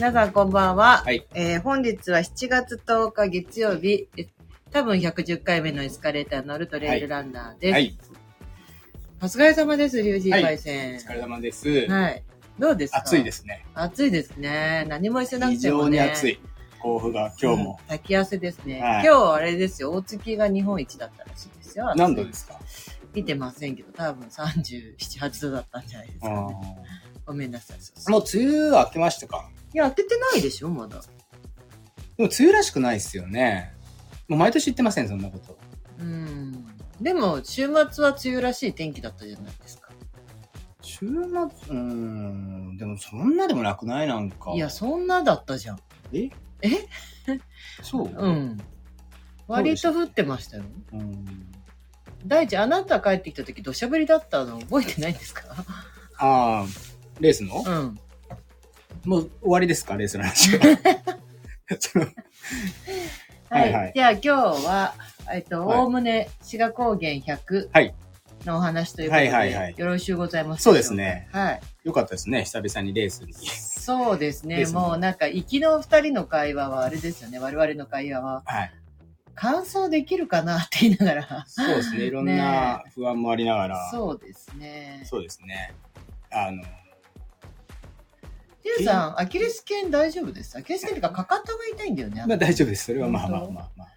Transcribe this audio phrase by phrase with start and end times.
[0.00, 1.02] 皆さんこんばんは。
[1.04, 4.28] はいえー本日は7月10日月曜日、え
[4.70, 7.72] 多分110回目のエスカレーターに乗るトレイルランナーです。
[7.74, 7.98] はい。
[9.20, 10.94] お疲れ様です、リュウジーはいパイセン。
[10.94, 11.68] お疲れ様です。
[11.90, 12.22] はい。
[12.58, 12.98] どうですか？
[13.00, 13.66] 暑いですすね。
[13.74, 14.86] 暑いですね。
[14.88, 15.98] 何もしてなく非てもね。
[15.98, 16.40] 常に暑い。
[16.78, 17.78] 甲府が今日も。
[17.78, 18.80] うん炊き汗ですね。
[18.80, 21.92] はい今日あれですよ、大月が日本一だったらしいですよ。
[21.94, 22.58] 何度ですか？
[23.14, 26.56] 見てませんけど、多分37、8度だったんじゃないですか、あね。
[27.26, 27.76] ごめんなさい。
[27.80, 29.50] そうそうーもう梅雨明けましたか？
[29.74, 31.00] いや、開けてないでしょ、まだ。
[32.16, 33.72] でも梅雨らしくないっすよね。
[34.28, 35.58] もう毎年言ってません、そんなこと。
[35.98, 36.66] うん。
[37.00, 39.90] でも、週末は梅雨らしい天気だったじゃないですか。
[40.82, 42.76] 週末、うーん。
[42.76, 44.52] でもそんなでもなくないなんか。
[44.52, 45.80] いや、そんなだったじゃん。
[46.12, 46.30] え？
[46.62, 46.88] え？
[47.82, 48.06] そう？
[48.06, 48.58] うん。
[49.46, 50.64] 割と降ってましたよ。
[50.92, 51.50] うん。
[52.26, 55.44] 大地、あなた帰ってきた時土砂降りだったの覚えてないんですか？
[56.18, 56.66] ああ、
[57.20, 57.64] レースの？
[57.66, 57.98] うん。
[59.04, 59.96] もう終わりですか？
[59.96, 60.64] レースの話は。
[61.78, 62.06] その
[63.48, 63.60] はい。
[63.62, 64.94] はいはいじゃあ今日は、
[65.32, 67.94] えっと、はいおおむね、志賀高原100はい
[68.44, 71.28] のお話ということで、はいはいはいよろしゅうございますそうですね。
[71.32, 71.60] はい。
[71.84, 73.32] よかったですね、久々にレースに。
[73.34, 74.56] そうですね。
[74.56, 77.38] ですねもうなんか、行きの二人の会話はあれですよね。
[77.38, 78.42] 我々の会話は。
[78.44, 78.72] はい。
[79.40, 81.44] 感想できるかなって言いながら。
[81.46, 83.90] そうですね、 いろんな不安もありながら。
[83.90, 85.02] そうですね。
[85.06, 85.72] そうですね。
[86.30, 86.62] あの、
[88.62, 90.58] リュウさん、アキレス腱大丈夫です？
[90.58, 92.22] アキレス腱っていうか、かかとが痛いんだよね。
[92.28, 92.84] まあ大丈夫です。
[92.84, 93.88] それはまあまあまあまあ。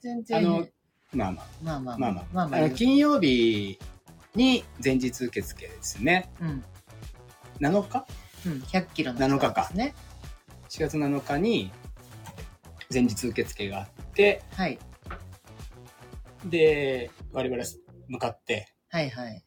[0.00, 0.38] 全然。
[0.38, 0.66] あの
[1.12, 1.46] まあまあ。
[1.62, 2.24] まあまあまあまあ。
[2.32, 3.78] まあまあ金曜日
[4.34, 6.30] に前日受付ですね。
[6.40, 6.64] うん。
[7.60, 8.06] 7日？
[8.46, 8.52] うん。
[8.62, 9.92] 100キロの7日かね。
[10.70, 11.70] ?4 月7日に
[12.90, 13.99] 前日受付があって、
[14.56, 14.78] はい。
[16.44, 17.62] で、我々
[18.08, 19.44] 向かって、はいはい。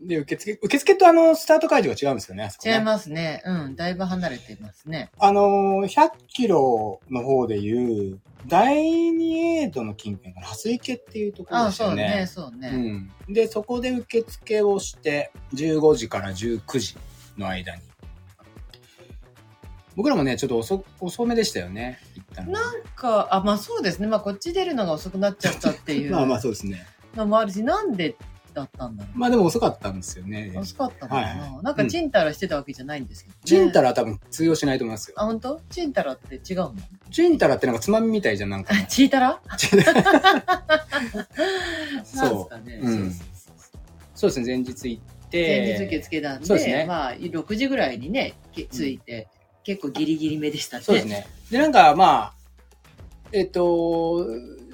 [0.00, 2.48] で、受付、受付とあの、スタート会場が違うんですよね。
[2.64, 3.40] ね違いますね。
[3.44, 3.76] うん。
[3.76, 5.10] だいぶ離れてますね。
[5.18, 12.26] あのー、100キロの方でいう、第2エイドの近辺から、蓮池っていうところああ、でしたよそうね、ね。
[12.26, 12.68] そうね。
[13.28, 13.34] うん。
[13.34, 16.96] で、そこで受付をして、15時から19時
[17.38, 17.82] の間に。
[19.96, 21.98] 僕らもね、ちょっと遅、遅めでしたよね。
[22.36, 24.06] なんか、あ、まあそうですね。
[24.06, 26.86] まあこっち出るのが遅くなっちゃったっていう まあまあそうですね。
[27.14, 28.16] のもあるし、なんで
[28.54, 29.18] だったんだろう。
[29.18, 30.54] まあでも遅かったんですよね。
[30.56, 35.14] 遅かったのかな、はいはいなんかチンタラしてたわけじゃないんですけど、ねチンタラは多分通用しないと思いますよ。
[35.18, 35.60] あ、本当？
[35.70, 36.74] チンタラって違うの？
[37.10, 38.74] チンタラってなんかつまみみたいじゃん、なんか。
[38.88, 39.40] チータラ？
[42.04, 42.80] そうなんすかね。
[42.82, 43.12] うん
[44.14, 45.66] そうですね、前日行って。
[45.66, 49.26] 前日受付なんで、ねまあ6時ぐらいにね、け着いて、
[49.64, 50.82] 結構ギリギリ目でしたね。
[50.82, 51.26] そうですね。
[51.50, 52.34] で、なんかまあ、
[53.32, 54.26] えっと、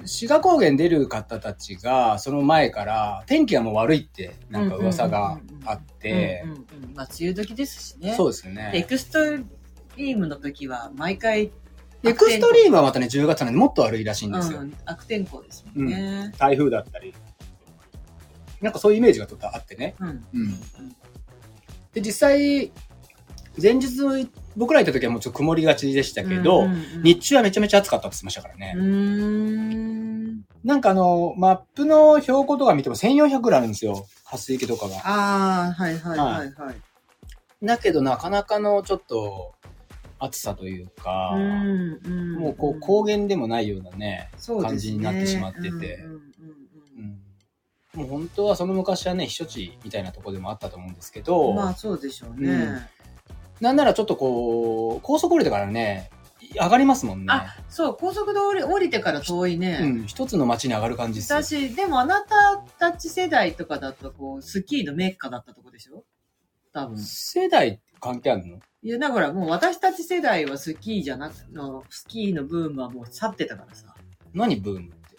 [0.05, 6.95] 志賀高原出る方たちが、その前から、天気がもう悪いって、なんか噂があってうん、うんうん。
[6.95, 8.13] まあ梅雨時ですしね。
[8.15, 8.85] そうですよエね。
[8.87, 9.19] クスト
[9.97, 11.51] リームの時は毎回、
[12.03, 14.63] エクストリームはまたね、10月なんでもっと悪いらしいんですよう。
[14.63, 16.33] ん、悪天候ですもんね。
[16.37, 17.13] 台風だったり。
[18.61, 19.95] なんかそういうイメージがちょっとあってね。
[19.99, 20.07] うん。
[20.07, 20.59] うん。
[21.93, 22.71] で、実際、
[23.61, 28.75] 前日、僕ら行った時はもうちょっと曇りがちでしたけど、うんうんうん日中はめちゃめちゃ暑かったって言ってましたからね。
[30.63, 34.05] なんかあの、マップの標高とか見ても1400ぐらいあるんですよ。
[34.25, 34.97] 蓮池とかが。
[34.97, 36.75] ああ、はいはいはいはい。
[37.63, 39.53] だけどなかなかのちょっと
[40.19, 44.29] 暑さというか、うんうんもうこう高原でもないようなね、ね
[44.61, 47.19] 感じになってしまっててうんうんうんうん
[47.95, 52.87] もう本当はその昔はね、避暑地みたいなとこでもあったと思うんですけうど、んまあそうでしょうね。
[53.59, 56.09] うんなんならちょっとこう、高速降りてからね、
[56.59, 57.25] 上がりますもんね。
[57.29, 59.79] あ、そう、高速道路降りてから遠いね。
[59.81, 61.43] うん、一つの街に上がる感じですよ。
[61.43, 66.05] 私、でもあなたたち世代とかだと、こう、スキーのメッカだったとこでしょ？
[66.71, 66.97] 多分。
[66.97, 68.59] 世代関係あるの？
[68.81, 73.93] いや、だからもう私たち世代はスキーじゃなくの、スキーのブームはもう去ってたからさ。
[74.33, 75.17] 何ブームって？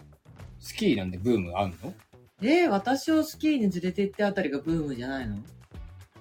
[0.59, 1.95] スキーなんでブームあんの？
[2.43, 5.37] えー、私をスキーに連れて行ってあたりがブームじゃないの？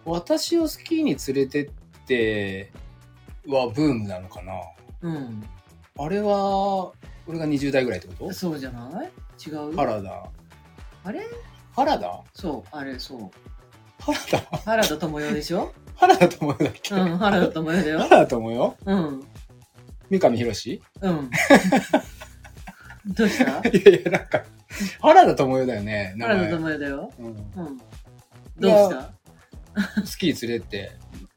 [0.06, 1.72] 私をスキーに連れてっ
[2.10, 2.72] て
[3.48, 4.54] はブームなのかな？
[5.02, 5.44] うん。
[5.98, 6.92] あれは、
[7.28, 8.34] 俺が20代ぐらいってこと？
[8.34, 9.10] そうじゃない？
[9.48, 9.76] 違う？
[9.76, 10.30] 原田。
[11.06, 11.22] あれ？
[11.76, 12.24] 原田？
[12.34, 13.20] そう、あれ、そう。
[14.00, 14.58] 原田？
[14.66, 18.00] 原田智代でしょ原田智代だっけ、うん、原田智代だよ。
[18.00, 19.24] 原田智代うん。
[20.10, 21.30] 三上博史いうん。
[23.08, 23.52] どうした？
[23.68, 24.44] やいや、なんか、
[25.02, 26.14] 原田智代だよね。
[26.18, 27.12] 名前原田智代だよ。
[27.20, 27.30] うんう
[27.70, 27.78] ん。
[28.60, 30.06] どうした？
[30.06, 30.92] スキー連れてって。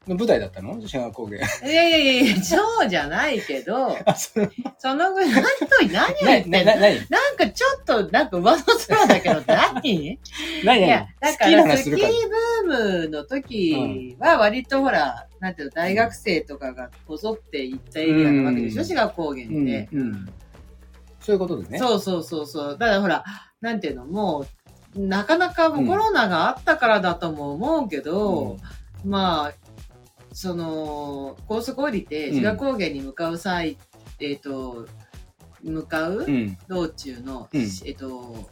[0.07, 0.85] の舞台だったの？
[0.85, 1.37] 志賀高原。
[1.39, 1.41] い
[1.73, 6.57] やいやいやいや、そうじゃないけど、 あ、その、ぐらい、何と、何を言ってんの？
[6.59, 10.19] な、な、な、何なんかちょっと、なんか上の空だけど、 何？
[10.63, 11.95] 何いや何、だからスキー。
[11.95, 18.87] ブームの時は割とほら、なんていうの、大学生とかがこぞって行ったエリアなわけでしょ、うん。
[18.87, 19.89] 志賀高原って。
[21.21, 21.79] そういうことですね。
[21.79, 22.77] そうそうそうそう。
[22.77, 23.23] だからほら、
[23.61, 24.45] なんていうの、も
[24.95, 28.57] う、なかなかもううんコロナがあったからだとも思うけど、
[29.05, 29.53] まあ、
[30.33, 33.77] その、高速降りて、うん志賀高原に向かう際、
[34.19, 34.87] えっ、と、
[35.63, 36.57] 向かううん。
[36.67, 38.49] 道中の、うんえっ、と、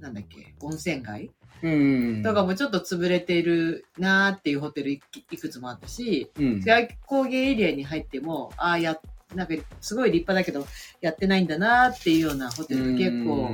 [0.00, 1.30] なんだっけ、温泉街
[1.62, 1.70] う
[2.18, 2.22] ん。
[2.22, 5.00] とかもちょっと潰れてるなーっていうホテルい
[5.30, 9.00] いくつもあったし、うん志賀高原エリアに入っても、ああ、や、
[9.34, 10.66] なんかすごい立派だけど、
[11.00, 13.50] やってないんだなーっていうようなホテルが結構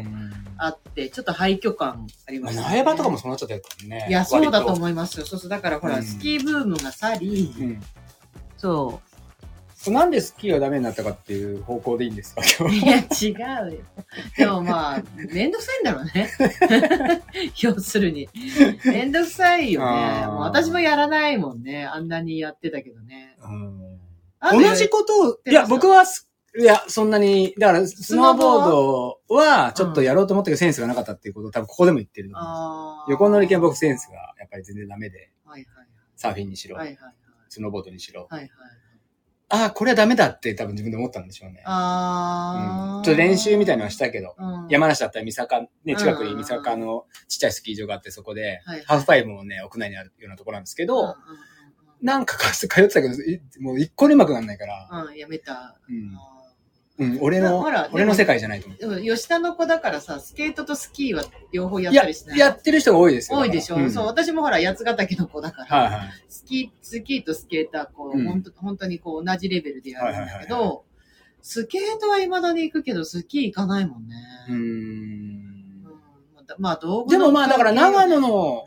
[0.56, 4.06] あって、ちょっと廃墟感ありました、苗場とかもそうなっちゃってるからね。
[4.09, 4.77] いや、そうだとう。
[4.77, 5.27] 思いますよ。
[5.27, 5.50] そうそう。
[5.50, 7.81] だからほら、うんスキーブームが去り、うん
[8.56, 9.00] そ
[9.88, 12.43] なんでスキーはダメになったかっていう方向でいいんですか？
[12.69, 13.33] いや、違
[13.67, 13.81] うよ。
[14.37, 15.03] でもまあ、
[15.33, 16.31] めんどくさいんだろうね。
[17.62, 18.29] 要するに。
[18.85, 20.26] めんどくさいよね。
[20.26, 21.87] もう私もやらないもんね。
[21.87, 23.37] あんなにやってたけどね。
[23.43, 23.81] うん
[24.41, 36.87] 同じことを、いや、僕はす、いや、そんなに、だから、スノーボードは、ちょっとやろうと思ったけど、センスがなかったっていうことを多分ここでも言ってると思う横乗り系は僕センスがやっぱり全然ダメで、はいはいサーフィンにしろ、はい。
[36.89, 37.15] はいはい
[37.49, 38.29] スノーボードにしろ。
[38.31, 38.41] はい。
[38.41, 38.51] はいはい。
[39.49, 41.63] ああ、これはダメだって多分自分で思ったんでしょうね。
[41.67, 51.15] あーうんちょっと練習みたいなのはしたけど、うん山梨だったら三坂、ね、近くうんに三坂のちっちゃいスキー場があって、そこで、はいハーフパイブもね、屋内にあるようなところなんですけど、うんうん
[52.02, 55.79] なんかか通ってたけど、いもう一個にうまくなんないから、うんうん、やめた。
[55.88, 56.37] うんあ
[56.99, 57.61] うん、俺の
[57.93, 58.79] 俺の世界じゃないと思う。
[58.79, 62.38] ーでも吉田の子だからさ、スケートとスキーは両方やったりしない？
[62.38, 63.38] やってる人が多いですよ。
[63.38, 66.11] 多いでしょ、うんそう、私もほら、八ヶ岳の子だから、はいはい。
[66.29, 70.85] スキー、スキーとスケーター、こう、うん本当本当にこう、同じレベルでやるんだけはいはいはいど、
[71.41, 74.17] スケートは未だに行くけど、スキー行かないもんね。
[74.50, 74.58] うーん。
[74.58, 75.85] うん
[76.58, 78.67] まあ、道具でもまあ、だから長野のの、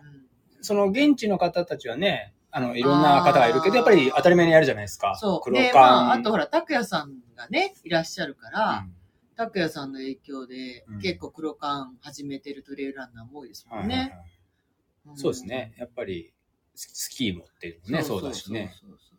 [0.62, 5.18] その現地の方たちはね、あの、いろんな方がいるけど、やっぱり当たり前にやるじゃないですか。
[5.20, 5.42] そう。
[5.42, 5.82] 黒で、缶。
[5.82, 8.94] まあ、あとほら、拓也さんがね、いらっしゃるから、うん
[9.36, 15.14] 拓也さんの影響で、うん結構黒缶始めてるトレイルランナーも多いですもんはいはいはいね。
[15.14, 15.74] んそうですね。。
[15.80, 16.32] やっぱり、
[16.76, 18.76] ススキーもってね、そうだしね。
[18.80, 19.18] そうそうそう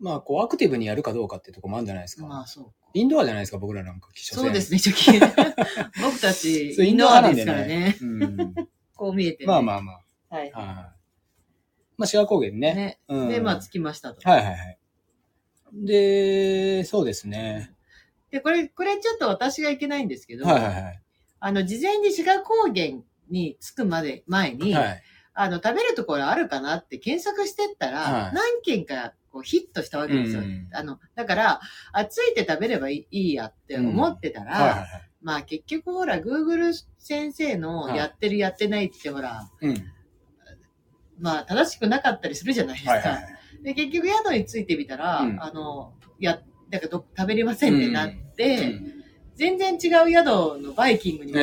[0.00, 2.26] まあ、こう、アクティブにやるかどうかっていうところもあるんじゃないですか。
[2.26, 2.72] まあ、そう。
[2.94, 4.78] インドアじゃないですか、僕らなんか、そうですね。
[6.02, 7.96] 僕たち、インドアですからね。
[8.00, 8.54] うん。
[8.96, 9.46] こう見えて、ね。
[9.46, 10.34] まあまあまあ。
[10.34, 10.50] はい。
[10.50, 10.97] はい。
[11.98, 12.74] まあ、志賀高原ね。
[12.74, 13.00] ね。
[13.08, 14.28] うんで、まあ、着きましたと。
[14.28, 14.78] はいはいはい。
[15.72, 17.74] で、そうですね。
[18.30, 21.02] で、これ、これちょっと私がいけないんですけど、はいはいはい。
[21.40, 25.02] あの、事前に志賀高原に着くまで、前に、はい。
[25.34, 30.40] あの、食べるところあるかなって検索してったら、はい何件かこうヒットしたわけですよ。
[30.40, 31.60] うんあの、だから、
[31.92, 34.88] あ、ついて食べればいいいいやって思ってたら、はいはいはい。
[35.22, 39.74] まあ結局ほら、Google 先生のはいやってるやってないってほら、うん。
[41.18, 42.92] まあ正しくなかったりするじゃないですか。
[42.92, 43.62] はいはいはい。
[43.62, 48.94] で、結局宿に着いてみたら、うんあの、や、だからど食べれませんってなって、うん
[49.38, 50.26] 全然違う宿
[50.60, 51.38] のバイキングに潜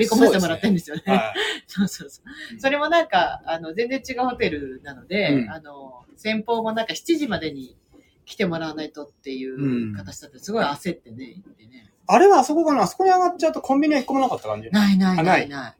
[0.00, 1.02] り込ませてもらってるんですよね。
[1.06, 1.32] は
[1.68, 2.56] そうそうそうう。
[2.56, 7.76] んそれもなんか、あの、全然違うホテルなので、うんあの、先方もなんか7時までに
[8.24, 11.88] 来てもらわないとっていう形だったすごい焦ってね、行ってね。
[12.08, 12.82] あれはあそこかな？
[12.82, 14.68] あそこに上がっちゃうとコンビニは一個もなかった感じ？
[14.70, 15.74] ないないあないないない。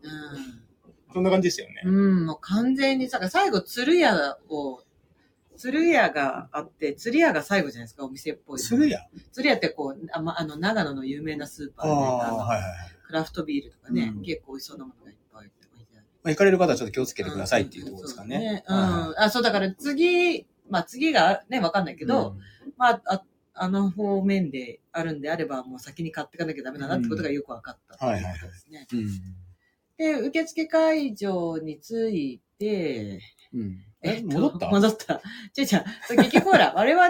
[1.17, 1.81] そんな感じですよね。
[1.83, 1.95] うん。
[1.95, 4.83] うん、もう完全にさ、最後、鶴屋を、
[5.57, 8.59] 鶴屋があって、鶴屋が最後じゃないですか、お店っぽい。
[8.61, 9.00] 鶴屋？
[9.33, 12.76] 鶴屋ってこう、あ,、まあの、長野の有名なスーパーあで、あ、あのはいはいはい。
[13.07, 16.07] クラフトビールとかね、うん結構美味しそうなものがいっぱい置いてある。
[16.23, 18.62] まあ、行かれる方はちょっと気をつけてくださいっていうところですかね。
[18.67, 18.85] そうね。
[18.85, 19.14] うはん。
[19.17, 22.37] あ、そう、だから次、まあ次がね、わかんないけいど、、
[22.76, 23.23] まあ、あ
[23.55, 28.87] あの方面であるんであれば、もう先に買っていかなきゃダメだなってことがよくわかったっていうことですね。
[28.93, 29.09] うん。
[29.99, 33.21] で、受付会場に着いて、
[33.55, 33.79] うん。
[34.03, 34.71] え、えっと戻った？
[34.71, 35.23] 戻った。
[35.55, 37.09] ちょちょ、そう結局ほら、 我々、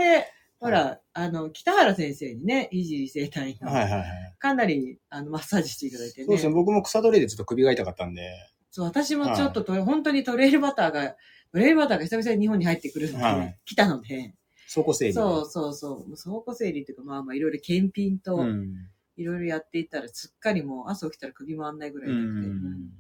[0.59, 4.35] ほら、あの、北原先生にね、いじり生態の、はいはいはい。
[4.39, 6.27] かなり、あの、マッサージしていただいてね。
[6.27, 6.55] そうですね。
[6.55, 8.23] 僕も草取りでちょっと首が痛かったんで。
[8.71, 11.17] そう、私もちょっとと、本当にトレイルバターが、
[11.53, 14.35] トレイルバターが久々に日本に入ってくるので、はい来たので、
[14.67, 15.13] 走行整理。
[15.13, 18.75] そうそうそう倉庫整理っていうか、まあまあいろいろ検品と、うん。
[19.17, 22.91] いろいろやっていったら、すっかりもう朝起きたら首回んないぐらい痛くて、うん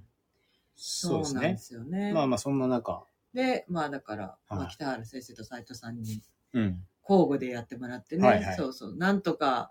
[0.74, 1.56] そうなんで。
[1.56, 2.12] すよね。
[2.12, 3.04] まあまあ、そんな中。
[3.32, 6.82] で、まあだから、はいまあ、北原先生と斉藤さんにうん。
[7.08, 9.70] 交互でやってもらってね、はいはいそうそう、なんとか、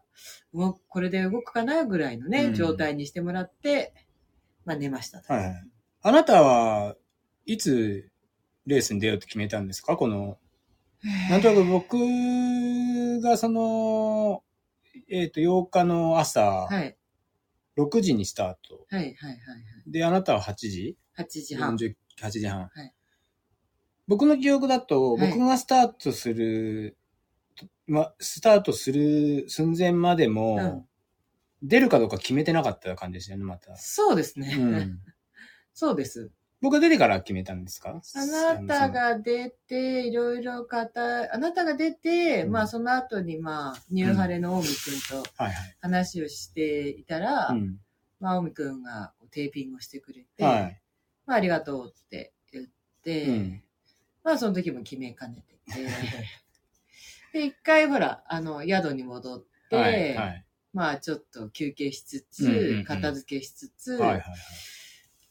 [0.88, 3.94] これで動くかなぐらいのね、うん状態にしてもらって、
[4.64, 5.34] まあ寝ましたと。
[5.34, 5.68] はいはい。
[6.02, 6.96] あなたは
[7.46, 8.10] いつ
[8.66, 9.98] レースに出ようと決めたんですか？
[9.98, 10.38] この、
[11.30, 14.42] なんとなく僕がその、
[15.10, 16.98] えっ、と、8日の朝、はい、
[17.78, 18.86] 6時にスタート。
[18.90, 19.30] はい、はい、はい。
[19.30, 19.40] はい
[19.88, 21.76] で、あなたは8時？8時半。
[21.76, 22.62] 40 8時半。
[22.62, 22.94] はい
[24.08, 26.96] 僕の記憶だと、はい僕がスタートする、
[27.88, 30.86] ま、スタートする寸前までも、うん
[31.64, 33.76] 出るかどうか決めてなかった感じですよね、また。
[33.76, 34.56] そうですね。
[34.56, 35.00] うん。
[35.74, 36.32] そうです。
[36.62, 38.02] 僕が出てから決めたんですか？
[38.16, 44.74] あなた、が出て、いろいろ方、あなたが出て、うんまあその後にまあ、ニューハレの大見くん
[45.10, 45.76] とはいはい。
[45.82, 47.80] 話をしていたら、うん。
[48.20, 50.82] まあ大見くんがテーピングをしてくれて、はい。
[51.26, 52.66] まあありがとうって言っ
[53.04, 53.64] て、うん。
[54.24, 55.88] まあその時も決めかねてて、
[57.34, 60.16] で、一回ほら、あの、宿に戻って、はい。
[60.16, 60.46] はい。
[60.74, 64.24] まあちょっと休憩しつつ、うんうんうん片付けしつつ、はいはいはい。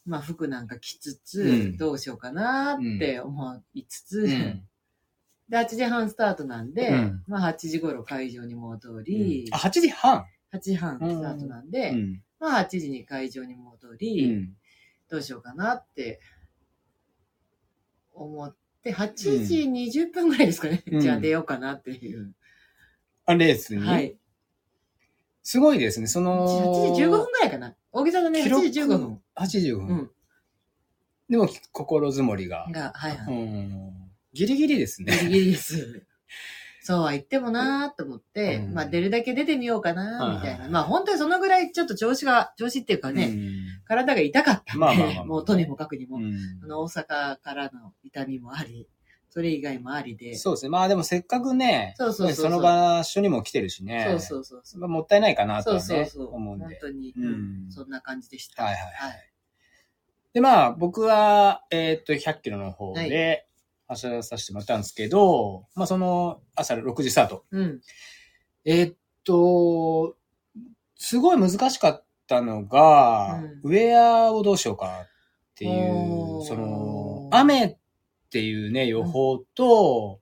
[0.05, 4.63] まあ服なんか着つつ、うんどうしようかなって思いつつ、うん
[5.49, 12.23] で、8時半スタートなんで、うんまあ8時頃会場に戻り、あ、8時半8時半スタートなんで、うん。
[12.39, 14.55] まあ8時に会場に戻うり、ん。
[15.09, 16.19] どうしようかなって
[18.13, 19.13] 思って、8
[19.45, 20.83] 時20分ぐらいですかね。
[20.87, 22.33] うんじゃあ出ようかなっていう。
[23.25, 23.85] あ、レースに？
[23.85, 24.17] はい。
[25.43, 26.47] すごいですね、その。
[26.47, 27.75] 8時15分ぐらいかな。
[27.95, 29.21] 大げさだね、記録8時15分。
[29.37, 29.87] 8時15分。
[29.87, 30.11] うん。
[31.29, 32.67] でも、心づもりが。
[32.69, 33.33] が、はいはい。
[33.33, 33.93] うん。
[34.33, 35.17] ギリギリですね。
[35.17, 36.05] ギリギリです。
[36.81, 40.67] そうは言ってもなーと思って、うんまあ出るだけ出てみようかなーみたいな。
[40.67, 43.33] まあ本当にそのぐらいちょっと調子が、調子っていうかね、
[43.87, 46.33] 体が痛かったんで、まあまあまあまあもうとにもかくにも、うん
[46.63, 48.89] あの大阪からの痛みもあり、
[49.35, 50.69] それ以外もありで、そうですね。
[50.69, 54.05] まあでもせっかくね、そうそうそうそうの場所にも来てるしね。
[54.07, 54.79] そうそうそうそう。
[54.79, 56.33] まあもったいないかなとそうはね、そうそう。
[56.33, 56.65] 思うんで。
[56.65, 57.27] 本当に、うんう
[57.67, 58.63] んそんな感じでした。
[58.63, 59.31] はいはいはい。
[60.31, 63.45] で、まあ僕は、えーっと、100キロの方で
[63.89, 67.43] 走らさせてもらったんですけど、まあその朝6時スタート。
[67.51, 67.81] うん。
[68.63, 70.15] えーっと、
[70.95, 75.07] すごい難しかったのが、うんウェアをどうしようかっ
[75.55, 77.77] ていう、その、雨
[78.35, 80.19] っていうね、予報と、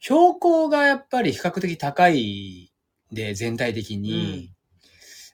[0.00, 2.72] 標高がやっぱり比較的高い
[3.12, 4.52] で、全体的に、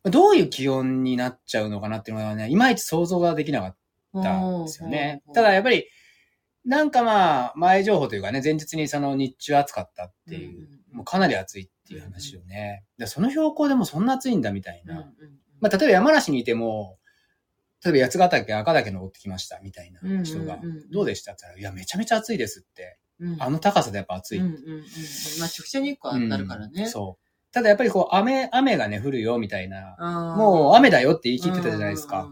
[0.05, 3.77] どういう気温になっちゃうのかなっていうのがね、いまいち想像ができなかっ
[4.23, 5.23] たんですよね。
[5.33, 5.87] ただやっぱり、
[6.67, 12.85] なんかまあ、前情報というかね、前日にその日中暑かったっていう、もうかなり暑いっていう話をね。
[12.99, 15.11] でその標高でもそんな暑いんだみたいな。
[15.61, 16.99] まあ、例えば山梨にいても、
[17.85, 20.59] 例えば八ヶ岳、赤岳登ってきましたみたいな人が
[20.91, 22.99] どうでしたって言ったら、いや、めちゃめちゃ暑いですって。
[23.19, 24.41] うんあの高さでやっぱ暑い。
[24.41, 24.81] うんうんうんうん。
[25.41, 26.83] まあ直射日光当たるからね。
[26.85, 27.53] うんそう。
[27.53, 29.97] ただやっぱりこう、雨、雨がね、降るよみたいな。
[30.37, 32.29] もう雨だよって言い切ってたじゃないですか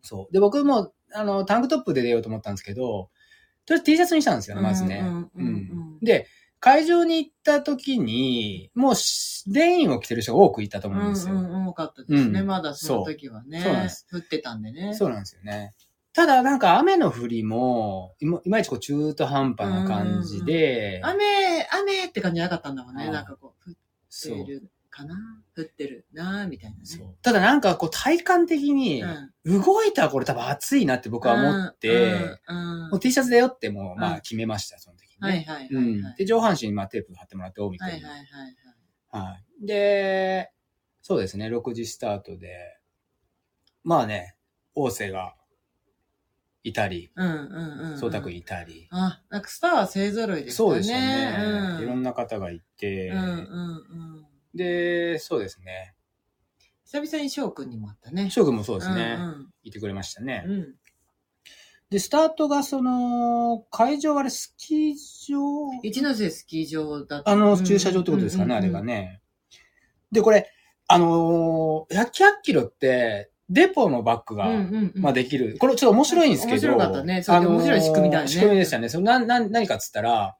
[0.00, 0.32] そう。
[0.32, 3.10] で、僕も、あの、タンクトップで出ようと思ったんですけど、
[3.66, 5.02] とりあえず T シャツにしたんですよね、まずね。
[5.34, 6.26] うんで、
[6.60, 11.34] 会場に行った時に、もうし、レインを着てる人が多くいたと思うんですよ。
[11.34, 12.40] うんうんうん、多かったですね。
[12.40, 13.62] うんまだその時はね。
[13.62, 14.94] そうなんです降ってたんでね。
[14.94, 15.72] そうなんですよね。
[16.12, 23.10] ただ、なんか雨の降りも、いまいちこう中途半端な感じで、雨、雨って感じなかったんだもんね。
[23.10, 25.14] なんかこう、降ってるかな
[25.56, 26.82] 降ってるなみたいなね。
[26.84, 29.62] そうただなんかこう体感的に、うん。
[29.62, 32.38] 動いたらこれ多分暑いなって僕は思って、
[32.90, 35.28] もう T シャツだよってもう、うんまあ決めました、その時にね。
[35.28, 35.84] はいはいはいうはい。
[36.14, 36.14] ん。
[36.16, 38.20] で、上半身にまあテープ貼ってもらって、大見君にはいはいはい
[39.12, 39.30] はい。
[39.32, 39.66] はい。
[39.66, 40.50] で、
[41.02, 42.78] そうですね、6時スタートで、
[43.84, 44.36] まあね、
[44.74, 45.36] 大瀬が
[46.64, 47.98] いたり、うんうんうん。
[47.98, 51.36] 宗太くんいたり、あ、なんかスターは勢揃いですそうですよね、
[51.78, 51.82] うん。
[51.84, 53.30] いろんな方がいて、うんうんう
[54.22, 54.26] ん。
[54.56, 55.94] で、そうですね、
[56.84, 58.30] 久々に翔くんにもあったね。
[58.30, 60.44] 翔くんもそうですね、うんいてくれましたね。
[60.46, 60.52] うん。
[60.52, 60.74] うん。
[61.90, 64.94] で、スタートがその、会場はあれスキー
[65.28, 65.80] 場？
[65.82, 67.30] 一ノ瀬スキー場だった。
[67.30, 68.94] あの、駐車場ってことですかね、あれがね。
[68.94, 69.22] ね。
[70.10, 70.50] で、これ、
[70.88, 72.10] あのー、100, 100
[72.42, 75.02] キロって、デポのバックが、うんうんうん。
[75.02, 75.56] まあできる。
[75.58, 76.68] これちょっと面白いんですけど。
[76.68, 78.88] 面白かったね面白い仕組みだよね仕組みでしたね。
[78.88, 80.36] そのな、な、何かっつったら、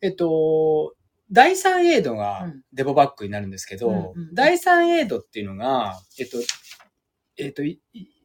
[0.00, 0.94] えっと、
[1.30, 6.38] 第3エイドがうんデポバックになるんですけど、うんうん第3エイドっていうのが、えっと、
[7.36, 7.62] えっと、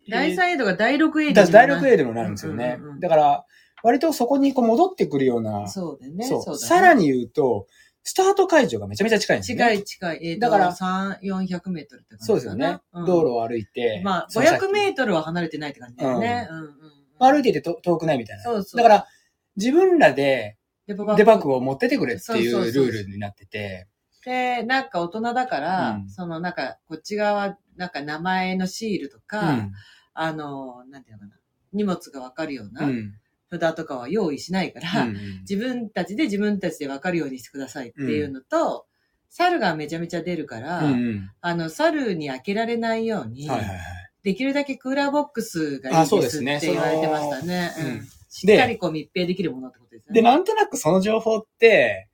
[0.09, 2.75] 第3エイドが第6エイドだ第にもな6エイドにもなるんですよね。
[2.79, 3.45] うんうんうんだから、
[3.83, 6.25] 割とそこにこう戻ってくるような、そうだよね。
[6.25, 7.67] そうそうさらに言うと、
[8.03, 9.63] スタート会場がめちゃめちゃ近いんですよね。
[9.63, 10.19] 近い近い。
[10.27, 12.79] えーと、だから3、400メートルって感じそうですよね。
[12.93, 14.01] うん道路を歩いて。
[14.03, 16.47] まあ、そのさっき500メートルは離れてないって感じだよね。
[16.49, 16.73] うんうんうん。
[17.19, 18.43] 歩いててと遠くないみたいな。
[18.43, 19.07] そうそうだから、
[19.55, 23.87] 自分らでデポバッグを持っててくれっていそうルールになってて。
[24.25, 29.71] で、なんか大人だから、うんそのなんか、こっち側、なんか名前のシールとうか、ん。
[30.13, 31.31] あの、なんていうのかな、
[31.73, 32.71] 荷物がわかるようう。
[32.71, 33.13] なん
[33.59, 38.85] 札とかは用意しないから、うん自分たちで自分たちでわかるようにしてくださいっていうのと、
[39.29, 43.79] 猿がめちゃめちゃ出るから、うんうんあの、猿に開けられないように、はいはいはい。
[44.23, 47.71] できるだけクーラーボックスがいいでですって言われてましたね。
[47.75, 50.13] そのうんうんしっかりこう密閉できるものってことですね。
[50.15, 52.09] で、なんとなくその情報って、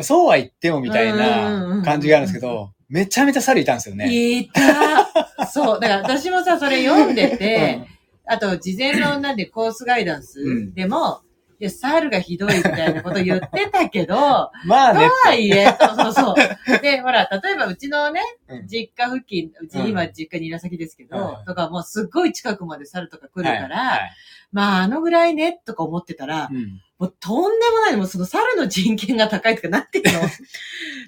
[0.00, 4.08] そうは言ってもみたいうんうんうんうなん感じがあるんですけど、めちゃめちゃ猿いたんですよね。
[4.10, 5.46] いた。
[5.46, 5.80] そう。
[5.80, 7.86] だから私もさ、それ読んでて、
[8.24, 11.33] あと、事前のなんでコースガイダンスうんでも、い
[11.64, 15.08] や、猿がひどいみたいなこと言ってたけど、と まあね。
[15.24, 16.34] はいえ、そうそうそ
[16.76, 16.80] う。
[16.80, 24.12] で、ほら、例えばうちのね、うん実家付近、うちうん今実家にいら先ですけど、はいとかもうすっごい近くまで猿とか来るから、はいはい
[24.52, 30.28] まああのぐらいね、とか思ってたら、うんもうとんでもない、もうその猿の人権が高いとか、なんていうの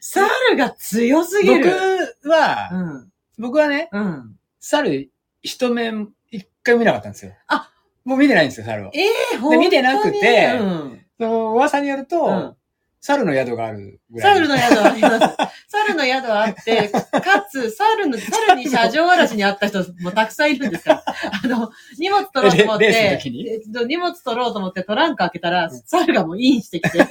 [0.01, 2.11] 猿が強すぎる。
[2.25, 3.13] 僕は、うん。
[3.39, 4.37] 僕はね、うん。
[4.59, 5.11] 猿、
[5.43, 5.93] 一目、
[6.31, 7.33] 一回も見なかったんですよ。
[7.47, 7.71] あ
[8.07, 8.91] もう見てないんですよ、猿を。
[8.95, 11.05] ええほん見てなくてうん。
[11.19, 12.57] その噂によると、うん
[12.99, 14.35] 猿の宿があるぐらい。
[14.35, 15.37] 猿の宿あります。
[15.69, 21.05] 猿の宿あって、かつ、猿の、猿に車上荒らしにあった人もたくさんいるんですから。
[21.45, 21.71] あの、
[22.01, 23.49] 荷物取ろうと思って時に？
[23.49, 27.07] えっと、荷物取ろうと思ってトランク開けたら、猿がもうインしてきて、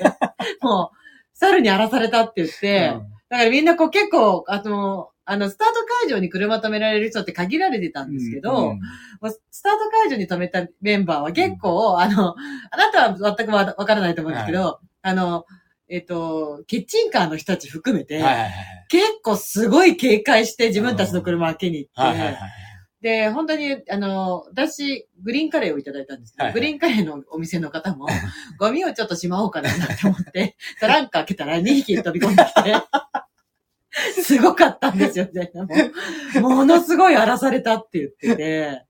[0.60, 0.98] もう、
[1.34, 8.79] 猿に荒らされたって言って、うんだからみんなこう結構、あの、あの、スタート会場に車止められる人って限られてたんですけど、うん
[9.50, 12.36] スタート会場に止めたメンバーは結構、あの、
[12.70, 15.46] あなたは全くわわからないと思うんですけど、あの、
[15.88, 18.51] えっ、と、キッチンカーの人たち含めて、はいはいはい。
[18.89, 22.38] 結構すごい警戒して自分たちの車開けに行って、はいはいはい。
[23.01, 26.60] で、本当に、あの、私、グリーンカレーをいただいたんですけど、はいはい。
[26.60, 28.08] グリーンカレーのお店の方も、
[28.58, 32.74] ゴミをちょっとしまおうかなって思って、トランク開けたら2匹飛び込んできて、
[34.22, 35.51] すごかったんですよね。
[36.41, 38.86] もうものすごい荒らされたって言ってて、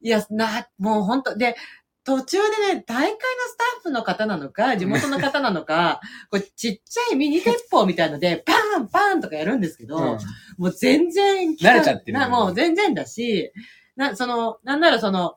[0.00, 1.56] いや、な、もう本当で、
[2.04, 6.00] 途中でね、大会のスタッフの方なのか、地元の方なのか、
[6.30, 10.18] こうちっちゃいミニ鉄砲みたいので、パンパンとかやるんですけど、うん。
[10.58, 13.52] もう全然慣れちゃってるなもう全然だし、
[13.96, 15.36] な、その、なんならその、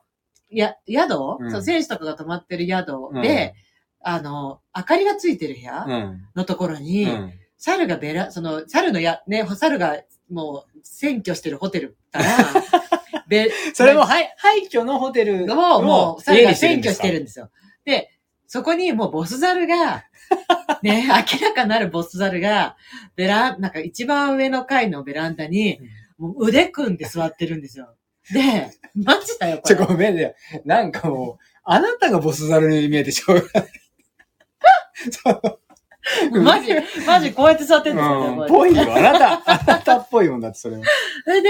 [0.50, 1.50] や、宿、うん。
[1.50, 2.92] その選手とかが泊まってる宿
[3.22, 3.54] で、
[4.00, 6.28] あの、明かりがついてる部屋うん。
[6.36, 7.32] のところうに、ん。
[7.58, 12.24] 猿がベラ、その、猿のや、ね、猿がもう占拠してるホテルから、
[13.28, 17.50] べ、それも廃廃墟のホテルをもう猿が占拠してるんんですよ。
[17.84, 18.10] で、
[18.46, 20.04] そこにもうボス猿が、
[20.82, 22.76] ね、明らかなるボス猿が、
[23.16, 25.80] ベラン、なんか一番上の階のベランダに、
[26.16, 27.94] もう腕組んで座ってるんですよ。
[28.32, 29.84] で、マジだよ、こちょ、れ。
[29.84, 30.34] ごめんね。
[30.64, 33.70] なんかもう、あなたがボスザルに見えてしょうがない。
[36.42, 36.72] マジ、
[37.06, 38.82] マジこうやって座ってるんですよね、ぽいよ。
[38.82, 40.82] あなた、あなたっぽいもんだって、それは。
[41.24, 41.48] それで、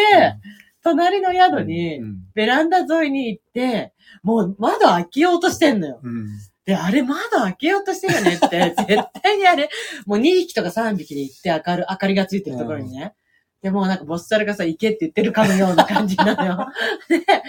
[0.82, 2.16] 隣の宿にう、ん。
[2.34, 3.92] ベランダ沿いに行って、
[4.22, 6.00] もう窓開けようとしてんのよ。
[6.02, 6.28] うん。
[6.64, 9.70] で、あれ窓開けようとしてるよねって、 絶対にあれ、
[10.06, 13.14] もう2匹とか3匹で行って明る、明かりがついてるところにね。
[13.62, 16.66] で、もうなんかボスザルがさ、行けって言ってるかのような感じなのよ。
[17.08, 17.42] で、だか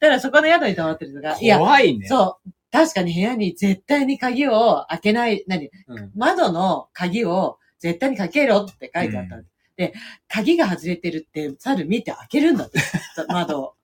[0.00, 2.06] らそこの宿に泊まってるのが、いや、怖いね。
[2.06, 5.70] そう、確かに部屋に絶対に鍵を開けない、何？
[5.88, 6.12] うん。
[6.14, 9.36] 窓の鍵を絶対にかけろって書いてあった。
[9.36, 9.92] うで、
[10.28, 12.80] 鍵が外れてるって、猿見て開けるんだって、
[13.28, 13.74] 窓を。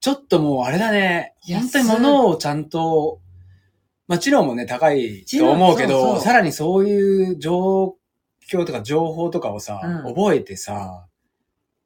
[0.00, 1.34] ちょっともうあれだね。
[1.48, 3.20] 本当に物をちゃんと、
[4.06, 7.96] まあ、知能もね、高いと思うけど、そうそうさらにそういう状
[8.48, 11.08] 況とか情報とかをさ、うん覚えてさ、っ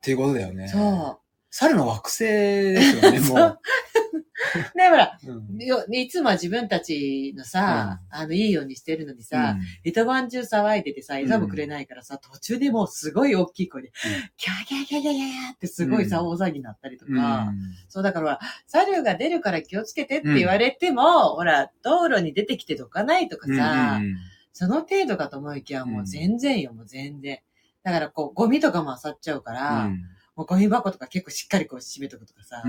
[0.02, 0.68] ていうことだよね。
[0.68, 1.18] そう。
[1.50, 3.58] 猿の惑星ですよね、もう。
[4.74, 5.59] で、ほら、うん。
[5.59, 9.62] よいつもは自分たちのさ、あの、いいようにしてるのにさ、うん。
[9.85, 13.92] 一晩中騒いでてさ、餌もくれないからさ、途中でもうすごい大きい声で、
[14.37, 16.26] キャーキャーキャーキャーキャーってすごいさ、うん。
[16.29, 17.14] 大騒ぎになったりとか、う
[17.53, 17.61] ん。
[17.88, 24.16] そうだから、猿が出るから気をつけてって言われても、ほら、道路に出てきてどかないとかさ、うん
[24.53, 27.38] その程度かと思いきや、もう全然よ、もう全然。
[27.83, 30.03] だから、こう、ゴミとかも漁っちゃうから、うん。
[30.37, 32.62] もうゴミ箱とか結構しっかりこう閉めとくとかさ。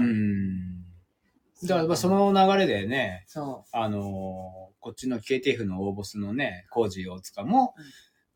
[1.61, 1.67] うん。
[1.67, 4.01] だからまあその流れでね、そあのー
[4.83, 7.85] こっちの KTF の大ボスのね、コージ大塚もうん、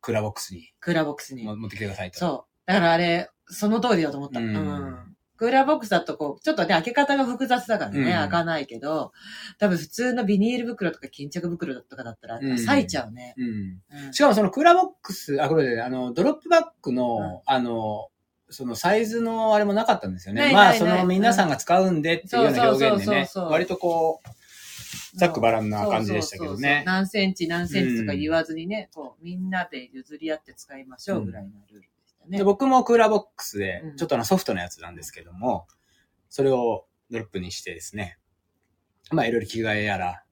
[0.01, 1.43] クーラーボックスにう、クーラーボックスに。
[1.43, 2.19] も持ってきてくださいと。
[2.19, 2.71] そう。
[2.71, 4.39] だからあれ、その通りだと思った。
[4.39, 5.15] ううんん。
[5.37, 9.11] クーラーボックスだとこう、ちょっとね、開け方が複雑だからね、うん開かないけど、
[9.59, 13.33] 多分普通のビニール袋とか巾着袋とかだったら、うん裂いちゃうね。
[13.37, 13.45] うん。
[14.05, 18.07] うんしかもそのクーラーボックス、あ、これで、あの、ドロップバッグの、あの、
[18.49, 20.51] そのサイズのあれもなかったんですよね。
[20.53, 23.51] まあ、その皆さんが使うんでっていうような表現でねそうそうそう、そう。
[23.51, 26.83] 割とこう、ざっくばらんな感じでしたけどそうそうそうね。
[26.85, 32.37] 何センチ何センチとか言わずにね、こう、みんなで譲り合って使いましょうぐらいのルールでしたね。
[32.37, 35.67] で僕もクーラーボックスでうん、ちょっとあのソフトなやつなんですけども、
[36.29, 38.17] それをドロップにしてですね、
[39.11, 40.23] まあいろいろ着替えやら、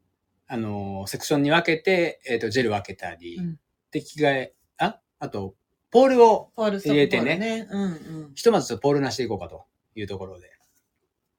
[0.47, 3.59] あのーセクションに分けて、えっ、と、ジェル分けたり、うん。
[3.91, 5.55] で、着替え、ああと、
[5.93, 7.67] ポールを入れてねね。
[7.69, 8.31] うんうん。
[8.33, 10.51] ひとまずポールなしていこうかというところで。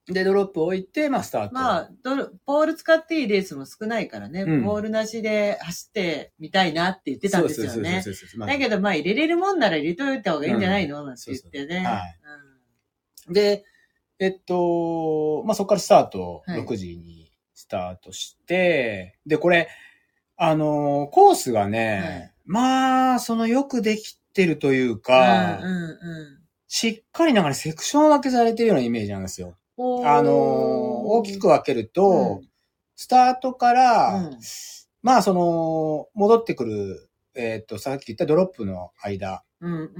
[0.06, 1.54] で、ドロップ置いて、まあ、スタート。
[1.54, 8.04] まあ、ドルポール使っていいレースも少ないからね、うんポールなしで走ってみたいなって言ってたんですよね。
[8.38, 11.84] だけど、まあ、入れれるもんなら入れといた方がいいんじゃないの、なんて言ってね。
[11.84, 12.18] はい
[13.32, 13.64] で、
[14.18, 19.68] えっと、まあ、そこからスタート、はい6時にスタートして、で、これ、
[20.36, 25.00] あのーコースがね、はいまあ、そのよくできてるといううん。
[25.00, 29.56] か、うんうんしっかりなんかね、セクション分けされてるようなイメージなんですよ。
[29.78, 30.08] うん。
[30.08, 30.32] あのー
[31.06, 32.48] 大きく分けると、うん
[32.96, 34.38] スタートから、うん
[35.02, 39.90] まあ、その、戻ってくる、えっと、さっき言ったドロップの間うんうん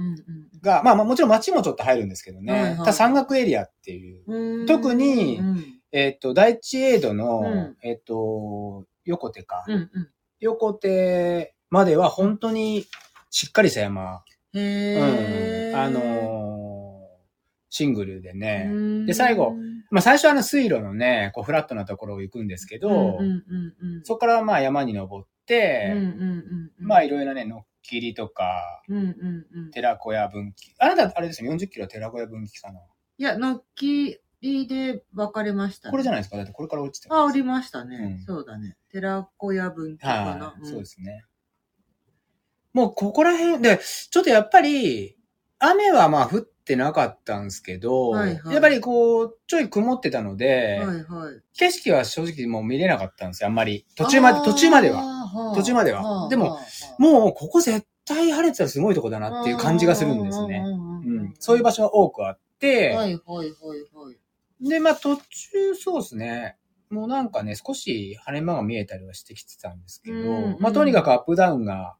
[0.61, 4.65] が、まあ、まあもちろん街もちょっと入るんですけどね、はいはい山岳エリアっていう、うん。
[4.65, 9.65] 特にうんえっと、第一エイドの、うんえっと、横手か。
[9.67, 9.89] うんうん。
[10.39, 12.85] 横手までは本当に
[13.37, 14.23] しっかりした山。
[14.53, 15.75] へーうん。
[15.75, 17.05] あのー
[17.69, 18.69] シングルでね。
[18.71, 19.53] うんで最後
[19.91, 29.71] まあ最初はあの水路のね、こうフラットなところを行くんですけど、うんうんうんうん、そこからまあ山に登って、うんうんうんうん、まあいろいろなね、のっきりとか、うんうんうん。
[29.71, 30.73] 寺子屋分岐。
[30.79, 32.79] あなたあれですよ、40キロ寺子屋分岐かな？
[33.17, 35.91] いや、のっきりで分かれました、ね。
[35.91, 36.37] これじゃないですか？
[36.37, 37.97] だってこれから落ちてあ、降りまましたね。
[37.97, 38.77] うんそうだね。
[38.89, 40.45] 寺子屋分岐かな。
[40.45, 41.25] はい、そうですね。
[42.75, 43.79] もうここら辺で、
[44.11, 45.15] ちょっとやっぱり、
[45.59, 51.41] 雨はまあ降ってなかったんですけど、はいはいやっぱりこう、ちょい曇ってたので、はいはい。
[51.53, 53.85] 景色は正直もう見れなかったんですよ、あんまり。
[53.95, 55.01] 途中まで、途中までは。
[55.01, 56.59] は途中まではでも、
[56.99, 60.61] もうここ絶対晴れてたらすごいとこだなっていう感じがするんですね。
[60.65, 64.11] うん、そういう場所が多くあって、はいはいはいは
[64.61, 64.69] い。
[64.69, 66.57] で、まあ途中そうですね。
[66.89, 71.95] もうなんかね、少し晴れ間が見えたりはしてきてたんですけど、うんまあとにかくアップダウンが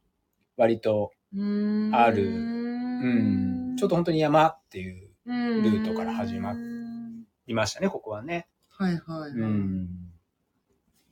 [0.58, 1.38] 割と、あ
[2.12, 3.04] るう
[3.74, 6.56] ん、ちょっと本当に山っていう、ルルートから始まっ
[7.48, 8.48] いましたね、ここはね。
[8.70, 9.32] はいはいはい。
[9.32, 9.88] うん。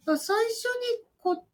[0.06, 1.46] 最初にこっ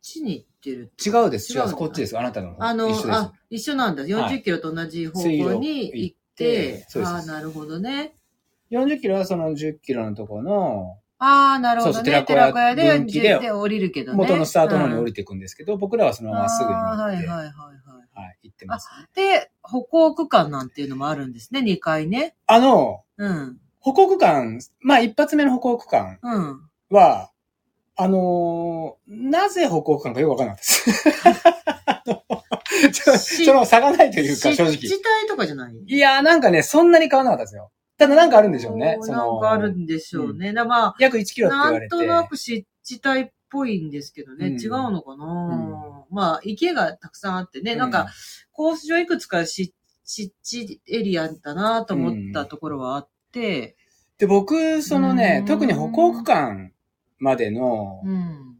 [0.00, 1.74] ちに行ってるって違うです、違うです。
[1.74, 2.18] こっちです。
[2.18, 2.64] あなたの方。
[2.64, 4.04] あの、一緒ですあ、一緒なんだ。
[4.04, 8.16] 40キロと同じ方向に行行っってて、そうですああ、なるほどね。
[8.70, 12.22] 40キロはその10キロのとこの、ああ、なるほどそうそうね。
[12.24, 14.18] 寺子屋で、分岐でで降りるけどね。
[14.18, 17.52] 元のスタートの方に降るりていくんですけど、僕らはそのまますぐに行って、はいはいはいはい。
[18.14, 19.06] はい、行ってますね。
[19.14, 22.34] で、歩行区間なんていうのもあるんですね、2回ね。
[22.46, 23.58] あの、うん。
[23.80, 26.60] 歩行区間、まあ一発目の歩行区間うん。
[26.90, 27.30] は、
[27.96, 30.66] あのーなぜ歩行区間かよくわかんなかった
[33.12, 33.44] です。
[33.44, 34.72] その 差がないというか、正直。
[34.76, 35.74] 湿地帯とかじゃない？
[35.86, 37.70] いやーなんかね、そんなに変わらなかったですよ。
[37.98, 38.98] ただなんかあるんでしょうね。
[38.98, 40.52] なんかあるんでしょうね。
[40.52, 41.96] だまあ、約1キロって言われて。
[41.96, 44.48] なんとなく湿地帯っぽいんですけどね。
[44.48, 48.08] うん違うのかな、まあ、池がたくさんあってね、なんか、
[48.52, 49.72] コース上いくつか湿
[50.04, 53.76] 湿地エリアだなと思ったところはあって、
[54.18, 56.72] で、僕、そのねう、ん特に歩行区間
[57.18, 58.56] までの、うん。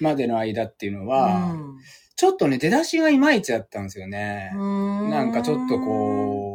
[0.00, 1.78] までの間っていうのうは、ん
[2.16, 4.50] ちょっとね、出だしがいまいちだったんですよね。
[4.54, 6.45] ななんかちょっとこう、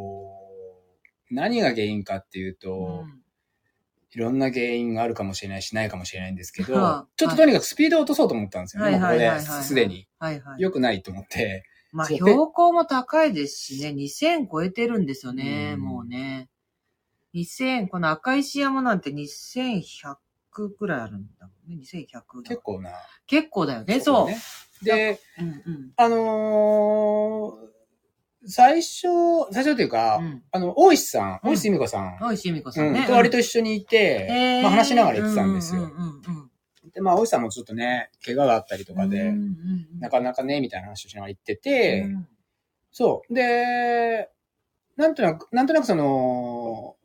[1.32, 3.06] 何が原因かっていうと、
[4.13, 10.08] いろんな原因があるかもしれないし、ないかもしれないんですけど、はあちょっととにかくスピードを落とそうと思ったんですよね、はいもうここで、すでに。
[10.58, 11.63] 良くないと思って。
[11.94, 16.50] まあ、そう標高も高いですしね、2000超えてるんですよね、うんもうね。
[17.34, 20.15] 2000、この赤石山なんて2100
[20.78, 22.41] くらいあるんだもんね、2100。
[22.44, 22.91] 結構な。
[23.28, 24.28] 結構だよね、そう。
[24.28, 24.38] ね。
[24.84, 25.91] で、うんうん。
[25.96, 27.70] あのー
[28.45, 29.08] 最初、
[29.51, 30.43] 最初というか、うん。
[30.51, 33.06] あの、大石さん、うん大石由美子さん、おいしいみこさうんん、ね。
[33.06, 35.84] と割と一緒にいて、まあ話しながら言ってたんですよ。
[35.84, 36.51] うんうんうん
[36.93, 39.38] で、まあ、大石さんもちょっとね、怪我があったりとかで、うんうんう
[39.97, 42.27] んなかなかね、みたいな話をしながら言ってて、うん
[42.91, 43.34] そう。
[43.34, 44.30] で、
[44.97, 46.95] なんとなく、なんとなくその、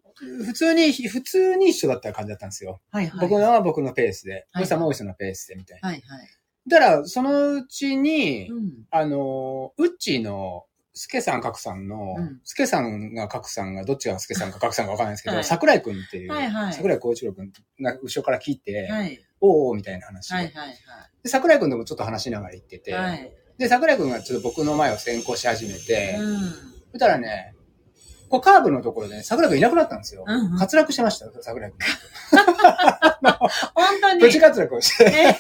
[0.45, 2.81] 普通に、普通に一緒だった感じだったんですよ。
[2.91, 3.21] はいはい。
[3.21, 5.89] 僕のは僕のペースで、はい大石さんも大石さんのペースで、みたいな。
[5.89, 6.29] はいはい。
[6.69, 8.73] だから、そのうちに、うん。
[8.91, 10.65] あの、ウッチーの、
[10.99, 19.21] スケさん、カクさんの、うんスケさんがカクさんが、どっちがスケさんかカクさんかわかんないですけど、はい桜井くんっていう、はいはい桜井孝一郎くんが後ろから聞いて、はい。
[19.43, 20.75] おーおーみたいな話を、はいはい
[21.23, 22.97] で桜井くんともちょっと話しながら言ってて。
[23.59, 26.41] で、桜井くんがちょっと僕の前を先行し始めて、うん。
[26.41, 26.51] そ
[26.95, 27.55] したらね、
[28.31, 30.25] こうカーブのところで、ね、桜井くんいなくなったんですよ。
[30.27, 31.77] うんうん滑落してました、桜井くん。
[33.75, 34.21] 本当に。
[34.25, 35.37] プチ滑落をして。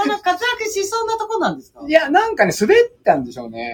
[0.00, 1.80] えその活躍しそうなとこなんですか？
[1.86, 3.72] いや、なんかね、滑ったんでしょうね。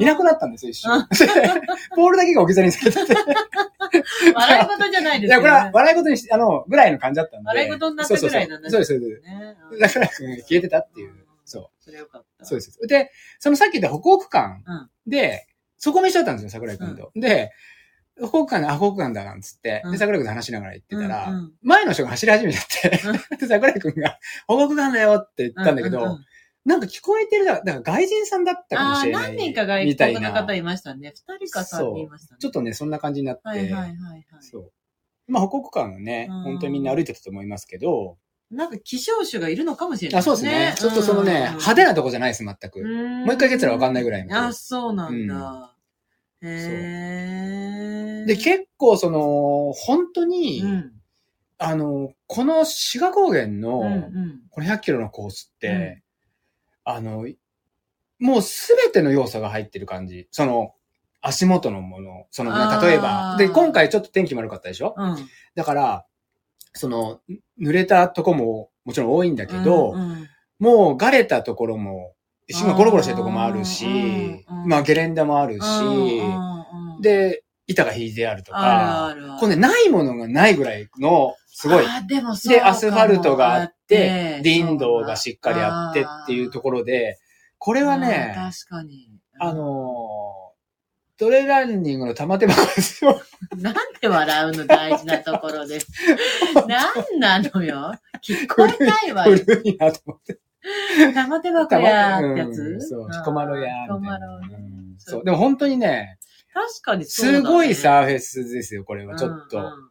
[0.00, 1.06] いなくなったんですよ、一瞬。
[1.96, 3.14] ポールだけが置き去りにされてて。
[4.34, 5.40] 笑い事じゃないいや、ですよね。
[5.40, 7.48] これは笑い事にし、あの、ぐらいの感じだったんで。
[7.48, 9.78] 笑い事になったぐらいなんだそうそうそうそうです、そうね。
[9.80, 9.92] です。
[9.94, 11.14] 桜井くんが消えてたっていう。
[11.44, 12.44] そそれよかった。
[12.44, 12.46] う。
[12.46, 12.78] そうです。
[12.86, 15.46] で、そのさっき言った歩行区間うんで、
[15.78, 17.10] そこも一緒だったんですよ、桜井くんと。
[17.14, 17.52] で、
[18.18, 26.24] 北海道、あ、北海道だなんつって、うんで、桜井くんと話しながら言ってたら、うんうん前の人が走り始めちゃって、で、 桜井くんが、北海道だよって言ったんだけど、うううん
[26.64, 29.22] なんか聞こえてるだ、だから外人さんだったかもしれない。
[29.36, 31.14] 何人か外みたいな国の方いましたね。
[31.14, 32.38] 二人か三人いましたね。
[32.40, 34.24] ちょっとね、そんな感じになって、はいはいはいはい。
[34.42, 34.72] そう。
[35.26, 38.18] まあ、北国間はね、うん本当にみんな歩いてたと思いますけど、
[38.50, 40.74] なんか希少種がいるのかもしれないあ、そうですね。
[40.76, 42.80] ちょっとそのね、派手なとこじゃないです、全く。
[42.80, 45.74] ももう一回蹴ったらわかんないぐらいのあ、そうなんだ。
[48.26, 50.92] で、結構その、本当に、うん。
[51.58, 54.40] あの、この志賀高原の、うんうん。
[54.50, 56.02] この100キロのコースって、
[56.84, 57.26] あの、
[58.20, 60.28] もうすべての要素が入ってる感じ。
[60.30, 60.74] その、
[61.20, 62.26] 足元のもの。
[62.30, 63.36] その、例えば。
[63.38, 64.94] で、今回ちょっと天気悪かったでしょ？
[64.96, 65.16] うん。
[65.56, 66.06] だから、
[66.74, 67.20] その、
[67.60, 70.28] 濡れたとこももちろん多いんだけど、うんうん
[70.60, 72.16] もうがれたところも、
[72.48, 81.84] 石がゴロゴロしてるとこもあるしあーうんう、んまあゲレンダもあるし、うんうん、で、板が引いてあるとか、これね、ないものがないぐらいの、すごい。
[81.86, 87.18] あでもそうで、アスファルトがあって、林道がっしっかりあってっていうところで、
[87.58, 89.10] これこはね、確かに。
[89.40, 93.20] あのー、トレランニングの玉手箱ですよ。
[93.58, 95.88] なんで笑うの大事なところです。
[96.66, 97.92] なんなのよ。
[98.22, 99.36] 聞こえないわよ。
[99.36, 100.38] 古いなと思って。
[101.14, 104.40] 玉手箱やーってやうつんそう、彦摩呂やーみたいな。
[104.98, 105.24] そう。
[105.24, 106.18] でも本当にね、
[106.52, 107.38] 確かにそうだ、ね。
[107.38, 109.16] すごいサーフェスですよ、これは。
[109.16, 109.58] ちょっと。
[109.58, 109.88] うんうんうん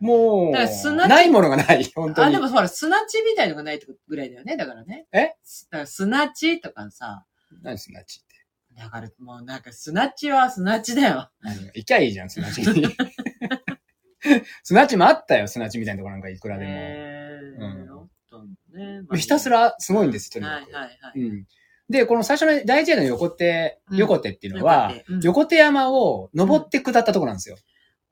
[0.00, 2.32] もう、地ないものがない、 本当あ、に。
[2.32, 4.56] でもほら、砂地みたいのがないぐらいだよね。
[4.58, 5.06] だからね。
[5.12, 5.18] え？
[5.18, 5.28] だ
[5.70, 7.24] から砂地とかさ、
[7.62, 8.34] 何すなちって？
[8.82, 11.30] だからもうなんか砂地は砂地だよ。
[11.42, 12.86] うん行きゃいいじゃん、砂地に。
[14.62, 17.93] 砂地もあったよ、砂地みたいなところなんかいくらでも。
[18.74, 20.74] ねまあひたすらすごいんです、とにはいかく。
[20.74, 21.20] はいはい。
[21.20, 21.46] うん。
[21.88, 27.56] で、この最初の第一夜の横手、うん横手っていうのは、横手うん横手山を登って下ったところなんですよ。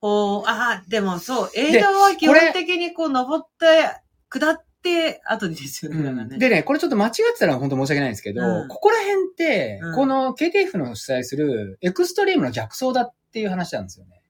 [0.02, 3.88] おーあー、でもそう、映画は基本的にこう登って、
[4.28, 6.12] 下って後にですよね。
[6.12, 14.20] ねでね、これちょっと間違ってたら本当申し訳ないんですけど、うんここら辺って、うんこの KTF の主催するエクストリームの逆走だっていう話なんですよね。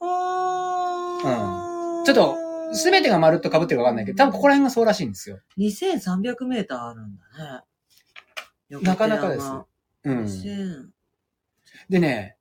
[0.00, 5.40] おーちょっと、すべてがまるっと被ってるかわかんないけど、多分ここら辺がそうらしいんですよ。
[5.58, 7.62] 2300メーターあるんだ
[8.70, 8.80] ね。
[8.82, 9.66] なかなかです横
[10.04, 10.92] うん。
[11.88, 12.36] でね、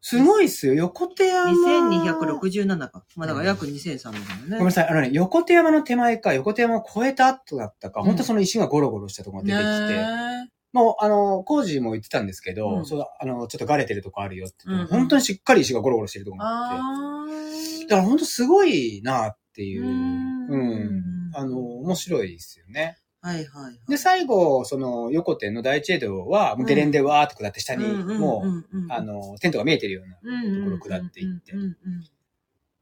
[0.00, 0.74] すごいっすよ。
[0.74, 1.52] 横手山。
[1.52, 3.04] 2267か。
[3.16, 4.22] まあだから約2300だよね。
[4.50, 4.88] ごめんなさい。
[4.88, 21.30] あのね、横手山の手前か、横手山を越えた後だったか、うん本当その石がゴロゴロしたところが出てきて、ねもう、あの、工事も言ってたんですけど、うんそう、あの、ちょっとがれてるとこあるよって言って、うんうん本当にしっかり石がゴロゴロしてるところがあって、だから本当すごいなっていう、ううん。
[21.30, 22.96] ん、あの、面白いですよね。
[23.20, 23.78] はいはいはい。
[23.88, 31.52] で、最後、その、横手の第一エドは、もうゲレンデわーって下って下に、もう、うんあ、の、テントが見えてるようなところ下っていって。
[31.52, 31.74] うんうんうん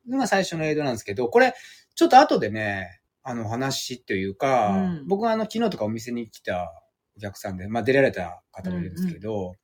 [0.09, 1.53] のが最初のエイドなんですけど、これ、
[1.97, 5.09] ちょっと後でね、あの話というか、うん。
[5.09, 6.73] 僕があの、昨日とかお店に来た
[7.17, 9.57] お客さんで、まあ出られた方もいるんですけど、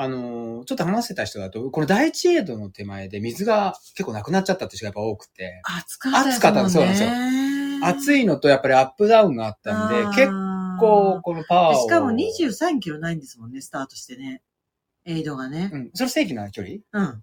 [0.00, 7.10] あの、ちょっと話してた人だと、この第一エイドの手前で水が結構なくなっちゃったって人がやっぱ多くて、暑かった暑かったそうなんですよ
[7.82, 10.28] 暑いのとやっぱりアップダウンがあったんで、結
[10.78, 11.82] 構このパワーを。
[11.82, 14.40] しかも23キロないんですもんね、スタートしてね。
[15.08, 15.70] エイドがね。
[15.72, 15.90] うん。
[15.94, 16.76] それ正規な距離？
[16.92, 17.22] うん。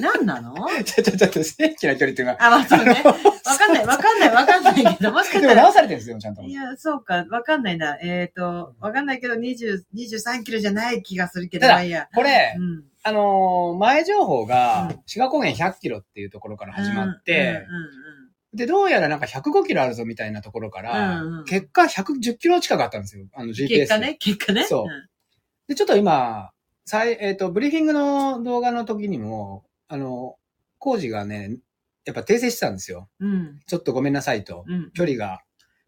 [0.00, 0.54] 何なの？
[0.84, 3.02] ちょちょちょっと正規な距離っていうのが、あ、まあそうね。
[3.04, 3.12] わ
[3.56, 5.72] かんない、わかんない、わかんないけど、もしかしたらでも直。
[5.72, 6.42] されてるんですよ、ちゃんと。
[6.42, 7.96] いや、そうか、わかんないな。
[8.02, 12.08] えっ、と、わかんないけど、20、23キロじゃない気がするけど、まあいいや。
[12.12, 12.84] これ、うん。
[13.04, 17.90] あのー前情報がうん、志賀高原100キロっていうところから始まって、うんうん
[18.56, 23.26] で、どうやらなんか105キロあるぞみたいなところから、うんうん結果110キロ近くあったんですよ。
[23.34, 23.68] あの GPS。
[23.68, 24.64] 結果ね、結果ね。
[24.64, 24.88] そうん
[25.68, 26.50] で、ちょっと今、
[26.86, 30.36] 最、えっ、と、ブリーフィングの動画の時にも、あの、
[30.78, 31.58] 工事がね、
[32.04, 33.08] やっぱ訂正してたんですよ。
[33.18, 33.60] うん。
[33.66, 34.64] ちょっとごめんなさいと。
[34.66, 34.92] うん。
[34.92, 35.40] 距離が、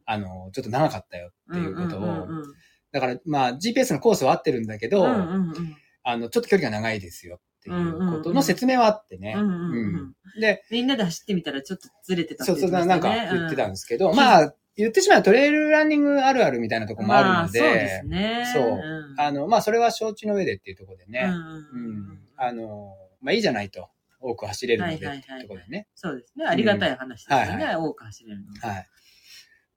[0.05, 2.01] あの、ちょっと長かったよっていうことを。
[2.01, 2.55] うんうんうん
[2.91, 9.35] だから、まあ、GPS のコースは合ってるんだけど、うんうんうんあの、ちょっと距離が長いですよっていうことうんうんうんの説明はあってね。
[9.37, 18.45] うんうんうんうんで、みんなで走ってみたらちょっとずれてたってそうそう、なんか言ってたんうですけど、まあ、言ってしまえばトレイルランニングあるあるみたいなところもあるので、まあ、そうですね。
[18.55, 23.89] そうんあの、まあ、それは承知の上でっていうところでね、うんあの、まあ、いいじゃないと。
[24.21, 25.87] 多く走れるのでってはいはいはいいうところでね。
[25.95, 26.45] そうですね。
[26.45, 27.55] ありがたい話ですよね。
[27.55, 28.75] うんはい多く走れるのは。
[28.75, 28.87] はい。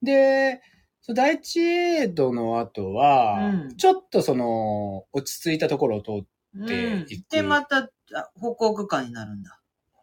[0.02, 0.60] で、
[1.00, 7.90] そう第一エイドの後は、うんちょっとその、落ち着いたところを通って、うん行くで、また、あ
[8.36, 9.60] 歩行区間になるんだ。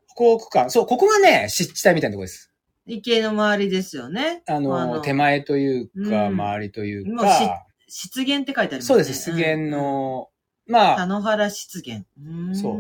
[0.08, 2.49] 歩行区間、そう、ここがね、湿地帯みたいなところです。
[2.89, 4.43] 池の周りですよね。
[4.47, 8.82] あの、手前というか、うん周りというもうか、湿原って書いてありますね。
[8.82, 10.30] そうです、湿原の、
[10.67, 11.99] まあ、田野原湿原。
[11.99, 12.80] うーんそう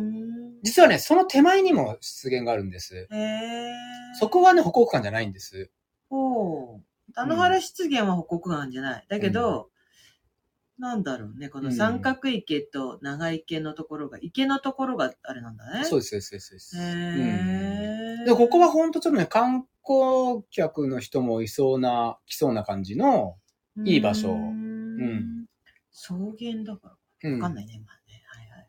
[0.63, 2.95] 実はね、その手前にも湿原があるんです。
[2.95, 3.71] へえ。
[4.19, 5.69] そこはね、北国館じゃないんです。
[6.09, 7.13] ほう。
[7.13, 9.05] 田野原湿原は北国湾じゃない。
[9.09, 9.69] だけど、
[10.79, 15.83] なんだろうね、このうん三角池と長池のところが、池のところがあれなんだね。
[15.83, 16.77] そうです、そうです、そうです。
[16.77, 18.25] へうんえ。
[18.25, 23.37] で、ここはほんとちょっとね、観光客の人もいそうな、来そうな感じの、
[23.83, 25.45] いい場所うんん。
[25.91, 27.29] 草原だから。
[27.29, 28.23] うんわかんないね、まあね。
[28.27, 28.67] はいはい。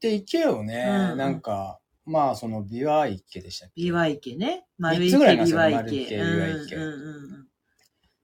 [0.00, 3.80] で、池をね、うんなんか、まあ、その、琵琶池でしたっけ？
[3.82, 4.66] 琵琶池ね。
[4.78, 6.16] 丸三池、つぐらいありますよ琵琶丸池池。
[6.16, 6.92] 琵琶池うんうんう
[7.38, 7.45] ん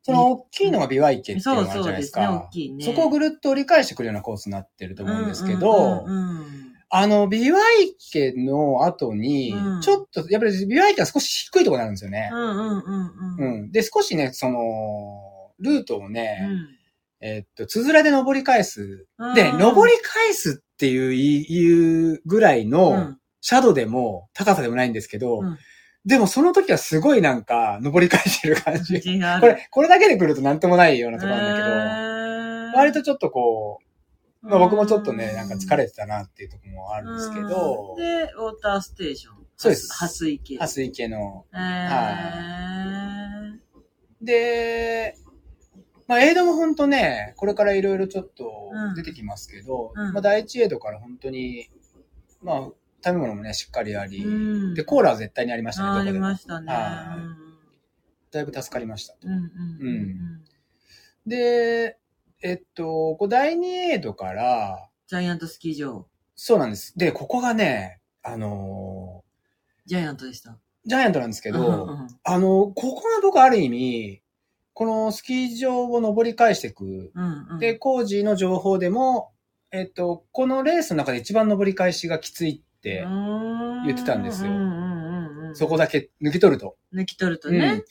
[0.03, 2.49] その大きいのが琵琶池っていうのがあるじゃないですそうですね、大か。
[2.51, 2.85] きいね。
[2.85, 6.05] そこをぐるっと折り返してくるようなコースになってると思うんですけうど
[6.95, 7.57] あの、琵琶
[8.01, 12.31] 池の後にうん、ちょっと、やっぱり琵琶池は少し低いところになるんですよね。
[13.71, 16.69] で、少しね、その、ルートをね、うん。
[17.25, 19.07] えっと、つづらで登り返す。
[19.17, 19.35] うん。
[19.35, 23.19] で、登り返すっていう、いうぐらいの、うん。
[23.41, 25.59] シャドウでも高さでもないんですけど、うん
[26.05, 29.01] でもその時はすごいなんか、登り返してる感じ。
[29.01, 33.79] これ、これだけで来るとなんともないようなところなんだけど、だ割とちょっとこ
[34.43, 37.95] う、まあ僕もちょっとね、なんか疲れてたなっていうところもあるんですけど。
[37.97, 39.35] うん、で、ウォーターステーション。
[39.57, 39.93] そうです。
[39.93, 40.59] ハス池。
[40.59, 41.47] ハス池の。
[41.55, 44.27] えー。
[44.27, 45.17] で、
[46.09, 48.95] まあエイドも本当ね、これからいろいろちょっとうん。
[48.97, 50.13] 出てきますけど、うん。
[50.13, 51.71] まあ第一エイドから本当に、
[52.43, 52.69] まあ
[53.05, 56.13] 食べ物もね、しっかりあり、うんで、コーラは絶対にありましたね、ああり。
[56.19, 56.73] ましたね。
[56.73, 57.53] はい
[58.33, 59.15] だいぶ助かりました。
[61.27, 61.99] で、
[62.41, 66.07] えっと、こう第2エイドから、ジャイアントスキー場。
[66.35, 66.99] そうなんです。
[66.99, 69.23] で、ここがね、あの
[69.85, 70.51] ジャイアントでした。
[70.51, 70.55] ー
[70.87, 71.89] ジャイアントなんですけけど、
[72.25, 74.23] あの、ここが僕ある意味、
[74.73, 77.13] このスキー場を登り返していく。
[77.15, 79.33] うんうん、で、工事の情報でも、
[79.71, 83.07] えっと、このレースの中で一番登り返しがきついって、
[83.87, 86.77] 言ってたんですようんうんうんうん、そこだけ抜き取ると。
[86.93, 87.85] 抜き取るとね。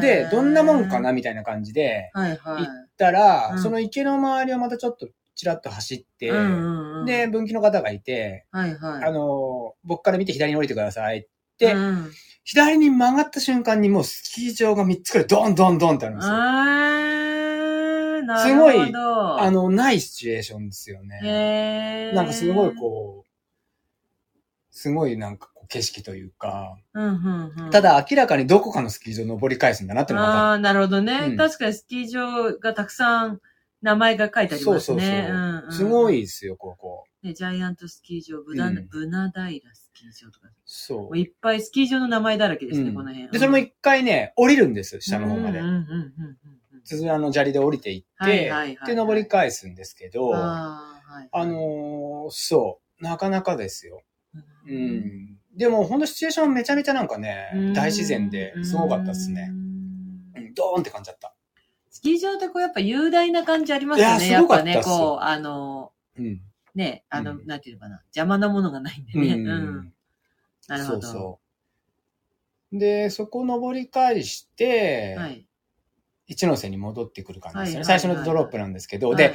[0.00, 2.10] で、どんなもんかななみたいな感じで。
[2.14, 2.66] 行っ
[2.96, 9.04] たら、うんその池の周りをまたちょっとちらっと走って、うんうんうん、で、分岐の方がいて、はいはい。
[9.04, 11.26] あの、僕から見て左に降りてくださいっ
[11.58, 12.10] て、うん、
[12.44, 16.34] 左に曲がった瞬間にもうスキー場が3つくらいドンドンドンってあるんですよ。
[18.38, 18.54] す。
[18.54, 22.12] ごいあの、ないシチュエーションですよね。
[22.14, 23.31] なんかすごいこう、
[24.72, 33.40] すごいなんかこう景色というか、うんうんうん、ただ明らかにどこかのスキー場登り返すんだなっていうのがああ、なるほどね、うん確かにスキー場がたくさん
[33.82, 34.96] 名前が書いてありますそうそうそう。
[34.96, 35.28] ね。
[35.28, 37.04] うんうんすごいですよ、ここ。
[37.22, 40.48] ね、ジャイアントスキー場、ブナ、うんブナ平スキー場とか。
[40.64, 43.28] そもういっぱいスキー場の名前だらけですね、うんこの辺。
[43.28, 43.30] う。
[43.32, 45.66] で、それも一回ね、降りるんです、下の方までうん。
[45.66, 45.82] うんうん
[46.84, 51.46] の砂利で降りていって、はいはいはいはいで、登り返すんですけど、あああ、はい。
[51.48, 54.02] のーそう、なかなかですよ。
[54.66, 55.38] ううん。
[55.56, 59.52] でも、ほんとシチュエーションめちゃめちゃなんかねうん、大自然ですごかったですねう。
[59.52, 59.72] んうん
[60.54, 61.34] ドーンって感じだった。
[61.90, 64.26] スキー場ってこうやっぱ雄大な感じありますよね。
[64.26, 66.40] いややっぱね、こう、あの、うん。
[66.74, 68.00] ね、あの、うんなんていうのかな。
[68.06, 69.34] 邪魔なものがないんでうね。
[69.36, 69.46] ん。
[69.46, 69.92] うん。
[70.68, 71.02] なるほど。
[71.02, 71.40] そうそ
[72.72, 72.78] う。
[72.78, 75.46] で、そこ登り返して、はい。
[76.26, 77.84] 一ノ瀬に戻ってくる感じですよね。
[77.84, 79.34] 最初のドロップなんですけど、はいで、、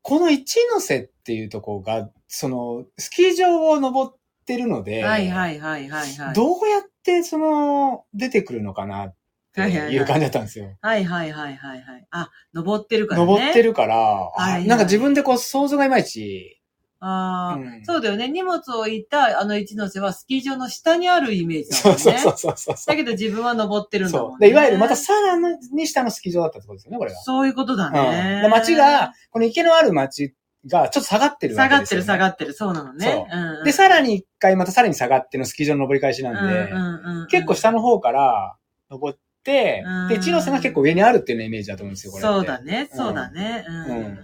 [0.00, 6.34] この一ノ瀬っていうところが、その、スキー場を登ってるので、はいはいはいはいはい。
[6.34, 9.14] どうやってその、出てくるのかなっ
[9.54, 10.76] てはいう感じだったんですよ。
[10.80, 12.06] はいはいはいはいはい。
[12.10, 13.26] あ、登ってるからね。
[13.26, 16.62] 登ってるから、あはいはいなんか自分でこう想像がいまいち、
[17.04, 18.28] ああ、うんそうだよね。
[18.28, 22.02] 荷物を置いたあの一ノ瀬はスキー場の下にあるイメージだそもんね。
[22.16, 24.36] うそうそうそうそうだけど自分は登ってるんだもそう。
[24.36, 24.46] んね。
[24.46, 25.36] で、いわゆるまたさら
[25.72, 27.18] に下のスキー場だったってことですよね、これが。
[27.18, 27.92] そういうことだうん。
[27.94, 28.42] ね。
[28.44, 30.32] で街が、この池のある街
[30.66, 32.02] がちょっと下がってるわ下がってる。
[32.02, 32.52] 下がってる。
[32.52, 33.06] そうなのね。
[33.06, 38.56] そううんうんで、さらに一回またさらに下がってのスキー場の登り返しなんで、うんうんうん結構下の方から
[38.90, 42.32] 登ってうん、で、一ノ瀬が結構上にあるっていうようなイメージだと思うんですよ、これって。
[42.32, 42.88] そうだね。
[42.92, 43.64] そうだね。
[43.66, 44.18] うんうんうん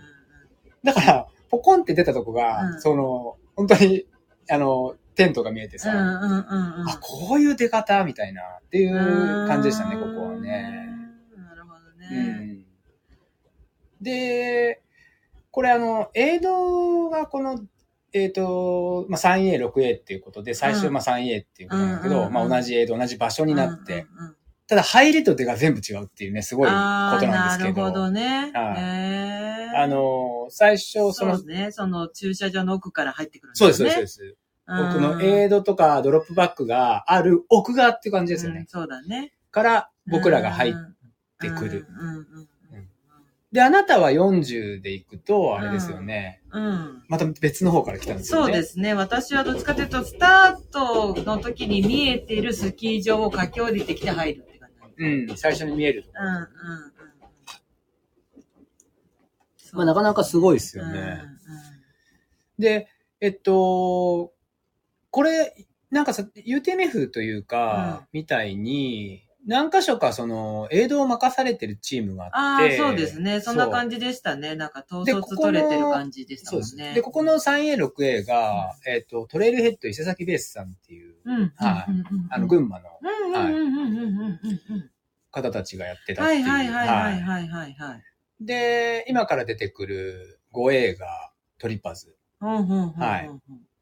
[0.85, 4.07] だから、ポコンって出たとこが、うんその、本当に、
[4.49, 6.89] あの、テントが見えてさ、うんうんうんうん。
[6.89, 8.95] あ、こういう出方みたいなっていう
[9.49, 10.89] 感じでしたね、ここはね。
[11.37, 11.45] うん。
[11.45, 12.21] なるほどうね。
[12.21, 12.65] ん。
[14.01, 14.81] で、
[15.51, 17.61] これあの、映像がこの、
[18.13, 24.35] えっ、と、まあ、3A、6A っていうことで、最初、うんまあ 3A っていうことなんだけど、うんうんうんまあ同じ映像、同じ場所になって、うんうんうん
[24.69, 27.81] ただ入りと出が全部違うっていうね、すごいことなんですけど。
[27.81, 28.53] なるほどね。
[28.53, 31.71] はいへーあの、最初、その、そうね。
[31.71, 33.95] その駐車場の奥から入ってくるんだそうです、よね。
[33.95, 34.35] そうです、そうです。
[34.35, 34.39] うん
[34.69, 38.61] 僕のエイドとかドロップバックがある奥側っていう感じですよね。
[38.61, 39.33] うんそうだね。
[39.51, 41.87] から僕らが入っってくる。
[41.89, 42.48] うんうんうんうん
[43.53, 46.43] で、あなたは40で行くと、あれですよね。
[46.53, 47.03] うん。
[47.09, 48.47] また別の方から来たんですよね。
[48.47, 48.93] そうですね。
[48.93, 54.69] 私はどっちかというと、スタートの時に見えてるスキー場を駆け下りてきて入るって感
[54.99, 55.05] じ。
[55.05, 56.25] うん、最初に見えるところ。
[56.27, 56.49] うん、うん、うん。
[59.73, 61.23] まあ、なかなかすごいですうんよね。
[62.59, 62.89] で、
[63.21, 64.33] えっと、
[65.11, 65.55] これ、
[65.91, 73.41] なんかさ、UTMF というか、みたいに、何箇所かその、映像を任されてるチームがあああって。、そうですね。
[73.41, 73.73] そんなじ。
[73.73, 74.55] 感じでしたね。
[74.55, 76.53] なんか統で率取れてる感じでした。
[76.53, 76.93] もんね。
[76.95, 81.53] で、ここの 3A、6A が、えっと、トレイルヘッド伊勢崎ベースさんっていう、うん。
[81.57, 84.91] はいうんうんうんあの、群馬のうんうんうんうんうんうんうん
[85.31, 86.43] 方たちがやってたっはていう。
[86.43, 88.03] いはいはいはいはいはいはいはい。
[88.41, 92.17] で、今から出てくる 5A がトリパズ。
[92.41, 93.31] うんうんうんうんはい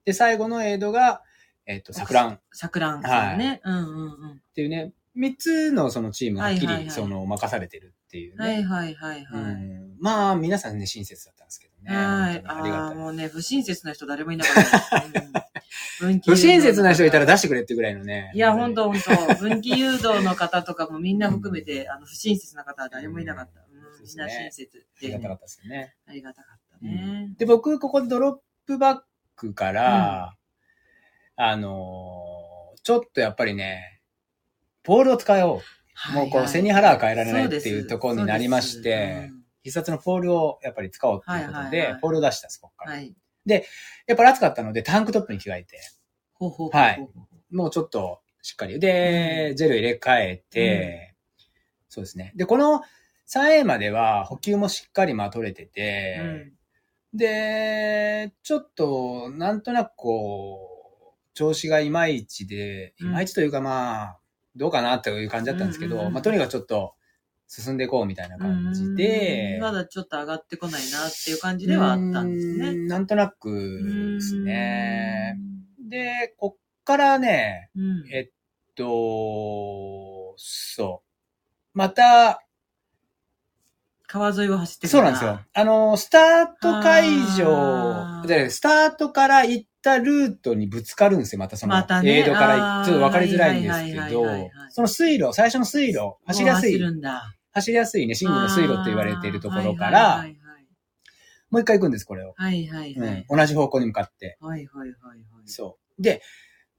[0.05, 1.23] で、最後のエイドが、
[1.67, 3.61] えっ、と、サクランっ桜んさんね。
[3.64, 4.43] うんうんうん。
[4.55, 8.45] ていうね、3つのそのチームがはっきり、はいはいはいその、任されてるっていうね。
[8.45, 9.43] はいはいはいはい。
[9.43, 11.97] うんまあ、皆さんね、親切だったんですけどね。
[11.97, 12.35] はい。
[12.35, 12.99] 本当にありああ、がたい。
[12.99, 14.61] もうね、不親切な人誰もいなかった
[15.09, 15.27] です。
[16.03, 18.31] うん不親切な人いたら出してくれってぐらいのね。
[18.35, 19.35] いや、ほんとほんと。
[19.37, 23.61] 分岐誘導の方とかもみんな含めて、あの、不親切な方は誰もいなかった。
[23.61, 23.67] うん
[24.07, 25.95] みんな親切でありがたかったですよね。
[26.07, 27.35] ありがたかったね。
[27.39, 29.01] で、僕、ここでドロップバッ
[29.35, 30.37] クから、
[31.37, 32.47] あのー
[32.83, 33.95] ちょっとやっぱりね、
[34.87, 35.61] ポールを使おう。
[36.14, 39.30] もうこの背に腹は変えられないっていうところになりまして、
[39.62, 42.93] 必殺のポールをやっぱり使おうっていうことではいはいはい、ポールを出したんです、ここから。
[42.93, 43.14] はい。
[43.47, 45.80] やっぱり暑かったので、タンクトップに着替えて、
[46.34, 47.09] ほうほうほうはい
[47.51, 48.78] もうちょっとしっかり。
[48.78, 51.14] で、ジェル入れ替えて、
[51.89, 52.32] そうですね。
[52.37, 52.82] で、この
[53.28, 56.53] 3A までは補給もしっかりまあ取れてて、うん
[57.16, 64.18] で、ちょっと、なんとなくこう、調子がいまいちで、いうんまいちというかまあ、
[64.57, 66.94] どうかなっていう感じだったんですけど、うんうんうんまあとにかくちょっと
[67.48, 72.72] 進んでいこうみたいな感じでうん、まだちょっと上がってこないなっていう感じではあったんですうね。
[72.72, 75.36] んなんとなくですね。
[75.88, 78.04] で、こっからね、うん。
[78.12, 78.30] えっ
[78.74, 81.78] と、そう。
[81.78, 82.42] また、
[84.07, 85.40] 川沿いを走ってくそうなんですよ。。
[85.52, 91.39] あの、スタート会場で、スタートから行ったルートにぶつかるんですよ。
[91.39, 96.80] またその、エイドからちょっと分かりづらいんですけどその水路、最初の水路、走りやすい
[97.53, 100.37] 走、りやすいね、シングルの水路って言われているところかはら、い
[101.51, 102.34] もう一回行くんです、これを。
[102.37, 103.26] はいはい。
[103.30, 104.37] 同じ方向に向かって。
[104.41, 105.18] はいはいはいはい。
[105.47, 106.03] そう。
[106.03, 106.20] で、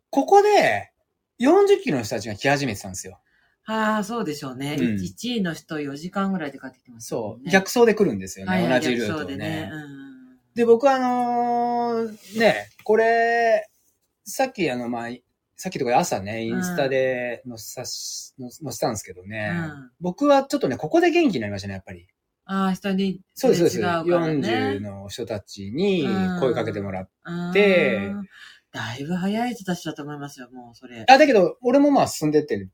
[0.09, 0.91] ここで、
[1.39, 3.19] 40キロの人たちが来始めてたんですよ。
[3.65, 4.77] ああ、そうでしょうね。
[4.79, 7.49] うん1位の人4時間ぐらいで帰ってきてますそう。
[7.49, 9.69] 逆走で来るんですよね、同じルートでね。
[9.71, 10.06] うん
[10.57, 13.69] で、僕はあのーね、これ、
[14.23, 15.09] さっきあの、まあ、
[15.55, 22.07] さっきとか朝ね、インスタで載せさし、載せ載せたんですけどね、うん僕はちょっとね、ここで元気になりましたね、やっぱり。
[22.45, 23.21] ああ、人に。
[23.35, 23.79] そうです、そうです。
[23.81, 26.07] ね40の人たちに
[26.39, 27.11] 声かけてもらって。
[27.25, 28.11] うんて
[28.73, 31.05] だいぶ早い人たちだと思いますよ、もうそれ。
[31.07, 32.69] あ、だけど、俺もまあ進んでってるん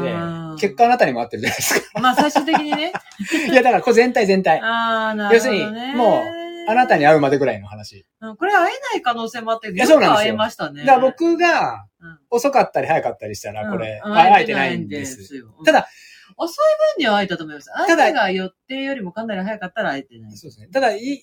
[0.00, 2.00] でうん、結果あなたにも合ってるじゃないですか。
[2.00, 2.92] まあ最終的にね。
[3.50, 4.60] いや、だからこれ全体全体。
[4.60, 5.58] ああ、なるほど、ね。
[5.58, 8.06] 要するにもあなたに会うまでぐらいの話。
[8.20, 10.84] うんこれ会えない可能性もあって、いやそうなんですよ会えましたね。
[10.84, 15.34] だから僕がうん、遅かったり早かったりしたら、これ、会えてないんです。
[15.34, 15.54] よ。
[15.64, 15.88] ただ、
[16.36, 16.56] 遅い
[16.96, 17.68] 分には会えたと思います。
[17.68, 20.36] だ相手が予定よりもかなり早かったら会えてない。
[20.36, 20.68] そうですね。
[20.68, 21.22] ただ、いい、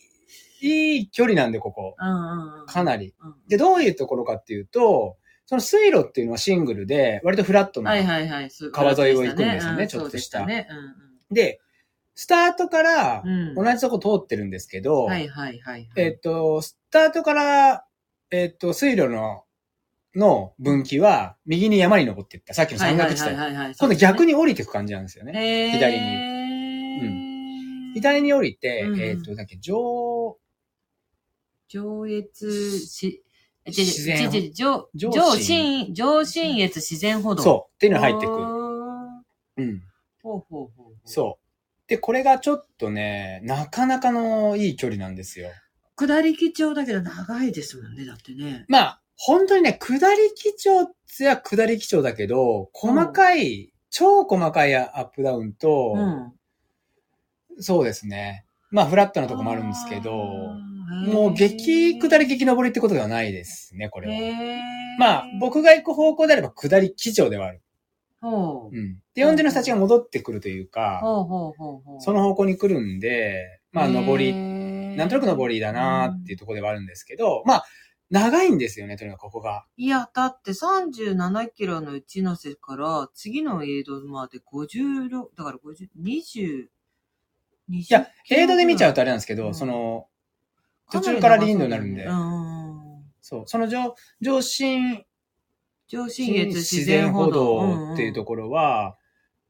[0.62, 1.96] いい距離なんで、ここ。
[2.00, 2.66] うんうんうん。
[2.66, 3.14] かなり。
[3.22, 7.92] うんで、どういうところかっていうと、その水路っていうのはシングルで、割とフラットな。
[7.92, 8.50] はいはいはい。
[8.50, 10.46] そう川沿いを行くんですよねうんちょっとした
[11.30, 11.60] で、
[12.22, 13.24] スタートから。
[13.56, 15.90] 同じとこ通ってるんですけど、はいはいはい。
[15.96, 17.86] えっと、スタートから、
[18.30, 19.44] えっと、水路の、
[20.14, 22.54] の分岐は、右に山に登っていった。
[22.54, 23.34] さっきの山岳地帯。
[23.34, 23.76] はいはいはい。
[23.76, 25.72] 今度逆にに降りていく感じなんですよね。
[25.72, 30.38] 左にに左に降りて、うんえっと、だっけ、上、
[31.70, 33.24] 上越し、
[33.66, 37.42] え自然上、上上信信、上信越自然歩道。
[37.42, 38.42] そう、っていうのが入ってくく。
[39.58, 39.82] うん。
[40.22, 40.96] ほうほうほうほう。
[41.06, 41.41] そう。
[41.92, 45.50] で、これがちょっとね、なかなかのいい距離なんですよ。
[45.98, 48.64] 下り基調だけど長いですもんね、だってね。
[48.70, 56.00] まあ、本当にね、下り基調っては下り基調だけど、細かい、超細かいアップダウンと、う
[57.60, 57.62] ん。
[57.62, 58.46] そうですね。
[58.70, 60.14] まあ、フラットなとこもあるんですけど、
[61.12, 64.98] もう激下り激上りってことではないですね、これは。
[64.98, 67.62] まあ、僕が行く方向であれば下り基調ではある。
[68.22, 68.76] ほう。
[68.76, 69.00] うん。
[69.16, 71.02] で、40の人たちが戻ってくるというか。
[72.00, 74.34] その方向に来るんで、まあ、上り、り
[74.96, 77.66] なんとなく上りだなーっていうところではあるんですけど、まあ、
[78.12, 79.66] 長いんですよね、とにかくここが。
[79.78, 86.68] いや、だって37キロの一ノ瀬から次のエイドまで56、だから50、20、
[87.70, 90.08] いいや、映像で見ちゃうとあれなんですけど、うんその、
[90.92, 93.06] 途中から林道になるんでうん。
[93.22, 95.06] そう、その上、上新
[95.92, 97.94] 上信越自然歩道。
[97.94, 98.96] っていうところは、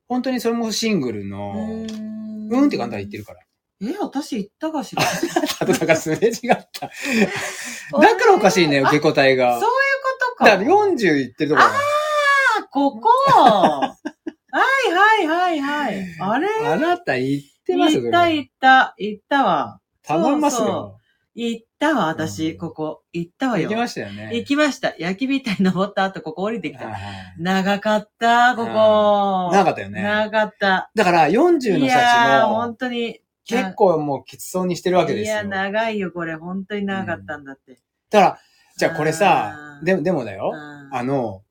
[0.07, 2.49] 本当にそれもシングルの、うん。
[2.51, 3.39] うんって簡単に言ってるから。
[3.83, 5.01] え、私行ったかしら？
[5.59, 6.51] あとだからすれ違った。
[6.51, 9.59] だからおかしいね、受け答えが。
[9.59, 10.45] そういうことか。
[10.45, 13.95] だから40言ってるところがあ、ここ は
[14.89, 16.05] いはいはいはい。
[16.19, 16.47] あれ？
[16.67, 19.79] あなた言ってますよ、行った行った、行ったわ。
[20.03, 20.97] 頼みますそうよ。
[21.33, 23.03] 行ったわ、う私、んここ。
[23.13, 23.69] 行ったわよ。
[23.69, 24.31] 行きましたよね。
[24.33, 24.93] 行きました。
[24.97, 26.89] 焼き火台登った後、ここ降りてきた。
[27.37, 29.49] 長かった、ここ。
[29.53, 30.01] 長かったよね。
[30.03, 30.91] 長かった。
[30.93, 33.21] だから40のい人たやー、ちも本、当に。
[33.45, 35.35] 結構もうきつそうにしてるわけですよ。
[35.35, 36.35] いや、長いよ、これ。
[36.35, 37.79] 本当に長かったんだって。
[38.11, 38.37] ら、
[38.77, 40.51] じゃあこれさう、んでも、でもだよ。
[40.53, 41.43] うんあの、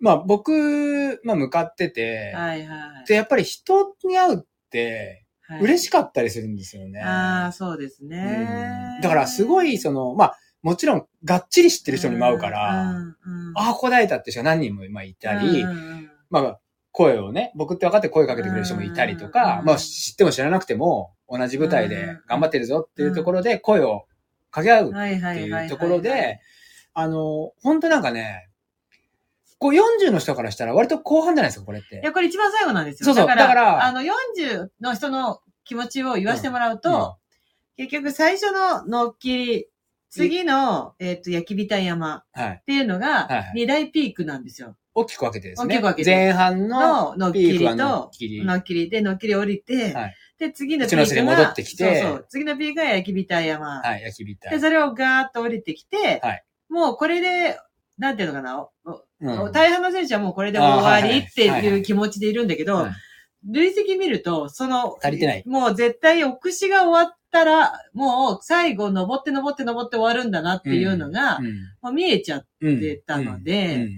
[0.00, 3.06] まあ僕、まあ向かってて、はいはい。
[3.06, 5.60] で、やっぱり人に会うって、はい。
[5.60, 7.00] 嬉しかったりするんですよね。
[7.00, 9.00] ああ、そうですうねん。
[9.00, 16.60] だからすごい、その、まあ、もちろん、がっちり知ってる人にも会うから、うんうんああ、答えたって人が何人も今いたり、うんうんまあ、
[16.92, 24.06] 声をね、僕って分かって声かけてくれる人もいたりとか、うんまあ、知っても知らなくても、同じ舞台で頑張ってるぞっていうところで声を
[24.50, 25.42] 掛け合うって。
[25.42, 26.40] いうところで、
[26.94, 28.48] あの、本当なんかね、
[29.58, 32.04] こう40の人からしたら割と後半じゃないですか、これってい。
[32.04, 33.06] や、これ一番最後なんですよ。
[33.06, 37.16] そうそうだから、だからあの、40の人の気持ちを言わせてもらうと、
[37.76, 39.68] 結局最初ののっきり、
[40.10, 42.58] 次の、えっ、と、焼き火台山はい。
[42.60, 44.76] っていうのはいはがい、二大ピークなんですよ。
[44.94, 45.74] 大きく分けてですね。
[45.74, 48.44] 大きく分けて前半のの、のっきりピークはのっと、きり。
[48.44, 53.80] のっきりで、のっきり降りて、はいで、次のピークが、一ノ瀬に戻ってきてそうそう、次のピークが焼き火台山。
[53.80, 54.60] はい、焼き火で、台。
[54.60, 57.58] それをガーッと降りてきて、はいもうこれで、
[57.98, 58.70] なんていうのかな、お
[59.20, 59.52] うん。
[59.52, 62.92] 大半の選手はもうこれで終わりっていう気持ちでいるんだけどはい、
[63.50, 65.42] 累積見ると、その、足りてない。
[65.46, 71.40] もう絶対奥しが終わったら、もう最後登って登って登って終わるんだなっていうのが、
[71.80, 73.88] もう見えちゃっうんてたので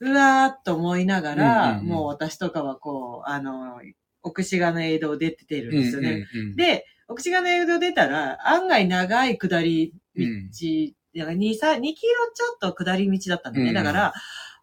[0.00, 3.80] うわーっと思いながら、もう私とかはこう、あの、
[4.22, 6.26] 奥志賀の映像出てるんですよね。
[6.56, 10.50] で、奥志賀の映像出たら、案外長い下り道、うん
[11.18, 13.68] だから2、3、2キロちょっと下り道だったんだね。
[13.68, 14.14] うんだから、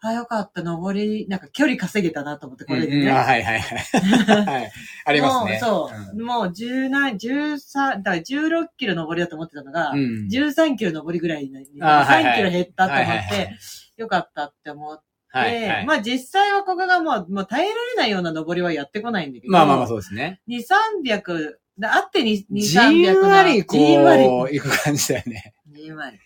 [0.06, 3.12] あ、よかった、登り、なんか距離稼げたなと思って、これでね。
[3.12, 4.45] あはいはいはい。
[4.45, 4.72] はい。
[5.06, 5.51] ありますね。
[5.51, 9.99] もう、そう、もう10何、13、だから16キロ登りだと思ってたのが、うん。
[9.99, 13.56] うん13キロ登りぐらいになり、あはいはい3キロ減ったと思って、
[13.97, 15.86] よかったって思って、はいはい。
[15.86, 20.41] まあ実際はここがもう、もう耐えられないような登りはやってこないんだけど、まあまあまあそうですね。
[20.49, 20.62] 2、
[21.06, 24.54] 300、だあって2、2、じ300んわりこう。
[24.54, 25.54] 行く感じだよね。
[25.72, 26.20] じんわり。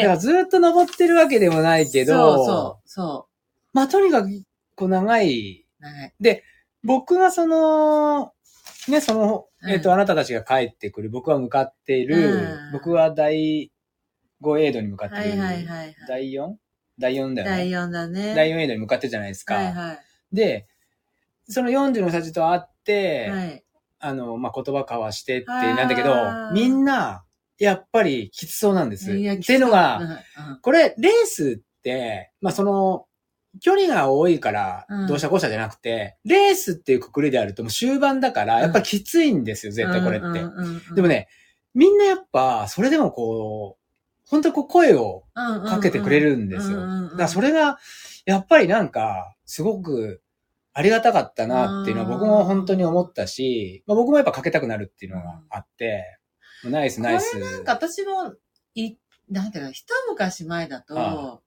[0.00, 3.28] だからずっと登ってるわけでもないけど、そうそう、そ
[3.72, 4.28] まあとにかく、
[4.74, 5.66] こう長い。
[5.80, 5.84] う。
[5.84, 6.42] はい。
[6.82, 8.32] 僕がその、
[8.88, 12.38] ね、その、うんえっ、と、あなたたちが帰ってくる、僕は向かっている、う
[12.70, 13.72] ん僕は第
[14.42, 15.40] 5エイドに向かってはいいる。
[15.40, 15.96] はいはいはい。
[16.06, 16.54] 第 4?
[16.98, 17.76] 第4だよ第ね。
[17.76, 18.34] 4だね。
[18.34, 19.54] 第4エイドに向かってるじゃないですか。
[19.54, 19.98] はいはい。
[20.32, 20.66] で、
[21.48, 23.64] その40の人たちと会って、はい。
[24.00, 26.14] あの、まあ、言葉交わしてってなんだけど、
[26.52, 27.23] みんな、
[27.58, 29.16] やっぱりきつそうなんです。
[29.16, 30.10] いやっていうのが、うん。
[30.10, 30.18] うん
[30.62, 33.06] これ、レースって、まあ、その、
[33.60, 40.94] 距離が多いからうん、どうしたこうしたじゃなくて、レースっていうくくりであるともう終盤だから、やっぱりきついんですよ、絶対これって。
[40.94, 41.28] でもね、
[41.74, 46.80] みんなやっぱ、それでもこう、本当にこう声をかけてくれるんですよ。
[46.80, 47.78] だからそれが、
[48.26, 50.22] やっぱりなんか、すごく
[50.72, 56.18] ありがたかったなっていうのはうん僕も本当に思ったし、まあ、僕もやっぱかけたくなるっていうのがあって、
[56.70, 57.32] ナイスナイス。
[57.32, 58.34] これなんか私も、
[58.74, 58.96] い、
[59.30, 61.40] なんていうの、一昔前だと、あ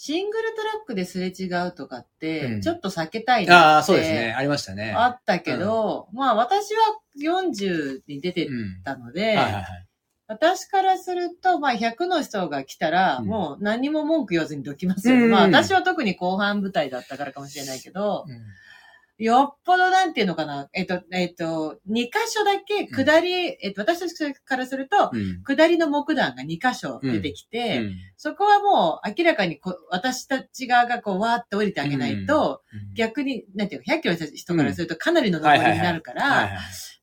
[0.00, 4.32] シングルトラックですれ違うとかって、うんちょっと避けたいなああ、ってそうですね。
[4.32, 4.92] ありましたね。
[4.96, 6.80] あったけど、まあ私は
[7.20, 8.82] 40に出てうん。
[8.84, 9.64] たので、はいはいはい。
[10.28, 15.24] 私からすると、まあ100の人が来たら、うんもう何も文句言わずにどきますよね。
[15.24, 18.36] うんまあ私は特に後半舞台だったからかもしれないけど、うん
[19.18, 25.42] よっぽどなんていうのかな、えっと、えっと、2箇所だけ下り、えっと、私たちからすると、うん。
[25.42, 27.94] 下りの木段が2箇所出てきて、うん。
[28.16, 32.62] そこはもう明らかにこ私たち側がこうわーって降りてあげないと、
[32.94, 36.50] 逆に、なんていうか、100キロの人からするとかなりの上りになるから、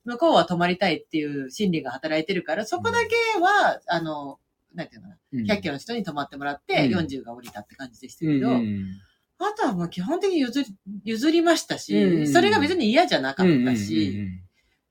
[0.06, 4.40] 向こうは止まりたいっていう心理が働いてるから、そこだけは、あの、
[4.74, 5.44] なんていうのかうん。
[5.46, 6.98] な、100キロの人に止まってもらって、うん。
[6.98, 8.86] 40が降りたって感じでしたけど、うん
[9.38, 14.42] あとはもう基本的に譲り、譲りましたし、うんそれが別に嫌じゃなかったうし、んうんうん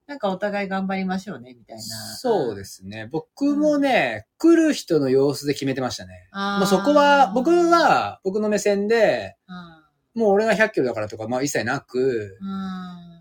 [0.06, 1.82] なんかお互い頑張りましょうね、みたいな。
[1.82, 3.08] そうですね。
[3.10, 6.28] 僕もね、来る人の様子で決めてましたね。
[6.58, 9.80] もうそこは、僕は、僕の目線で、あ
[10.14, 12.38] もう俺が100キロだからとか、まあ一切なく、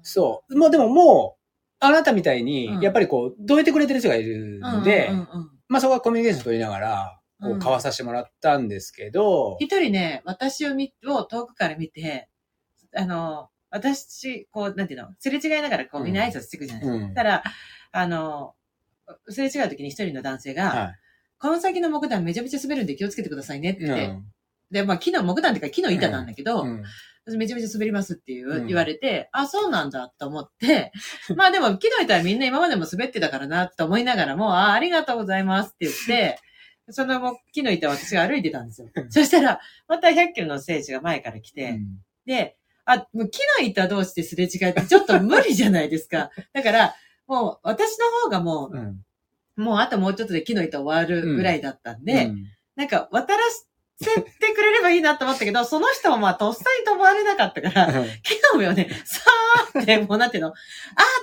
[0.01, 0.57] そう。
[0.57, 1.43] まあでももう、
[1.80, 7.57] あなたみたいにうん、やっぱりこう、どいてくれてる人がいるんで、うんうんうんうんまあそこはコミュニケーション取りながら、こううん。
[7.57, 12.29] 交わさせてもらったんですけど、一人ね、私を見、を遠くから見て、
[12.95, 17.05] あの、私、こう、なんていうの、すれ違いながらこう、みんな挨拶してくるじゃないですか。
[17.05, 17.13] うん。
[17.13, 17.43] たら、
[17.91, 18.53] あの、
[19.29, 20.93] すれ違う時に一人の男性が、は
[21.39, 24.15] この先の木段めちゃめちゃ滑るんで気をつけてくださいねって。
[24.71, 26.83] で、まあ木の木段っていうか木の板なんだけど、うん。
[27.25, 28.67] 私めちゃめちゃ滑りますっていう、うん。
[28.67, 30.91] 言われて、あ、そうなんだと思って、
[31.35, 36.39] まあでも木の板はみんな今までも滑ってたからなと思いながらも、あ、ありがとうございますって言って、
[36.89, 38.89] そのも木の板を私が歩いてたんですよ。
[39.09, 41.97] そしたら、また100キロの選手が前から来て、うん。
[42.25, 46.31] で、あ、もう木の板同士ですれ違いってちょっと無理じゃないですか。
[46.53, 46.95] だから、
[47.27, 49.03] もう私の方がもうん。
[49.57, 52.45] う、もうあともうちょっとで木の板終わるぐらいだったんで、うん。
[52.75, 53.43] なんか渡ら
[54.01, 57.88] せてくれればいいなと思ったけど、その人もまあとっさに止まれなかったから、
[58.23, 59.32] 木の上をね、さー
[59.82, 60.55] って、もうなんていうの、あー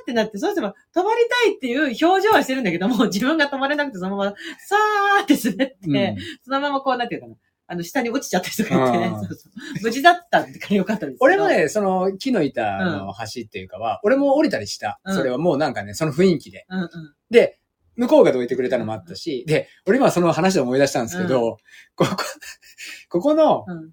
[0.02, 7.34] ってなって、その人も止まりたいっていう表情はしてるんだけども、 自分が止まれなくてそのまま、さーって滑って、うんそのままこう、なんていうかな、
[7.66, 9.52] あの、下に落ちちゃった人がいてね そうそう。
[9.82, 11.18] 無事だったんでからよかったです。
[11.20, 15.00] 俺も、ね、その木の板の橋っていうかは、俺も降りたりした。
[15.04, 16.66] うんそれはもうなんかね、その雰囲気で。
[16.68, 16.88] うんうん。
[17.30, 17.60] で、
[17.96, 21.58] 向こうがどいてくれたのもあったし、で、俺今その話で思い出したんですけど、
[21.94, 22.16] ここ、
[23.08, 23.90] ここの、うん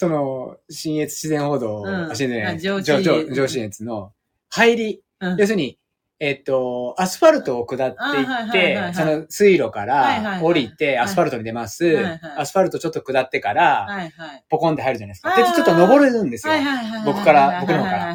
[0.00, 2.10] その、新越自然歩道、うん。
[2.10, 3.84] あ新越あ上上信越。
[3.84, 4.14] の
[4.48, 5.36] 入り、うん。
[5.36, 5.78] 要するに、
[6.18, 11.98] えっと、アスファルトを下っていいってその水路から降りて、アスファルトに出ます。
[12.34, 14.10] アスファルトちょっと下ってから。
[14.48, 15.36] ポコンって入るじゃないですか。
[15.36, 16.54] で、ちょっと登るんですよ。
[17.04, 18.14] 僕から僕の方から。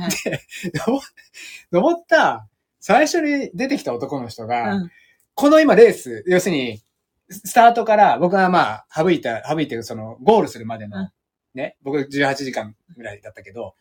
[0.87, 1.01] 登
[1.71, 2.47] 登った、
[2.79, 4.91] 最初に出てきた男の人が、うん。
[5.35, 6.81] この今レース、要するに、
[7.29, 11.09] スタートから僕がまあ、省いた、省いて、その、ゴールするまでの、うん
[11.55, 13.73] ね、僕18時間ぐらいだったけど、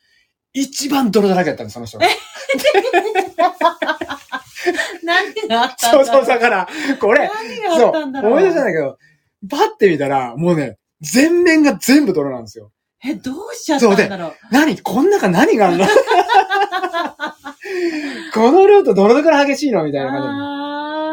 [0.53, 2.07] 一番泥だらけだったの、その人が。
[5.03, 6.69] 何があったそうそう、んだから、
[7.01, 7.29] これ、
[7.77, 7.93] そう。
[7.93, 8.97] 思い出したんだけど、
[9.51, 12.71] パッて見たら、もうね、全面が全部泥なんですよ。
[13.05, 14.33] え、どうしちゃったんだろう。
[14.51, 15.85] 何こん中何があんの？
[18.33, 19.85] このルートどれだけ激しいの？
[19.85, 20.29] みたいな感じ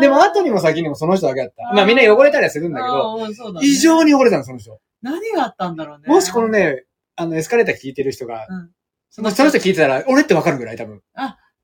[0.05, 0.07] で。
[0.07, 1.73] でも後にも先にもその人だけだった。
[1.75, 4.79] まあみんな汚れたりはするんだけど、ね異常に汚れたの、その人。
[5.01, 6.07] 何があったんだろうね。
[6.07, 6.85] もしこのね、
[7.15, 8.71] あの、エスカレーター聞いてる人が、うん
[9.13, 11.01] そのその人聞いてたら、俺ってわかるぐらい多分。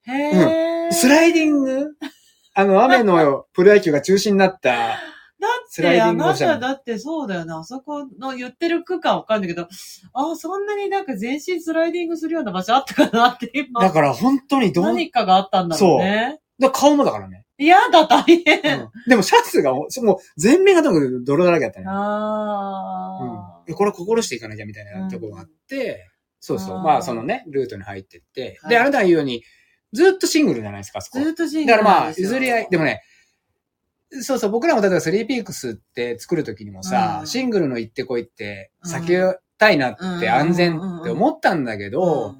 [0.06, 0.92] へー。
[0.92, 1.86] スライディング？
[2.54, 4.98] あの、雨の プロ野球が中止になった、
[5.40, 7.60] だって、あなただってそうだよな。
[7.60, 9.70] あそこの言ってる区間わかんないけど、
[10.14, 13.80] あ、そんなになんか全身スライディングするような場所あったかなって今。
[13.80, 16.40] だから本当にどん、だ何かがあったんだろうね。
[16.74, 17.46] 顔もだからね。
[17.58, 18.82] 嫌だ、大変。
[18.82, 19.88] うんでもシャツが、もう
[20.38, 21.86] 全面がとにかく泥だらけだったね。
[21.90, 26.80] あうん、これ心していかなきゃみたいなところがあって、そうそう。
[26.82, 28.58] まあ、そのね、ルートに入ってって。
[28.62, 29.44] はいで、あなたが言うように、
[29.94, 31.20] ずっとシングルじゃないですか、そこ。
[31.20, 32.68] ずっとシングだからまあ、譲り合い。
[32.70, 33.02] でもね、
[34.22, 42.38] そうそう、僕らも例えばスリーピークスって作るときにもさ、うんシングルの行ってこいって、うん避けたいなってうん安全って思ったんだけど、うん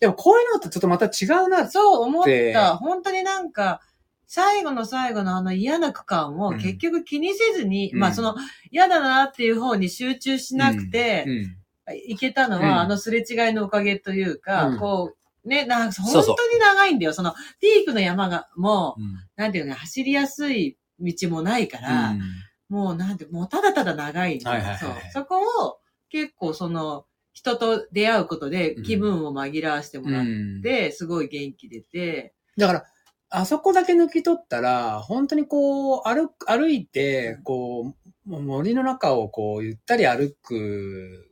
[0.00, 1.70] でもこういうのってちょっとまた違うなって。
[1.70, 2.76] そう思っでた。
[2.76, 3.80] 本当になんか、
[4.28, 6.58] 最後の最後のあの嫌な区間をうん。
[6.58, 7.98] 結局気にせずに、うん。
[7.98, 8.36] まあその
[8.70, 12.00] 嫌だなっていう方に集中しなくてう、ん。
[12.06, 12.78] いけたのは、うん。
[12.80, 14.78] あのすれ違いのおかげというか、うん。
[14.78, 15.14] こ
[15.44, 17.14] う、ね、なんか本当に長いんだよ。
[17.14, 19.14] そのピークの山が、もう、うん。
[19.36, 22.20] なんていうのね、走りやすい道もないから、うん。
[22.68, 24.56] もうなんて、もうただただ長いんだよ。
[24.56, 24.92] はいはいはいそう。
[25.12, 25.78] そこを
[26.10, 30.60] 結構その、人と出会うことで気分を紛らわしてもらっうん。
[30.62, 32.84] て、すごい元気出て、だから、
[33.30, 37.94] あそこだけ抜き取ったら、本当にこう、歩く、歩いて、こ
[38.26, 41.30] う、森の中をこう、ゆったり歩く、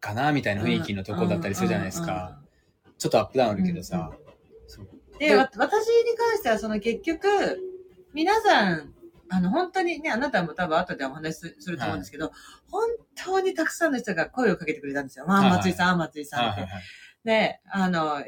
[0.00, 2.38] かな、みたいな雰囲気のとこだったりするじゃないですか。
[2.98, 4.10] ちょっとアップダウンあるけどさ。
[5.18, 7.28] で、私に関しては、その結局、
[8.12, 8.92] 皆さん、
[9.30, 12.32] あの、本当にね、あなたも多分後でお話しすすると思うんですけど、
[12.70, 15.26] 本当にたくさんの人が声をかけてくれたんですよ。
[15.26, 16.60] まあ、はいはい松井さん、松井さんって。
[16.62, 16.82] はいはいはい
[17.24, 18.22] で、あの、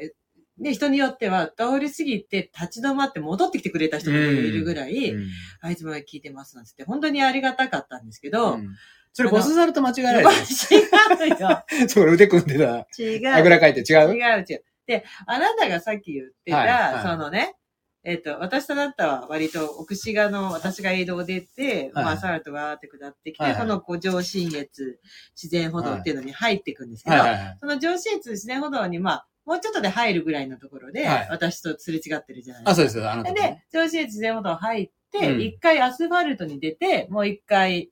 [0.59, 5.27] えね、人によっては、通り過ぎて立ち止まって戻ってきてくれた人もいるぐらい、うん
[5.61, 8.75] あいつも聞いてますなんつって、本当にありがたかったんですけど、うん
[9.13, 11.37] それボスザルと間違えられ違うよ。
[11.39, 11.65] た。
[11.89, 12.87] そう、腕組んでた。
[12.99, 13.33] 違う。
[13.33, 14.13] あぐらかいて違う？
[14.13, 14.63] 違う違う。
[14.85, 17.55] で、あなたがさっき言ってた、はいはいそのね、
[18.03, 24.99] えっ、と、私とあなたは割と奥志賀の私が移動出て、はいまあ、サラとわーって下ってきて、はいはいこのこう上信越
[25.35, 27.57] 自然歩道っていうのに入っていくんですけど、はいはいはい。
[27.59, 32.99] その上信越自然歩道に、まあ、もうちょっとで入るぐらいのところで、はい私とすれ違ってるじゃないあ、ですか。
[32.99, 33.09] そうです。
[33.09, 37.89] あなでね。、上信越自然歩道入って、うん一、回アスファルトに出て、もう一回、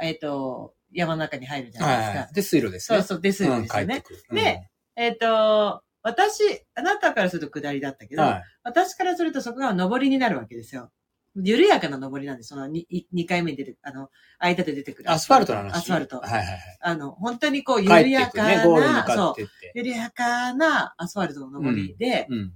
[0.00, 2.08] えっ、と、山の中に入るじゃないですか。
[2.08, 2.34] はいはい。
[2.34, 2.98] で、水路ですね。
[2.98, 3.94] そうそう、でするんうん、ですよね。
[3.94, 4.42] 帰ってくる。
[4.42, 6.42] でえっ、と、私、
[6.74, 8.42] あなたからすると下りだったけど、はい。
[8.62, 10.90] 私からするとそこが上りになるわけですよ。
[11.36, 12.48] 緩やかな上りなんです。
[12.48, 12.84] その 2,
[13.14, 15.10] 2回目に出てあの、間で出てくる。
[15.10, 16.18] アスファルトなのアスファルト。
[16.18, 16.58] はいはいはい。
[16.80, 19.72] あの、本当にこう、緩やかな、ね、ゴールに向かそう、ってって。
[19.74, 22.52] 緩やかなアスファルトの上りで、うん。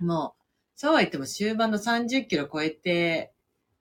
[0.00, 0.42] もう、
[0.74, 3.32] そうは言っても終盤の30キロ超えて、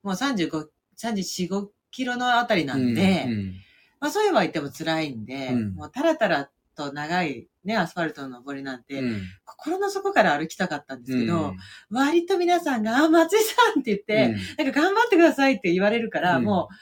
[0.04, 0.68] もう35、
[1.02, 3.54] 34、5キロのあたりなんで、うん
[4.00, 6.50] まあそういうは言っても辛いんで、うんもうタラタラ
[6.86, 11.58] と長いね、アスファルトの上りなんて、うん心の底から歩きたかったんですけど、うん
[11.90, 16.76] 割と皆さんが、あ、松井さんって言って、なんか頑張ってくださいって言われるから、うんもう、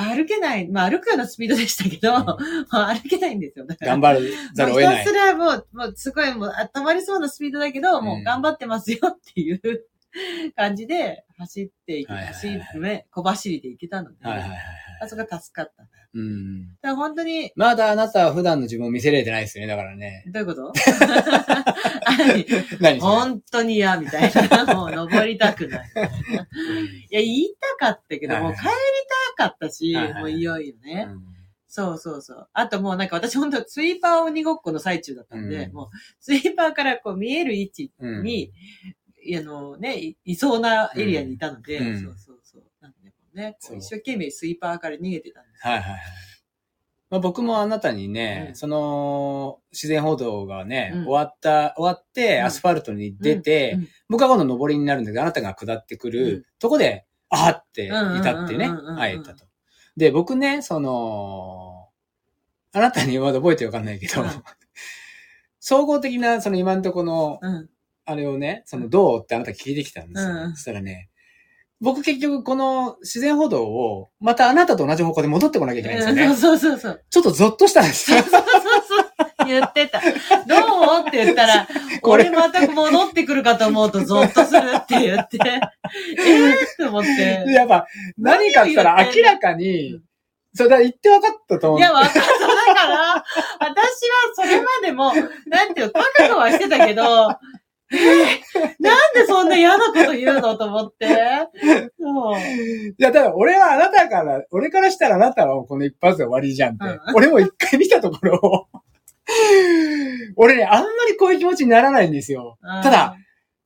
[0.00, 2.36] 歩けない、まあ歩くようなスピードでしたけど、うんもう
[2.70, 3.66] 歩けないんですよ。
[3.66, 5.16] だから頑張るざるを得ないひたす。
[5.16, 9.60] らもう、もうすごいもう、あ止まりそうなスピードだけど、もうんう頑張ってますよっていう
[10.56, 12.48] 感じで走っていき、走
[12.80, 14.60] ね、小走りで行けたので、はいはいはいはい。
[15.02, 15.84] あそこが助かった。
[16.18, 16.68] だかうん。
[16.82, 20.24] ら本当に、まだあなたは普段の自分を見せれてないですよね、だからね。
[20.32, 20.72] どういうこと？
[22.80, 24.32] 何本当に嫌みたい
[24.66, 24.74] な。
[24.74, 25.90] もう登りたくない。
[27.10, 27.48] いや、言い
[27.78, 28.70] たかったけど、はいはいもう帰り
[29.36, 31.06] たかったし、はいもういよいよね。
[31.08, 31.20] うん
[31.70, 32.48] そうそうそう。
[32.54, 35.88] あともうなんか私本当スイーパー鬼ごっこの最中だったんで、うんもう
[36.18, 38.50] スイーパーからこう見える位置うんに、
[39.36, 42.27] あのね、いいそうなエリアにいたので、うんそうそう
[43.38, 45.72] ね、一生懸命スイーパーから逃げてたんですよ。
[45.72, 46.00] はいはいはい。
[47.10, 48.54] まあ、僕もあなたにね、うん。
[48.54, 51.04] その、自然歩道がね、うん。
[51.04, 52.44] 終わった、終わって、うん。
[52.44, 53.80] アスファルトに出て、うん。
[53.80, 53.88] うん。
[54.10, 56.44] 僕は今度上りになるんだけど、あなたが下ってくる、うん。
[56.58, 59.46] とこで、あーっていたってねうんうんうんうんうん、会えたと。
[59.96, 61.88] で、僕ね、その、
[62.72, 64.28] あなたにまだ覚えてわかんないけど、うん。
[65.60, 67.70] 総合的な、その今んとこの、うん。
[68.04, 70.34] あれをね、そのどうってあなた聞いてきたんですよ。
[70.34, 70.50] うん。
[70.54, 71.10] そしたらね、
[71.80, 76.36] 僕結局この自然歩道を、またあなたと同じ方向で戻ってこなきゃいけないんですよね。
[76.36, 77.04] そうそうそう。
[77.08, 78.18] ちょっとゾッとしたんですよ。
[78.22, 79.02] そうそうそ
[79.44, 79.46] う。
[79.46, 80.00] 言ってた。
[80.00, 80.06] ど
[81.04, 81.08] う？
[81.08, 81.68] って言ったら、
[82.02, 85.38] これ俺また戻ってくるかと思うとゾッとするって言って、
[86.18, 86.54] えー？
[86.54, 87.44] って思って。
[87.48, 87.86] やっぱ、
[88.18, 90.02] 何かあったら明らかに、うん
[90.54, 91.78] そうだ、言って分かったと思う。
[91.78, 92.18] いや、わかった。
[92.18, 92.24] だ
[92.74, 93.24] から、私は
[94.34, 95.12] それまでも、
[95.46, 97.28] なんていうの、覚悟はしてたけど、
[97.92, 97.98] えー
[98.80, 101.06] なんでそんな嫌なこと言うのと思って。
[101.98, 102.38] そう。
[102.38, 106.84] いや、ただ俺はあなたから、俺からしたらあなたはこの一発で終わりじゃんって。
[106.84, 108.66] うん俺も一回見たところを、
[110.36, 112.58] 俺ね、あんまりこういう気持ちにならないんですよ。
[112.82, 113.16] ただ、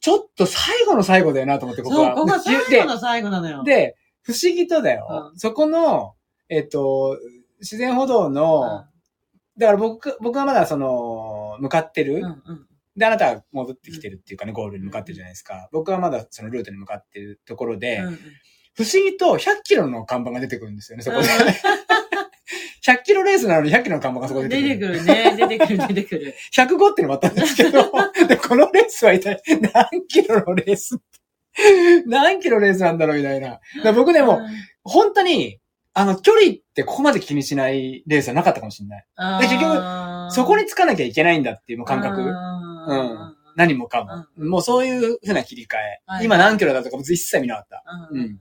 [0.00, 2.14] ちょっと最後の最後だよなと思って、ここそう、は。
[2.14, 3.62] ここが最後の最後なのよ。
[3.64, 5.30] で、で、不思議とだよ。
[5.32, 6.14] うんそこの、
[6.48, 7.18] えっと、
[7.60, 8.84] 自然歩道の、
[9.58, 12.66] だから僕、僕はまだその、向かってる、うん、うん、うん。
[12.96, 15.68] で、あなたが戻ってきてるっていうかね、ゴールに向かってるじゃないですか。
[15.72, 18.02] 僕はまだそのルートに向かってるところで、
[18.74, 21.28] 不思議と100キロの看板が出てくるんですよね、そこで。
[22.84, 24.94] 100キロレースなのに100キロの看板がそこで出てくる。
[24.94, 25.36] 出てくるね。
[25.36, 26.34] 出てくる、出てくる。
[26.52, 27.90] 105っていうのもあったんですけど、
[28.28, 29.40] で、このレースは一体
[29.72, 30.98] 何キロのレース？
[32.06, 33.60] 何キロレースなんだろうみたいな。
[33.94, 34.40] 僕でも、
[34.82, 35.60] 本当に、
[35.94, 39.04] あの、距離ってここまで気にしないレースはなかったかもしれない。
[39.16, 42.32] うん、で結局局そこにつかなきゃいけないんだっていう感覚。
[42.86, 44.46] うん何もかも。
[44.46, 46.00] もうそういうふうな切り替え。
[46.06, 47.84] はい今何キロだとかも一切見なかった。
[48.10, 48.40] うんうん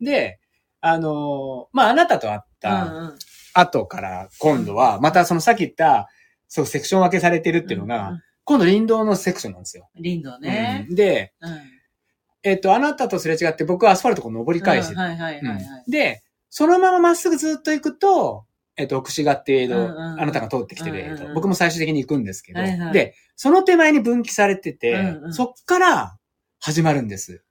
[0.00, 0.40] で、
[0.80, 3.14] あのーまあ、あなたと会っうた
[3.54, 6.08] 後から今度は、またそのさっき言った、
[6.48, 9.88] そう、セクション分けされてるっていうのが、うん今度林道のセクションなんですよ。
[9.94, 10.86] リンドね。
[10.90, 11.60] うんで、うん。
[12.42, 14.94] えっと、あなたとすれ違って僕はアスファルトを登り返して
[15.86, 18.44] で、そのまままっすぐずっと行くと、
[18.76, 20.20] えっと、奥志賀っていう映像、うんうん。
[20.20, 21.26] あなたが通ってきてる映像、うんうん。
[21.28, 22.92] うん僕も最終的に行くんですけど、はいはい。
[22.92, 25.34] で、その手前に分岐されてて、うんうん。
[25.34, 26.18] そっから
[26.60, 27.42] 始まるんです。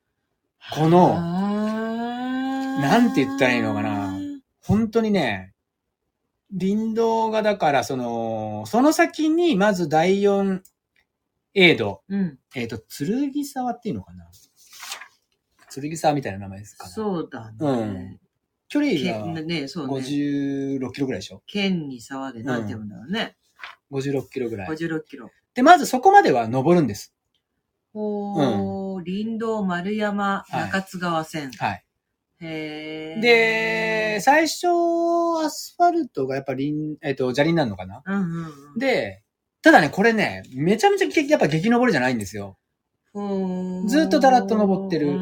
[0.74, 4.13] この、ななんて言ったらいいのかな。
[4.63, 5.53] 本当にね、
[6.59, 10.61] 林道がだから、その、その先にまず第4
[11.53, 12.39] エイド、うん。
[12.55, 14.26] えっ、と、剣沢っていうのかな。
[15.74, 16.91] 剣沢みたいな名前ですかね。
[16.91, 17.93] そうだうん。
[17.93, 18.20] ね。
[18.72, 19.93] 距離県がね、そうね。
[19.95, 21.43] 56キロぐらいでしょ？
[21.45, 23.36] 県に沢でなんて読むんだろうね。
[23.91, 24.67] 56キロぐらい。
[24.69, 25.30] 56キロ。
[25.53, 27.13] で、まずそこまでは登るんです。
[27.93, 31.51] ほー、林道丸山はい中津川線。
[31.51, 31.86] はい。
[32.39, 33.22] へー。
[33.22, 34.67] で、、最初、
[35.43, 38.01] アスファルトがやっぱ林、えっ、と、砂利になるのかな？
[38.05, 39.22] うんうんうん。、で、
[39.61, 42.57] ただね、これね、めちゃめちゃ激やっぱ激登りじゃないんですよ。
[43.88, 45.17] ずっとだらっと登ってるうん、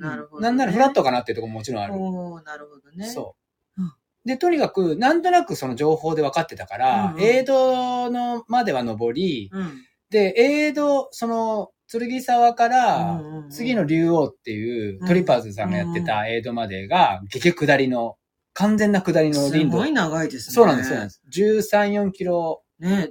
[0.00, 1.94] なるほど、なんならフラットかなっていうところももちろんある。
[1.94, 3.06] ほー、なるほどね。
[3.06, 3.36] そ
[3.76, 3.92] ううん。
[4.24, 9.58] で、とにかく、なんとなくその情報で分かってたから、うんうんエイドのまでは登り、う。
[9.58, 9.82] うん。
[10.10, 13.20] で、エイド、その、剣沢から、
[13.50, 18.16] 次の竜王っていう、うんトリパーズさんがやってたエイドまでが、激下りの、
[18.52, 19.86] 完全な下りの林道すご。
[19.86, 20.54] い長いですね。
[20.54, 21.22] そうなんです、そうなんです。
[21.32, 23.10] 13、4キロね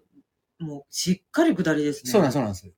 [0.59, 2.11] もう、しっかり下りですね。
[2.11, 2.71] そうなんそうなんです。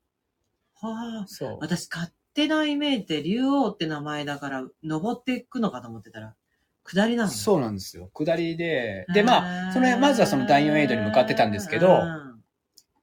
[0.76, 1.28] はあ。
[1.28, 1.58] そう。
[1.62, 6.36] 私、勝手なイメージで、竜王って名前だから、登っていくのかと思ってたら、
[6.84, 8.12] 下りなのそうなんですよ。
[8.14, 12.00] 下りで、で、まあ、その、まずはその第4エイドに向かってたんですけど、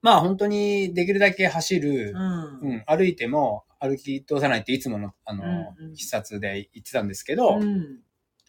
[0.03, 2.23] まあ本当にできるだけ走る、うん。
[2.23, 2.73] ううん。
[2.77, 8.01] ん、歩いても歩き通さないっていつもの、あの、うんうん必殺で言ってたんですけど、うん。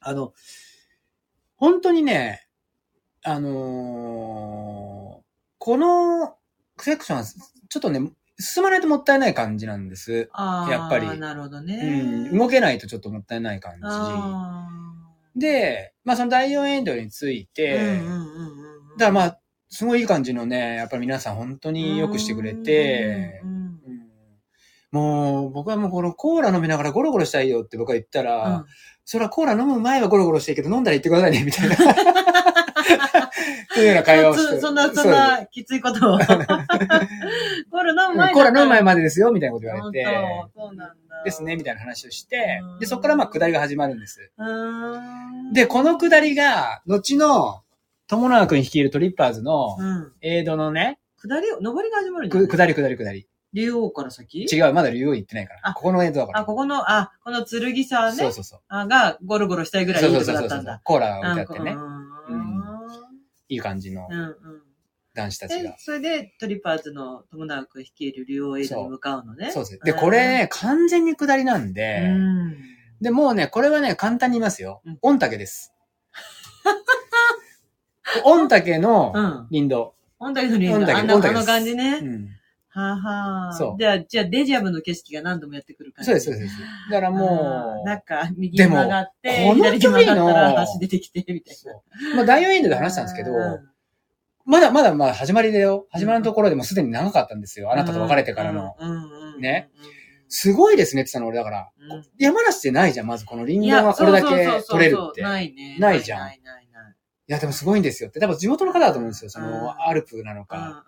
[0.01, 0.33] あの、
[1.55, 2.47] 本当にね、
[3.23, 5.25] あのー
[5.57, 6.35] この
[6.77, 10.29] セクションは、ちょっとね、進まないともったいない感じなんです。
[10.33, 12.29] ああ、やっぱりなるほどうね。
[12.29, 14.67] ん、動けないとちょっともったいない感あ
[15.35, 15.39] じ。
[15.39, 17.55] で、まあその第4エンドについあ。
[17.55, 17.77] て。
[17.77, 23.75] だからまあ、すごいいい感じのね、やっぱり皆さん本当によくしてくれて、うんうんうん
[24.91, 28.65] もう、僕はもうこのコーラ飲みながらゴロゴロしたいよって僕は言ったら、うん
[29.07, 31.75] それはコーラ飲む前はゴロゴロしていいけど飲んだら言ってくださいね、みたいな。
[33.73, 34.55] というような会話をして。
[34.55, 36.17] そ そんな、そんそうな、きついことを。
[36.19, 36.29] コー
[37.83, 40.05] ラ飲む前コーラ飲む前ままでですよ、みたいなこと言われて、
[40.55, 40.95] そうなんだ。
[41.23, 44.31] ですね、みたいな話をしてうん、で、そこからまあ下りが始まるんです。
[45.53, 47.61] で、この下りが、後の、
[48.07, 50.13] 友永くん率いるトリッパーズのうん。
[50.21, 53.27] エイドのね、下り、上りが始まるんじゃないく下り下り下り。
[53.55, 54.45] 竜王から先？
[54.51, 55.59] 違う、まだ竜王行ってないから。
[55.63, 56.39] あここのエイドだから。
[56.41, 58.17] あ、ここの、あ、この剣沢ね。
[58.17, 58.59] そうそうそう。
[58.67, 60.81] あが、ゴロゴロしたいぐらいいいとこだったんだ。
[60.83, 62.35] コーラが置いてあってねう。
[62.35, 62.44] ん
[63.55, 64.35] いい感じのうんうん。
[65.13, 65.75] 男子たちでが、。
[65.79, 69.51] それでトリパーズの友永くん率いる竜王エイドに向かうのね。
[69.51, 69.79] そうです。
[69.83, 72.53] で、これね、完全に下りなんうで、ん。
[73.01, 74.97] で、もうね、これはね、簡単に言いますようん。
[75.01, 75.73] 御嶽です。
[78.23, 79.47] 御嶽のうん。
[79.49, 79.95] 林道。
[80.19, 80.75] 御嶽ド。
[80.95, 81.99] あんな、あの感じね。
[82.01, 82.29] うん。
[82.75, 83.53] はあはあ。
[83.53, 86.07] そうじゃあ、じゃあ、デジャブの景色が何度もやってくる感じ。
[86.07, 86.55] そうです、そうです。
[86.91, 91.55] だからもう、なんか、右に曲がって、この左に曲がったらの橋出てきて、みたいな。
[91.55, 93.69] そうまあ、第4エンドで話したんですけど、うん
[94.47, 95.87] まだまだまあ始まりだよ。
[95.89, 97.71] 始まりのところでもすでに長かったんですよ。
[97.71, 98.75] あなたと別れてからの。。
[99.39, 99.71] ね。
[100.27, 101.69] すごいですねって言ったの俺だから。
[101.89, 105.21] うん山梨ってないじゃん、まずこの林いや道がこれだけ取れるって。
[105.21, 105.77] いないね。
[105.79, 106.95] ないじゃんないないない。
[107.27, 108.19] や、でもすごいんですよって。
[108.19, 109.31] 多分地元の方だと思うんですよ。
[109.31, 110.85] そうんの、アルプなのか、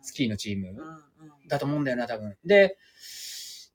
[0.00, 0.74] スキーのチーム
[1.54, 2.36] だと思うんだよな、多分。
[2.44, 2.76] で、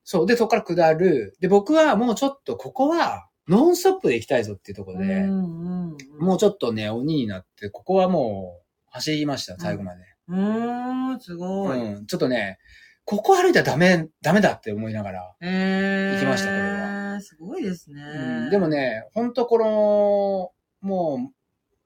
[0.03, 0.25] そう。
[0.25, 1.35] で、そこから下る。
[1.39, 10.01] で、僕はもうちょっとここは、ノンストップで行きたいぞっていうところで、うんうんうんもうちょっとね、鬼になって、ここはもう、走りました、最後まで。
[10.27, 11.93] うーん、すごい。
[11.95, 12.05] うん。
[12.05, 12.59] ちょっとね、
[13.05, 15.35] ここ歩いたらダメ、ダメだって思いながら。
[15.41, 17.21] えー行きましたこれは。
[17.21, 18.01] すごいですね。
[18.01, 21.33] うん、でもね、ほんとこの、もう、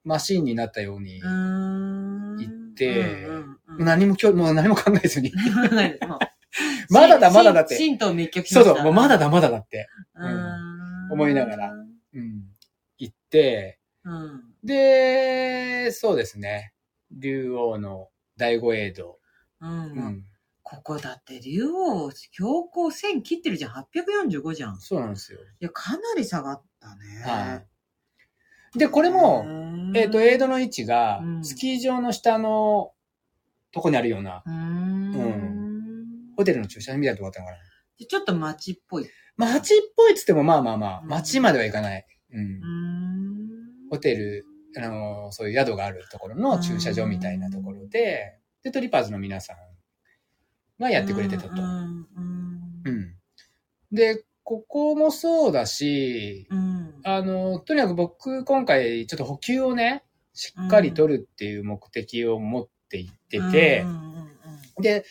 [0.04, 2.63] マシーンになったように、行っ
[3.80, 5.32] 何もきょ、もう何も考えずに。
[6.90, 8.54] まだだまだだって神道滅却し。
[8.54, 9.88] そうそう、もうまだだまだだって。
[11.12, 12.46] 思いながらうん、
[12.98, 14.44] 行って、うん。
[14.64, 16.74] で、そうですね、
[17.12, 19.20] 竜王の第五エイド。
[20.62, 23.72] ここだって竜王、標高1000切ってるじゃん。
[23.72, 24.76] 845じゃん。
[24.76, 25.40] いそうなんですよ。
[25.60, 27.24] や、かなり下がったね。
[27.24, 27.68] はい。
[28.76, 29.46] で、これも、
[29.96, 32.92] えっ、と、エイドの位置がう、んスキー場の下の
[33.72, 35.14] とこにあるような、うーん。
[36.36, 37.58] ホテルの駐車場みたいなとこだったのかな。
[38.00, 39.08] でちょっと街っぽい。
[39.38, 42.06] 街っぽいっつっても、まあまあまあ、うん街まではいかない。
[42.34, 42.62] うん。
[43.90, 44.46] ホテル、
[44.78, 49.58] あの、そういう宿があるところの駐車場みたいなところで、で、トリパーズの皆さん
[50.82, 51.50] がやってくれてたと。
[51.52, 53.16] うん。
[53.92, 56.94] で、ここもそうだし、うん。
[57.04, 65.06] あの、とにかく僕、今回、ちょっと補給をね、しっかり取るっていう目的を持って行っててう、んで、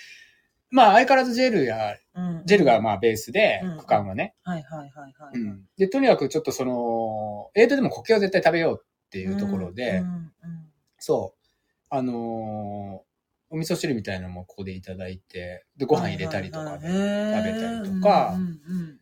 [0.70, 1.96] まあ、相変わらずジェルや、
[2.44, 4.34] ジェルがまあベースでうん、区間はね。
[4.42, 5.38] はいはいはいはい。
[5.38, 5.64] うん。
[5.76, 10.32] で、とにかくちょっとその、エイドでも苔を絶対食べようっていうところで、うんうん
[10.98, 11.46] そう。
[11.90, 13.12] あのー
[13.54, 19.01] お味噌汁みたいなのもここでいただいて、で、ご飯入れたりとかで、はいはいはい食べたりとかうんうんうん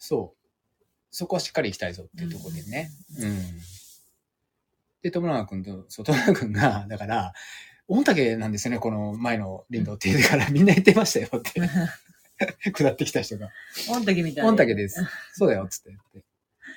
[0.00, 0.40] そう。
[1.12, 2.90] そこはしっかり行きたいぞっていうところでね。
[3.18, 3.60] うん。
[5.02, 7.32] で、友永くんと、そう、友永くんが、だから、
[7.88, 11.60] 御嶽なんですよね、この前の林道って言うから、 みんな言ってましたよって、
[12.72, 13.50] 下ってきた人が。
[13.88, 15.04] 御嶽みたい御嶽です。
[15.34, 16.24] そうだよ、つって言って。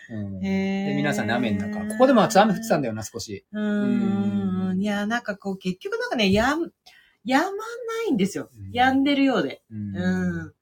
[0.10, 0.40] うん。
[0.42, 1.88] で、皆さんね、雨の中。
[1.94, 3.46] ここでも雨降ってたんだよな、少し。
[3.52, 4.82] うーん。
[4.82, 6.72] いや、なんかこう、結局なんかね、やん、
[7.24, 7.54] やまな
[8.10, 8.50] いんですよ。
[8.54, 9.62] うんやんでるようで。
[9.72, 10.54] うんうん。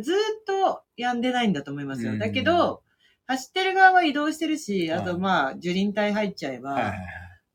[0.00, 2.12] ずーっとやんでないんだと思いますよ。
[2.12, 2.82] うんだけど、
[3.26, 6.94] 走ってる側は移動してるし、あはいとまあ、樹林帯入っちゃえば。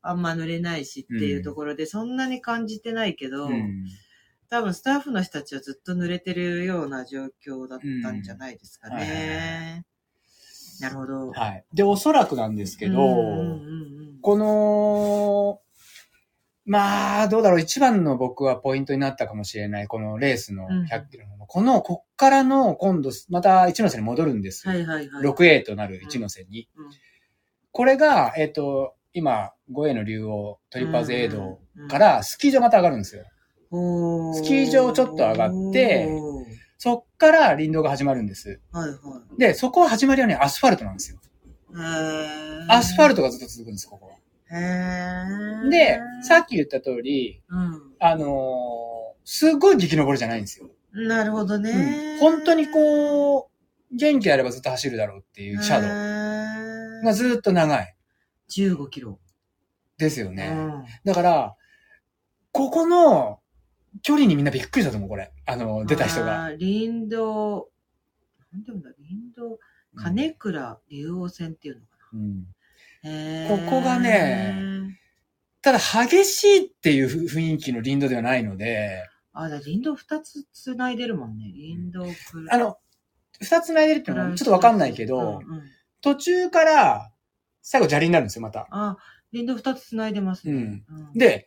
[0.04, 3.86] あんま濡れないしっていうところで、そんなに感じてないけど、うん
[4.52, 9.86] 多分スタッフの人たちはずっと濡れてるような状況だったんじゃないですかね。
[10.78, 11.30] なるほど。
[11.30, 11.64] はい。
[11.72, 12.98] で、おそらくなんですけど、
[14.20, 15.62] この、
[16.64, 17.60] まあ、どうだろう。
[17.60, 19.88] 一番の僕はポイントになったかもしれない。
[19.88, 21.46] このレースのうん100キロの。
[21.46, 24.68] この、こっからの、今度、また一ノ瀬に戻るんです。
[24.68, 25.24] はいはいはい。
[25.24, 26.68] 6A となる一ノ瀬に。
[26.76, 26.90] うん
[27.74, 33.24] これが、えっ、と、今、5A の竜王、トリパーズ道うんからスキー場また上がるんですよ。
[33.70, 36.06] おスキー場ちょっと上がって
[36.76, 38.60] そっから林道が始まるんです。
[38.70, 38.96] はいは
[39.38, 41.18] で、そこ始まりはね、アスファルトなんですよ。
[42.68, 44.16] アスファルトがずっと続くんです、ここは。
[45.70, 47.94] で、さっき言った通り、うん。
[47.98, 48.92] あのー
[49.24, 50.68] すっごい激登りじゃないんですよ。
[50.92, 52.18] なるほどうんね。
[52.20, 53.50] 本当にこ
[53.92, 57.96] う、元気あればずっと走るだろうっていうシャドウウがずっと長い。
[58.50, 59.20] 15キロ。
[59.96, 60.48] ですよね。
[60.52, 61.56] うんだから、
[62.50, 63.38] ここの
[64.02, 65.32] 距離にみんなびっくりしたと思う、これ。
[65.46, 66.46] あの、出た人が。
[66.58, 67.68] 林道、
[68.52, 69.58] なんていうんだ、林道、
[69.94, 72.40] 金倉竜王線っていうのかうんな。
[72.40, 72.61] へー
[73.02, 74.54] ここがね、
[75.60, 81.52] ただ、激しいっていう雰囲気の林道ではないので、あ、だ林道二つ繋いでるもんね。
[81.54, 82.06] 林道
[82.50, 82.76] あの、
[83.40, 85.62] 二つ繋いでるっていうのはちょっとわかんないけど、うんうん
[86.04, 87.12] 途中から、
[87.62, 88.66] 最後砂利になるんですよ、また。
[88.72, 88.96] あ、
[89.30, 90.52] 林道二つ繋いでますね。
[90.52, 91.46] うんうん、で、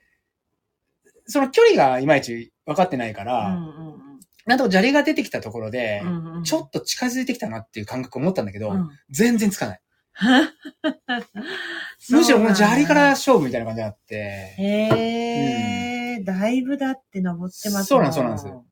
[1.25, 4.05] その距離がいまいち分かってないかうら、んうんうん
[4.45, 9.81] なんと砂利が出てきたところで、うんうん、ちょっと近づいてきたなっていう感覚を持ったんだけど、うん全然つかない。
[12.09, 14.15] むしろもう砂利から勝負みたいな感じがあって、
[14.57, 18.47] へえ、だいぶだって登ってますそうなんそうなんです。
[18.47, 18.65] よ。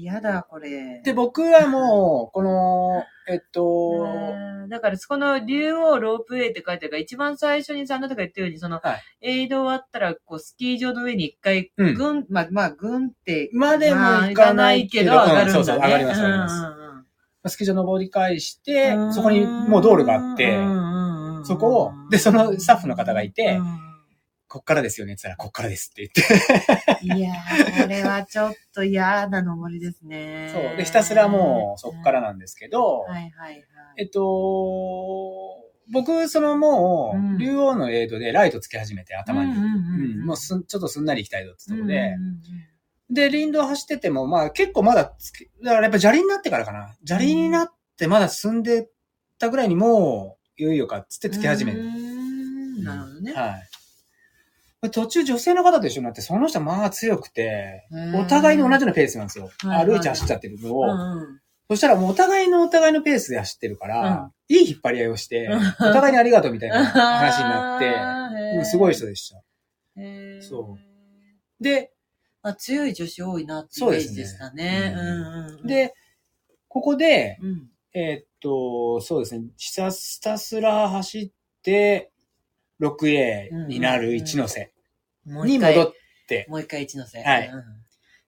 [0.00, 1.02] やだ、これ。
[1.02, 4.68] で、僕はもう、 この、えっと、うん。
[4.68, 9.42] だから、そこの竜王ロープウェイって書いてあるから、一番最初にさ、あなたが言ったように、その、はい。
[9.44, 11.94] 映像終わったら、こう、スキー場の上に一回、うん。
[11.94, 15.46] ぐん、まあ、まあ、ぐんって、までもまあ行かないけど上がるんだね。
[15.46, 16.54] うんそうそう上がります上がります。
[16.54, 16.77] うんうん
[17.48, 23.62] スキー場登り返してう、んそこにもう道路があってう、んうんうんそこを、で、そのスタッフの方がいてう、
[24.48, 27.14] こっからですよねって言ったら、こっからですって言って。
[27.14, 30.50] んいやー、これはちょっと嫌な登りですね。
[30.52, 30.76] そう。
[30.76, 33.64] で、ひたすらもうそっからなんですけど、はいはいはい。
[33.98, 34.20] えっと、
[35.92, 39.52] 僕、そのもうんう、竜王のエイドでライトつけ始めて、頭に。
[39.52, 42.40] うんうんうんうんもうすん、ちょっとすんなり行きたいぞってとこで、うんうん
[43.10, 46.94] で、林道走ってても、まあ結構まだつけ、だからやっぱ砂利になってからかな。
[47.04, 48.88] 砂利になってまだ進んで
[49.38, 51.84] たぐらいにもう、いよいよかっつってつけ始める。
[52.82, 53.32] なるほどね。
[53.32, 53.56] は
[54.82, 54.90] い。
[54.90, 59.50] 途中女性の方と一緒になって、その人はまあ強くて、お互いに同じようなペースなんですよ。
[59.62, 60.82] 歩いて走っちゃってるのを。
[60.82, 61.40] うんうん
[61.70, 65.50] そしたらもうお互いのお互いのペースで走ってるから、いい引っ張り合いをして、
[65.80, 67.76] お互いにありがとうみたいな 話にな
[68.56, 69.42] って、すごい人でした。
[70.00, 70.78] へーそ
[72.48, 74.94] で、あ強い女子多いなってイメージでしたね。
[75.64, 75.94] で
[76.68, 81.30] ここで、うん、えーっと、そうですね、ひたひたすら走っ
[81.62, 82.10] て、
[82.80, 84.72] 6A になる一ノ瀬
[85.24, 85.92] に戻っ
[86.28, 87.22] て、もう一回一ノ瀬。
[87.22, 87.48] はい。
[87.48, 87.62] うん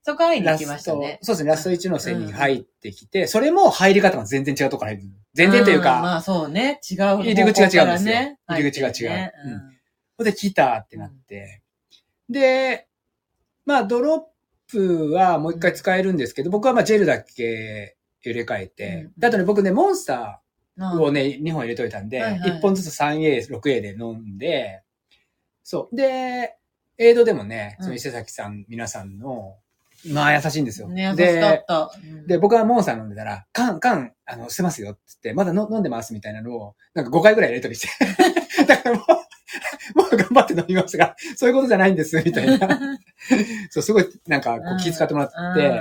[0.02, 1.18] そこ会いにきましたね。
[1.22, 5.02] そうですね、ラスト一ノ瀬に入ってきて、それも入り方が全然違うとこ入る。
[5.34, 5.82] 全然といううん。
[5.82, 6.80] か、まあそうね。
[6.90, 6.96] 違う。
[7.20, 8.14] 入り口が違うんですよ。
[8.14, 9.08] ね入り口が違う。
[9.10, 9.64] ねうんこ
[10.18, 11.62] こで来たってなって。
[12.28, 12.88] で、
[13.70, 20.42] まあ、ドロップはもう一回使えるんですけど、僕はまあ、ジェルだけ入れ替えて、うんであとね、僕ね、モンスタ
[20.76, 24.82] うんーをね、2本入れといたんで、はいはい1本ずつ 3A、6A で飲んで、
[25.62, 25.96] そう。
[25.96, 26.56] で、
[26.98, 29.54] エイドでもね、うんその伊勢崎さん、皆さんの、
[30.08, 30.88] まあ優しいんですよ。
[30.88, 31.92] ね、優しでかった。
[31.96, 37.88] うんで、僕はモンスター飲んでたら、缶、缶、あの、捨てますよって言って、まだの飲んでますみたいなのを、なんか5回ぐらいやりとりして。
[38.66, 39.19] だからもう、
[39.94, 42.68] もう頑張って飲みますが、そういうことじゃないんです、みたいな。
[43.70, 45.80] そう、すごい、なんか、気遣ってもらって、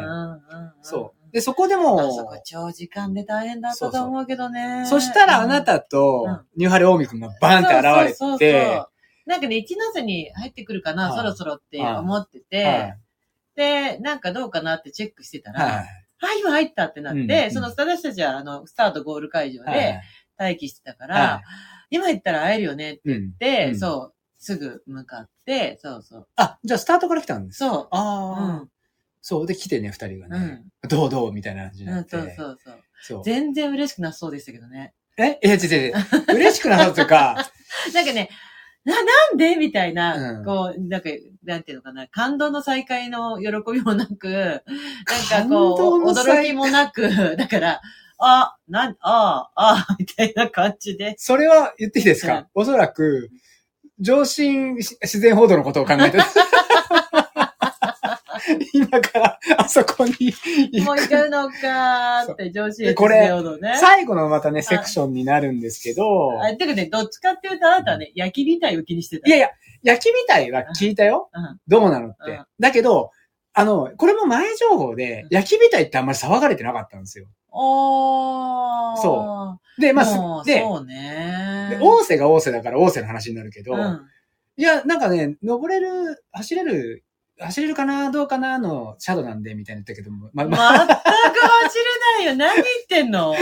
[0.81, 1.31] そう。
[1.31, 4.85] で、そこでもこ、長時間で大変だったと思うけどね。
[4.85, 8.81] そしたらあなたとうん、ニューハレ大見くんがバンって現れて。
[9.25, 11.17] なんかね、一ノ瀬に入ってくるかな、はい。
[11.17, 12.99] そろそろって思ってて、はい。
[13.55, 15.85] で、なんかどうかなってチェックしてたら、はい。
[16.21, 19.73] あ、今入ったってなって、その私たちはあの、スタートゴール会場はい。
[19.75, 20.01] で
[20.39, 21.41] 待機してたから、は
[21.89, 23.01] 今行ったら会えるよねって。
[23.05, 26.27] 言って、うんそう、すぐ向かって、そうそう。
[26.35, 27.71] あ、じゃあスタートから来たんですそう。
[27.83, 28.69] うああ、ん。
[29.21, 29.47] そう。
[29.47, 30.89] で、来てね、二人がね、うん。
[30.89, 32.11] どうどうみたいな感じにう、なんって。
[32.11, 32.83] そうそうそう。
[33.01, 33.23] そう。
[33.23, 34.93] 全然嬉しくなさそうでしたけどね。
[35.17, 35.39] え？
[35.43, 35.93] え、違う違う。
[36.35, 37.35] 嬉しくなさというか、
[37.93, 38.29] なんかね、
[38.85, 41.09] な、なんでみたいな、うんこう、なんか、
[41.43, 44.63] なんていうのかな、感動の再会の喜びもなく、なんか
[45.29, 47.01] 感こう、驚きもなく、
[47.35, 47.81] だから、
[48.19, 51.15] あ、なん、ああ、あ みたいな感じで。
[51.17, 53.29] それは言っていいですか、うんおそらく、
[53.99, 56.23] 上心自然報道のことを考えてる。
[58.73, 60.13] 今からあそこに
[60.71, 61.09] 行もう行く。
[61.09, 63.29] くのかーって、上司へこれ。
[63.79, 69.27] 最後のまたね、セクションになるんですけど、あ、てかね、どっちかっていうとあなたはね、焼き火体を気にしてた。
[69.27, 69.49] いやいや、
[69.83, 71.29] 焼きみたいは聞いたよ。
[71.33, 71.59] うん。
[71.67, 72.45] どうなのってうん。
[72.59, 73.11] だけど、
[73.53, 77.27] あの、これも前情報で、焼きみたいってあんまり騒がれてなかったんですよ。
[77.51, 78.97] おー。
[78.97, 81.79] そで、まあ、そうねで。
[81.81, 84.01] 大瀬が大瀬だから大瀬の話になるけど、うん。
[84.57, 87.03] いや、なんかね、登れる、走れる、
[87.39, 90.95] 走れるかなどうかなのシャドウなんで、みたいな言ったけども、ま、全く走れ
[92.17, 92.35] ないよ。
[92.35, 93.33] 何言ってんの？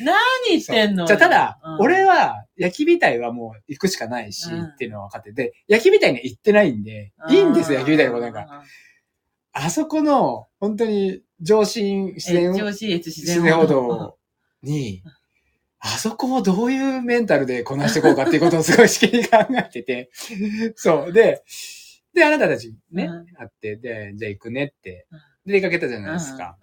[0.00, 0.16] 何
[0.48, 1.06] 言ってんの？
[1.06, 8.62] じゃあ、ただ、うん俺は、焼き火台はもう行くしかないし、うんっていうのは分かってて、焼き火台には行ってないんで、いいんですよ、焼き火台のことなんか。。
[9.52, 13.88] あそこの、本当に、上心自然え、上司越自自然歩道。
[13.88, 14.18] 道
[14.62, 15.02] に、
[15.78, 20.10] あそこをどういうメンタルでこなしていこうかっていうことをすごいしきり考えてて、
[20.74, 21.12] そう。
[21.12, 21.42] で、
[22.14, 26.56] で、あなたたちね、うん会って、で、じゃあ行くねってうん、で、出かけたじゃないですか。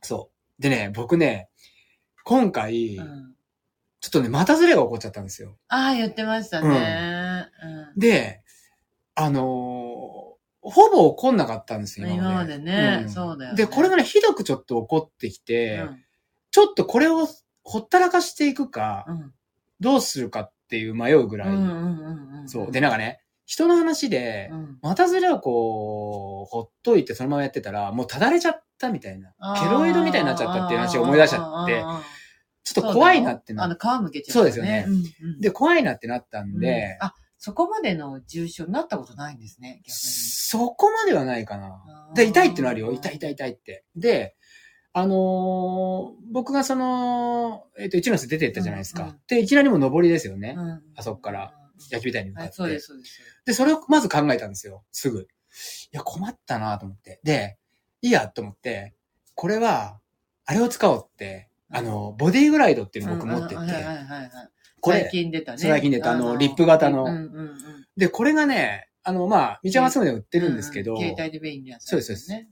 [0.00, 0.62] そう。
[0.62, 1.48] でね、僕ね、
[2.24, 3.34] 今回、うん
[4.02, 5.56] ちょっとね、股ずれが起こっちゃったんですよ。
[5.68, 7.48] ああ、言ってましたね。
[7.94, 8.42] うんで、
[9.14, 9.71] あのー
[10.62, 12.58] ほぼ起こんなかったんですよ、今まで。
[12.58, 13.04] ね。
[13.06, 13.10] ん。
[13.10, 13.56] そうだよね。
[13.56, 16.04] で、これがね、ひどくちょっと起こってきて、うん。
[16.52, 17.26] ちょっとこれを
[17.64, 19.32] ほったらかしていくか、うん。
[19.80, 22.48] どうするかっていう迷うぐらい。
[22.48, 22.70] そう。
[22.70, 29.34] で、なんかね、人の話でう、ん、股ずれをこう、ほっといてそのままやってたら、もうただれちゃったみたいな。
[29.60, 31.84] ケロイドみたいになっちゃったっていう話を思い出しちゃって
[32.64, 34.84] ちょっと怖いなってなっあの、皮むけちゃそうですよね。
[34.86, 34.98] うんう
[35.38, 36.98] んで、怖いなってなったんで、
[37.44, 39.92] そこまでの重症になったことないんですね、逆に。
[39.92, 41.82] そこまではないかな。
[42.14, 42.92] で、痛いってのあるよ。
[42.92, 43.84] 痛い痛い痛いって。
[43.96, 44.36] で、
[44.92, 49.02] あのー僕がその、えっ、と、一ノ瀬出てったじゃないですか。
[49.02, 50.54] うんうんで、いきなりもう上りですよね。
[50.56, 51.52] うんあそっから
[51.90, 52.48] 焼き火台に向かって。
[52.48, 53.20] はい、そうです、そうです。
[53.44, 54.84] で、それをまず考えたんですよ。
[54.92, 55.22] すぐ。
[55.22, 55.26] い
[55.90, 57.18] や、困ったなと思って。
[57.24, 57.58] で、
[58.02, 58.94] いいやと思って、
[59.34, 59.98] これは、
[60.44, 63.60] あれを使おうって、あの、ボディグライドっていうのを僕持ってて、
[64.82, 65.58] これ最、近出たね。
[65.58, 67.06] 最近出たあのリップ型の。
[67.96, 72.48] で、これがね、あの、まあ、道山すぐで売ってるんですけど、う携帯で便利なやつそうですね。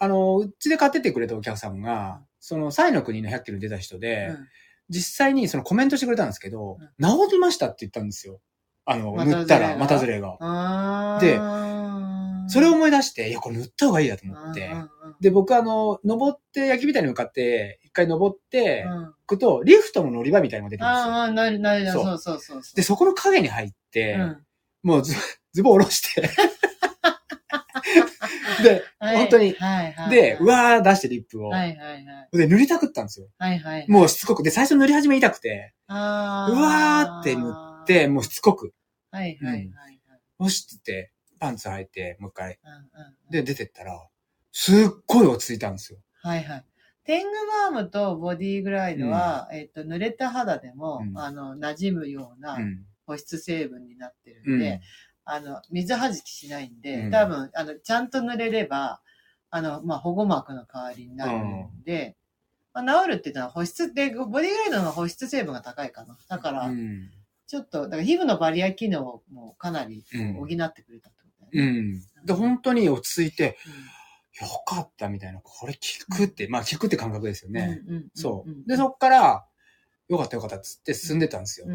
[0.00, 4.48] あの、うちで買ってってくれたお客さんが、その、サイの国の100キロ出た人で、うん
[4.90, 8.40] 実際にそのコメントしてくれたんですけど、うん治りましたって言ったんですよ。
[8.86, 10.38] あの、塗ったら、股ずれが。
[10.40, 12.07] あでー
[12.48, 14.70] それを思い出して、いや、これ塗った方がいいやと思って
[15.20, 21.14] で、僕あの、登って、焼き火台に向かって、一回登って、うん行くと、リフトの乗り場みたいなのが出てるんですよ。
[21.14, 22.62] ああ、なるなるそうそうそう。
[22.74, 24.44] で、そこの影に入って、うん
[24.82, 25.14] もうズ
[25.52, 26.22] ズボン下ろして、
[28.62, 30.10] で、はい本当にはいはい。
[30.10, 31.48] で、うわー出してリップを。
[31.48, 32.36] はいはいはい。
[32.36, 33.28] で、塗りたくったんですよ。
[33.38, 33.86] はいはい。
[33.88, 34.42] もうしつこく。
[34.42, 37.54] で、最初塗り始め痛くて、うわーって塗
[37.86, 38.72] で、もうしつこく。
[39.10, 40.00] はいはいはいはい。
[40.40, 42.58] よしってて、パンツ履いて、もう一回。
[42.62, 44.08] うんうんうんで、出てったら、
[44.52, 44.76] すっ
[45.06, 45.98] ごい落ち着いたんですよ。
[46.22, 46.64] はいはい。
[47.04, 47.30] テング
[47.72, 52.84] バームとボディグライドは、えっ、と、濡れた肌でも、うんあの、馴染むようなうん。
[53.06, 54.58] 保湿成分になってるうんん。
[54.58, 54.80] で、
[55.24, 59.00] あの、水はじきしないんで、うん多分、あの、ちゃんと塗れれば、
[59.50, 62.16] あの、まあ、保護膜の代わりになるんで、
[62.74, 66.18] まあ、治るっていうのは保湿で、ボディグライドの保湿成分が高いかな。
[66.28, 67.10] だから、うん。
[67.46, 71.08] ちょっと、だから皮膚のバリア機能をもうかなりうん補ってくれた
[71.52, 71.62] う。
[71.62, 72.00] ん。
[72.24, 75.80] で、本当に落ち着いて、うよかったみたいな、これ効
[76.16, 77.80] くって、まあ効くって感覚ですよんね。
[78.14, 78.52] そうう。
[78.52, 79.44] んで、そっから、
[80.08, 81.66] よかったよかったっつって進んでたんですよ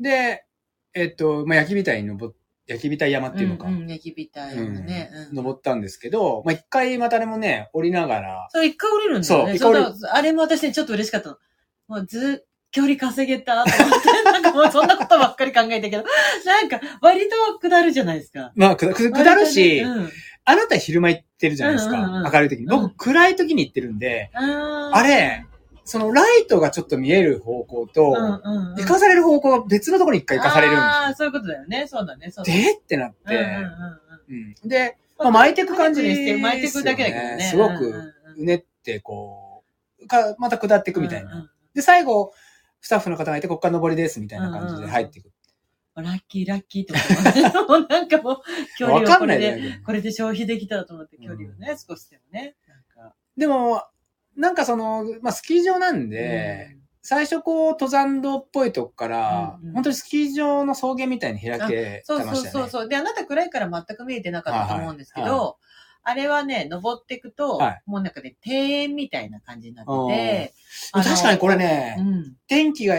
[0.00, 0.44] で、
[0.92, 2.34] えっと、まあ焼き火台に登っ、
[2.66, 3.84] 焼き火台山っていうのかん。
[3.84, 5.10] ん、焼き火台のね。
[5.30, 9.58] うん登ったんですけど、まあ一回またあれもね、降りながら、そう、一回降りるんだよね。
[9.58, 11.36] そうそうあれも私ね、ちょっと嬉しかったの。
[11.86, 16.04] もうず、距離稼げたと思って、なんかもうそんなことばっかり考えたけど、
[16.44, 18.52] なんか割と下るじゃないですか。
[18.54, 20.10] まあ、くだく下るし、うん。
[20.44, 21.98] あなた昼間行ってるじゃないですか。
[21.98, 22.66] うんうんうん明るい時に。
[22.66, 25.46] 僕、うん暗い時に行ってるんで、あれ、
[25.84, 28.76] そのライトがちょっと見える方向と、うんうんうん。
[28.76, 31.86] 行かされる方向が別のところに一回行かされるんああ、ですそういうことだよね。
[31.88, 32.30] そうだね。
[32.30, 32.52] そうよ。
[32.52, 32.64] だね。
[32.64, 34.54] でってなって、うんうんうんうん。
[34.62, 37.42] うんで、まあ、巻いていく感じにして巻いていくだけだけどね。
[37.50, 37.92] すごく
[38.38, 39.64] うねってこ
[40.00, 41.32] う、か、また下っていくみたいな。
[41.32, 42.32] うんうんで、最後、
[42.80, 45.30] スタッフの方がいて、こっから登りですみたいな感じで入っていく。
[45.96, 47.82] ラッキーラッキーと思って。
[47.82, 48.42] もうなんかもう、
[48.78, 52.56] 距離をこれで、これで消費できたと思って、距離をね、少しでもね。
[53.36, 53.82] でも、
[54.36, 62.50] なんかその、まあ、スキー場なんで、最初こう、登山道っぽいとこから、うんうん本当にスキー場の草原みたいに開けてそうましたよね。
[62.50, 62.88] そうそうそう。
[62.88, 65.56] で、あなた暗いから全く見えてなかったと思うんですけど、はいは
[66.02, 70.54] あれはね、登っていくと、はいもうなんかね、庭園みたいな感じになってて、
[70.92, 72.36] 確かにこれね、うん。
[72.46, 72.96] 天気が、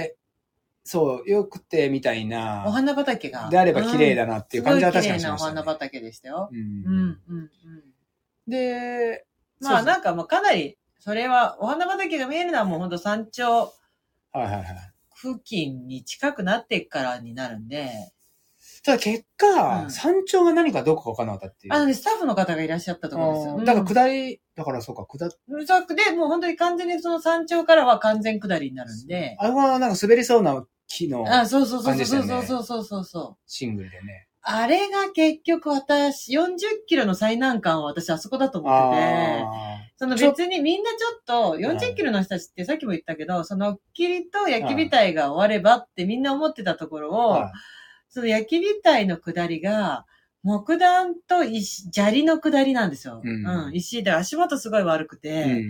[0.83, 3.49] そう、良くてみたいな、お花畑が。
[3.49, 5.67] であれば綺麗だだなっていう感じは確かにしすごい綺麗なおました、ね。
[5.67, 6.49] 花畑でしたよ。
[6.51, 7.49] うんうん、うん、うん。
[8.47, 9.25] で、
[9.59, 13.73] まあなんかもうかなり、それは、お花畑が見えるのはもうほんと山頂
[14.33, 14.65] はいはいはい。
[15.15, 17.91] 付近に近くなってからになるんで、
[18.83, 21.73] ただ結果、うん山頂が何かどうかわからなかったっていう。
[21.73, 23.57] あのね、スタッフの方がいらっしゃったところですよ。
[23.63, 33.37] だから下り、だからそうか、下っうんそうで、もう本当に完全にその山頂からは完全下りになるんで、あれはなんか滑りそうな木のあ、そうそうそうそうそうそうそうそうそう。
[33.45, 34.27] シングルでね。
[34.43, 39.47] あれが結局私、40キロの最難関は私あそこだと思ってて、あ
[39.97, 47.27] その別にみんなちょっと40キロの人たちってさっきも言ったけど、その霧と焼き火体が終わればってみんな思ってたところあ。
[47.27, 47.51] を、はい
[48.11, 50.05] その焼き火体の下りが、
[50.43, 53.21] 木段と石、砂利の下りなんですよ。
[53.23, 55.69] うん石で足元すごい悪くて、うん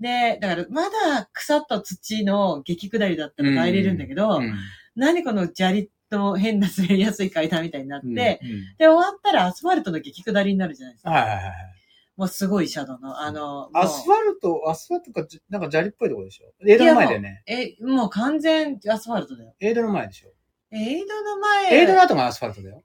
[0.00, 4.54] で、だからまだ草と土の激下りだったら入れるんだけど、うん
[4.94, 8.40] 何この砂利と変な滑りやすい階段みたいになって、うんうん
[8.78, 11.10] で、終わったらアスファルトの激下りになるじゃないですか。
[11.10, 11.42] はいはいはい。
[12.14, 16.52] もうすごいシャドウの、あの、アスファルト、アスファルトか、じなんか砂利っぽいところでしょ？
[16.68, 17.42] エイドの前だよね。
[17.46, 19.54] え、もう完全アスファルトだよ。
[19.60, 20.31] エイドの前でしょ？
[20.72, 22.82] エイドの前、エイドの後がアスファルトだよ。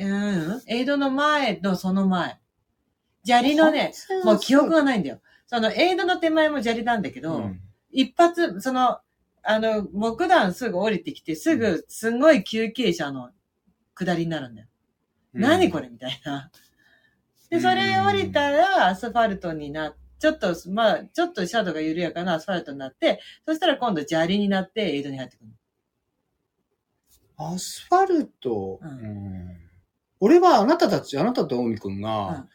[0.00, 2.38] うん、エイドの前のその前。
[3.24, 3.92] 砂利のね、
[4.24, 5.20] もう記憶がないんだよ。
[5.46, 7.60] そのエイドの手前も砂利なんだけど、うん
[7.90, 8.98] 一発、その、
[9.42, 13.30] あの、木段すぐ降りてきて、すぐ、すんごい休憩者の
[13.94, 14.68] 下りになるんだよ。
[15.32, 16.50] 何これみたいな。
[17.48, 25.50] で、それ降りたら、アスファルトになっちょっと、まあ、ちょっとシャドウが緩やかなアスファルトになって、そしたら今度砂利になって、エイドに入ってくる。
[27.38, 29.56] アスファルト、うんうん
[30.20, 32.48] 俺はあなたたち、あなたと大見くんが、うん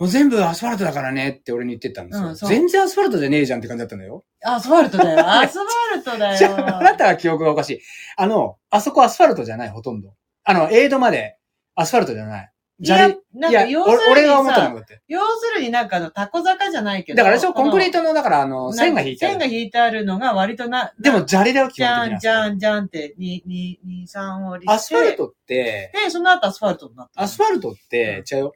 [0.00, 2.28] もう全部アスファルトだからねって俺に言ってたんですよ。
[2.28, 4.24] うんそう全然アスファルトじゃねえじゃんって感じだったのよ。
[4.42, 5.20] アスファルトだよ。
[5.30, 6.96] アスファルトだじゃあ、あなよ。
[6.96, 7.80] たは記憶がおかしい。
[8.16, 10.14] あの、あそこアスファルトじゃない、ほとんど。
[10.44, 11.36] あの、エイドまで
[11.74, 12.52] アスファルトじゃない。
[12.82, 15.02] いや砂利。、なんいや、か要するに俺俺が思ったのって。
[15.06, 17.18] 要するになんかあの、タコ坂じゃないけど。
[17.18, 19.40] だからあれでしょ、コンクリートトの、だからあの、線が引いてある。
[19.40, 22.20] 線が引いてあるのが割とな、でも砂利だよ、基じゃん、本的には。
[22.20, 24.72] じゃん、じゃんって、2、2、2、3折りして。
[24.74, 27.22] アスファルトって、で、その後アスファルトになった。
[27.22, 28.52] アスファルトって、違うよ。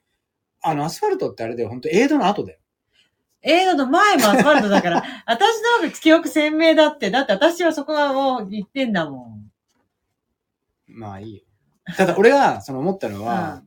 [0.63, 2.59] あの、アスファルトってあれで本当エイドの後だよ。
[3.43, 7.11] 映画の前もアスファルトだから、 私の方が記憶鮮明だって。
[7.11, 9.53] だって私はそこはもう言ってんだもん。
[10.87, 11.43] まあいいよ。
[11.97, 13.63] ただ俺が、その思ったのは、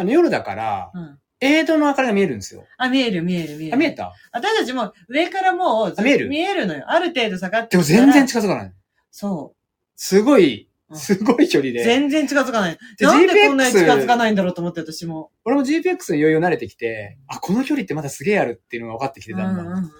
[0.00, 1.02] あの、夜だから、うん。
[1.02, 1.18] うん。
[1.42, 2.66] エイドの明かりが見えるんですよ。
[2.76, 3.74] あ、見える見える見える。
[3.74, 4.12] あ、見えた？
[4.30, 6.28] 私たちも上からもう見える？
[6.28, 6.84] 見えるのよ。
[6.86, 8.72] ある程度下がってでも全然近づかない。
[9.10, 9.54] そ
[9.96, 11.72] すごい、うんすごい距離う。
[11.72, 11.82] で。
[11.82, 12.78] 全然近づかない。
[12.98, 15.30] でなんでこんなに近づかないんだろうと思って私も。
[15.46, 19.62] 俺も GPX にいよいよ慣れてきて、あ、この距離ってまだすげえあるっていうのが分かってきてたんだ。
[19.62, 19.90] うんうんうん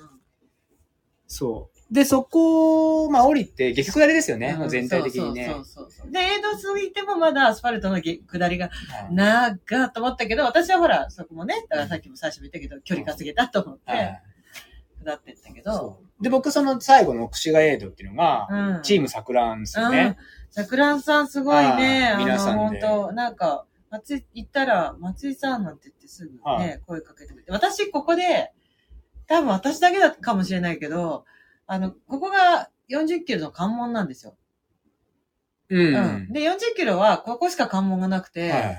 [1.27, 1.70] そう。
[1.91, 5.47] で、そこ、まあ降りて、激下りですよね、うん全体的にね。
[5.53, 6.11] そうそうそう。
[6.11, 8.71] で、映像過ぎてもまだアスファルトのげ下りがは
[9.11, 14.23] い長っと思ったけど、私はほら、そこもね、だからさっきも最初も言ったけど、距離稼げたと思って、はい
[15.03, 18.83] 下ってったけど、で、僕その最後の串賀エイドっていうのが、うん。
[18.83, 20.17] チーム桜んですようんね。。
[20.51, 27.51] 桜んさんすごいね、皆さんで本当なんか、松井、行ったら、松井さんなんて言ってすぐね、は声かけてくれて。
[27.51, 28.53] 私、ここで、
[29.27, 31.25] 多分私だけだかもしれないけど、
[31.73, 34.37] あの、ここが40キロの関門なんですよ。
[35.69, 35.95] うん。
[35.95, 36.33] うん。
[36.33, 38.77] で、40キロは、ここしか関門がなくて、はいはい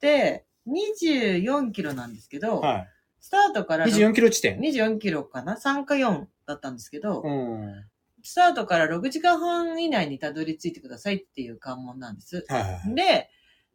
[0.00, 2.88] で、24キロなんですけど、はい。
[3.20, 4.58] スタートから24キロ地点。
[4.58, 7.84] 24キロかな ?3 か4だったんですけど、うん。
[8.24, 12.44] スタートから6時間半以内にたどり着いてくださいっていう関門なんです。
[12.48, 12.94] はいはいはい。
[12.96, 13.30] で、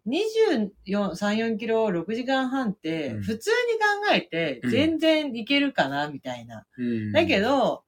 [0.06, 3.56] 24、3、4キロ6時間半って、うん普通に
[4.10, 6.10] 考えてうん全然いけるかな？
[6.10, 6.66] みたいな。
[6.78, 7.86] うんだけ、ど、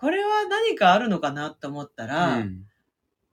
[0.00, 2.64] これは何かあるのかなと思ったら、うん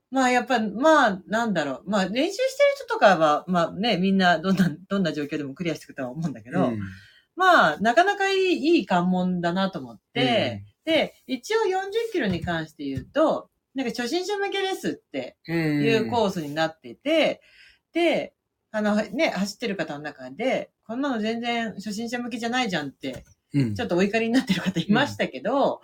[0.09, 1.89] まあやっぱ、まあなんだろう。
[1.89, 6.79] まあ練習してる人とかは、まあね、みんなどんな、どんな状況でもクリアしていくとは思うんだけど、うん。
[7.35, 15.83] まあなかなかいい、いい関門だなと思って、で、一応40キロに関して言うと、なんか初心者向けですってうん。
[15.83, 17.41] いうコースになってて、
[17.91, 18.33] で、
[18.71, 23.23] あのね、走ってる方の中で、こんなの全然初心者向けじゃないじゃんって、うん
[23.53, 25.81] ちょっとお怒りになってる方いましたけど、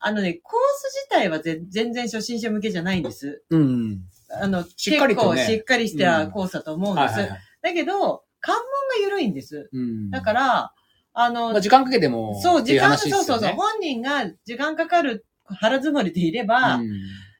[0.00, 3.42] あのね、コース自体はぜ全然初心者向けじゃないんです。
[3.50, 4.00] うん。
[4.40, 7.16] あの、結構しっかりしたコースだと思うんです。
[7.62, 8.64] だけど、関門
[9.02, 9.68] が緩いんです。
[9.72, 10.72] うんだから、
[11.14, 13.52] あの、まあ時間かけても、そう、時間、そうそうそう。
[13.54, 16.90] 本人が時間かかる腹積もりでいれば、うん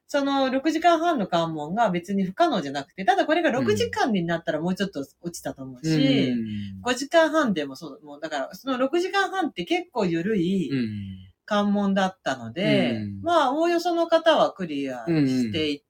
[0.09, 6.35] その6時間半の関門が別に不可能じゃなくて、ただこれが6時間になったらもうちょっと落ちたと思うし、
[6.85, 11.37] 5時間半でもそう、もうだから、その6時間半って結構緩いうん。
[11.47, 13.23] 関門だったので、うん。
[13.23, 15.83] まあ、おおよその方はクリアしていっ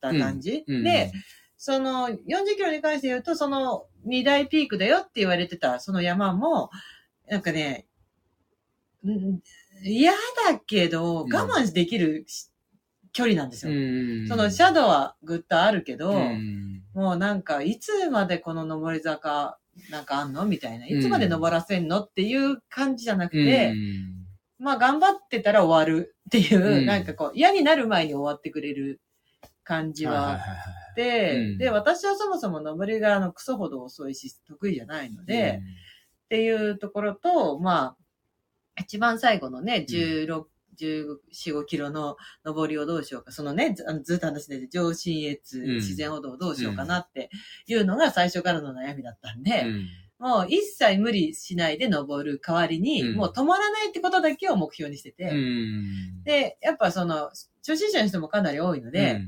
[0.00, 0.64] た感じ。
[0.68, 0.84] うん。
[0.84, 1.10] で、、
[1.56, 2.18] その40
[2.56, 6.70] キロに関して言うと、その2大ピークだよって言われてたその山も、
[7.28, 7.86] なんかね、
[9.02, 9.40] うん
[9.82, 11.34] 嫌だけど、うん。
[11.34, 12.49] 我慢できるし
[13.12, 13.72] 距離なんですよ。
[13.72, 13.76] う
[14.24, 14.28] ん。
[14.28, 16.82] そのシャドウはぐっとあるけど、うん。
[16.94, 19.58] もうなんか、いつまでこの上り坂
[19.90, 20.86] なんかあんのみたいな。
[20.86, 23.74] いつまで登らせんのっていう感じじゃなくて、
[24.58, 26.86] まあ頑張ってたら終わるっていう、うん。
[26.86, 29.00] なんかこう、嫌になる前に終わってくれる
[29.64, 30.38] 感じはあっ
[30.94, 31.58] て、うん。
[31.58, 35.60] で、私はそもそも登りがあのクソほど遅いし得意じゃないので、
[36.24, 37.96] っていうところと、まあ、
[38.80, 40.44] 一番最後のね、16、
[40.80, 43.32] 14、5キロの登りをどうしようか。
[43.32, 45.74] そのね、ずあのずっと話してて、上信越、ん。
[45.76, 47.30] 自然歩道をどうしようかなって
[47.66, 49.88] いうのが最初からの悩みだったんで、うん。
[50.18, 53.16] もう一切無理しないで登る代わりに、うん。
[53.16, 56.22] もう止まらないってことだけを目標にしてて、うん。
[56.24, 59.22] で、やっぱその、初心者の人もかなり多いので、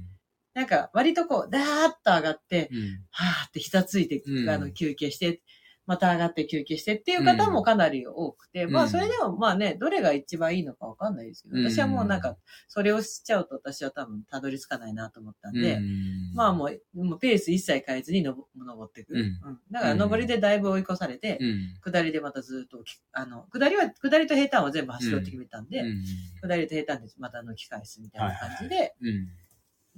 [0.54, 2.78] なんか割とこう、ダーッと上がって、うん。
[3.10, 4.50] はーってひたついて、うん。
[4.50, 5.40] あの休憩して、
[5.86, 8.72] また上がって休憩してっていう方もかなり多くて、うん。
[8.72, 11.70] まあそれでもまあね、どれが一番いいのかわかんないですけど、うん。
[11.70, 12.36] 私はもうなんか、
[12.68, 16.34] それをしちゃうと私は多分たどり着かないなと思ったんで、うん。
[16.34, 19.14] まあもう、もうペース一切変えずにのぼ登っていく。
[19.14, 19.20] うん。
[19.20, 19.36] うん。
[19.70, 21.92] だから登りでだいぶ追い越されて、うん。
[21.92, 26.04] 下りでまたずっとき、あの、下りは、下りと平坦は全部走ろうって決めたんで、うん。
[26.40, 29.28] 下りと平坦でまた抜き返すみたいな感じでうん。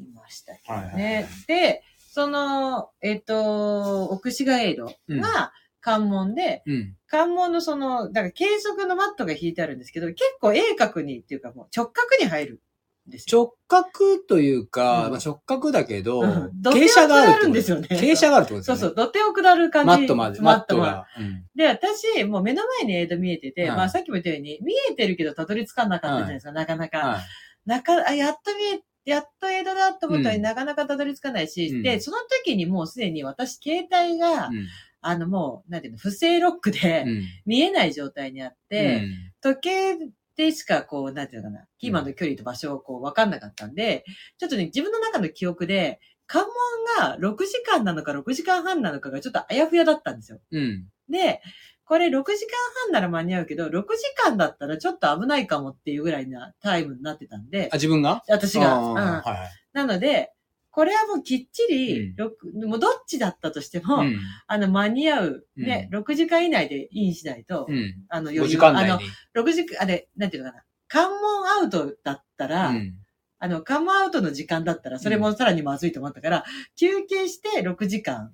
[0.02, 1.28] いましたけどはいはいはいね。
[1.46, 1.82] で、
[2.14, 5.52] その、えっ、と、奥志賀エイドが
[5.84, 6.96] 関門で、うん。
[7.06, 12.62] 関門のその、だから計測のマットが引いてあるんですけど、結構鋭角にっていうかもう直角に入る
[13.06, 13.54] んですよ。
[13.68, 15.10] 直角というか、うん。
[15.10, 16.28] まあ、直角だけど、うん。
[16.64, 17.88] 傾斜があるんですよね。
[17.90, 18.80] 傾斜があるってことですよね。
[18.80, 19.86] そうそう、土手を下る感じ。
[19.86, 20.82] マットまで、マットが。
[20.82, 21.06] が。
[21.18, 21.44] うん。
[21.54, 23.76] で、私、もう目の前にエイド見えてて、はい。
[23.76, 26.98] まあさっきも言ったように、見えてるけどたどり着かなかったじゃないですか、なかなか。
[26.98, 27.20] はい。
[27.66, 30.42] なか、あ、やっと見え、やっとエイドだと思ったのにうん。
[30.42, 31.82] なかなかたどり着かないし、うん。
[31.82, 34.66] で、その時にもうすでに私、携帯が、うん
[35.06, 39.98] あのもう、なんていうの、不正ロックでうん見えない状態にあって、うん時計
[40.36, 44.04] でしかこう、なんていうのかな、キーマンの距離と場所をこう、わかんなかったんで、
[44.38, 46.44] ちょっとね、自分の中の記憶で、関
[46.98, 50.40] 門が6時間なのか6時間半なのかがちょっとあやふやだったんですよ。
[50.50, 50.86] うん。
[51.10, 51.42] で、
[51.84, 52.24] これ6時間
[52.84, 53.84] 半なら間に合うけど、6時
[54.16, 58.22] 間だったらちょっと危ないかもっていうぐらいなタイムになってたんであ、、自分が？
[58.28, 58.78] 私が。
[58.78, 59.50] うんはいはい。
[59.74, 60.32] なので、
[60.74, 64.18] これはもうきっちりうん、六もうどっちだったとしても、うん
[64.48, 67.94] あの、間に合う、ね、6時間以内でインしないと、うん。
[68.08, 70.64] あの、5時間あの内に。、6時間、あれ、なんていうのかな。
[70.88, 72.94] 関門アウトだったら、うん
[73.38, 76.44] あの、関門アウトの時間だったら、それもさらにまずいと思ったから、
[76.74, 78.32] 休憩して6時間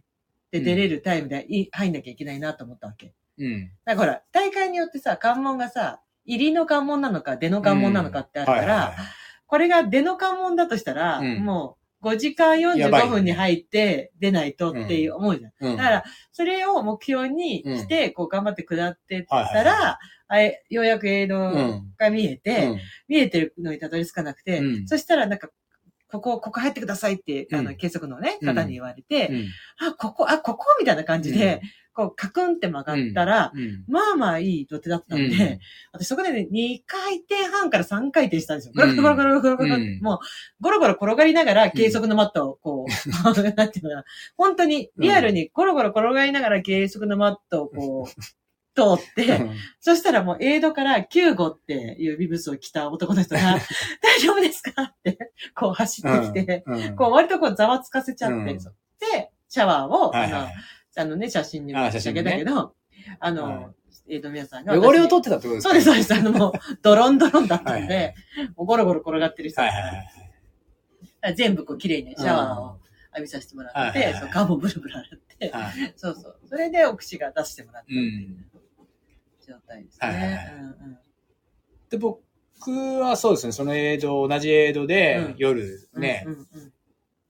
[0.50, 3.12] で出れるタイムでい入んなきゃいけないなと思ったわけ。
[3.38, 3.70] うん。
[3.84, 8.96] だから大会によってさ、関門がさ、入りの関門なのか、出の関門なのかってあるから、
[9.46, 15.52] これが出の関門だとしたら、うんもう5時間やばい45分に入って出ないとっていう思うじゃん。
[15.60, 15.76] うん。
[15.76, 19.98] だから、それを目標にして、こう頑張って下ってったら、
[20.28, 21.94] あれようやく映像うん。
[21.98, 22.78] が見えて、うん。
[23.08, 24.88] 見えてるのにたどり着かなくて、うん。
[24.88, 25.48] そしたらなんか、
[26.10, 27.76] ここ、ここ入ってくださいって、あの、うん。
[27.76, 29.88] 計測のね、うん方に言われて、うん。
[29.88, 31.60] あ、ここ、あ、ここみたいな感じで、
[32.00, 35.58] こう、カクンって曲がったら、うんまあまあいい土手だったんで、うん
[35.92, 38.72] 私そこでね、2回転半から3回転したんですよ。
[38.74, 40.18] ゴロゴロゴロゴロゴロもう、
[40.60, 44.04] ゴロゴロ転がりながら計測のマットをこう、なんていうのかな。
[44.36, 48.22] 本当に、リアルにゴロゴロ転がりながら計測のマットをこう、
[48.74, 49.50] 通って、
[49.80, 53.58] そしたらもうエイドから救護っていうビブスを着た男の人が、
[54.00, 55.18] 大丈夫ですかって、
[55.54, 58.56] こう走ってきて、うんこう割とこうざわつかせちゃって、うんで、
[59.50, 60.48] シャワーを、はいはいあの、
[61.00, 62.74] あのね、写真にもあ仕上げたけど、
[63.18, 63.74] あの、
[64.08, 64.78] エイド皆さんが。
[64.78, 66.14] 汚れを私取ってたってことですかそうです、そうです。
[66.14, 66.52] あの、もう、
[66.82, 68.14] ドロンドロンだったんはいはで、
[68.56, 69.96] もうゴロゴロ転がってる人はいだはい
[71.22, 71.34] はい。
[71.34, 76.38] 全部こう綺麗にシャワーを浴びさせてもらって、そう顔もブルブル洗って、はいそうそう。
[76.48, 77.96] それでお口が出してもらったってう。
[77.96, 78.50] いうん
[79.46, 80.52] 状態ですね。
[81.90, 82.20] で、僕
[83.00, 86.26] はそうですね、その映像、同じ映像でうん夜ね、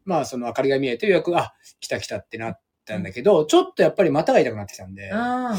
[0.05, 2.61] まあその明かりが見えて、ようやく、あ、来た来たってなっ
[2.91, 5.57] たんだけど、ちょっとやっぱり股が痛くなってきたんで、うん。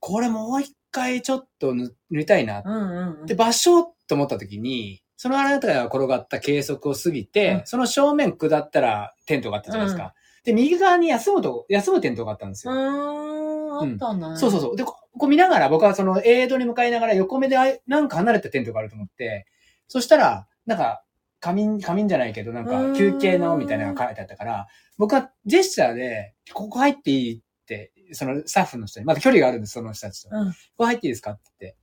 [0.00, 3.26] これもう一回ちょっと塗塗りたいなっうんうんうん。
[3.26, 10.14] て場所と思った時に、そのあなたが転がった計測を過ぎて、うんその正面下ったらテントがあったじゃないですか。
[10.44, 13.80] で、右側に休むと、休むテントがあったんですうよ。
[13.80, 14.36] あったんだね。
[14.36, 14.76] そうそうそう。
[14.76, 19.46] で、ここう見ながら、僕はそのエイドに向かいながら横目であなんか離れたテントがあると思って、
[19.88, 21.04] そしたら、なんか、
[21.42, 30.28] 仮眠、仮眠じゃないけど、なんか休憩のみたいなのが書いてあったから、僕はジェスチャーで、ここ入っていいって、そのスタッフの人に、まだ距離があるんです、その人たちと。
[30.32, 31.76] うんここ入っていいですかって言って。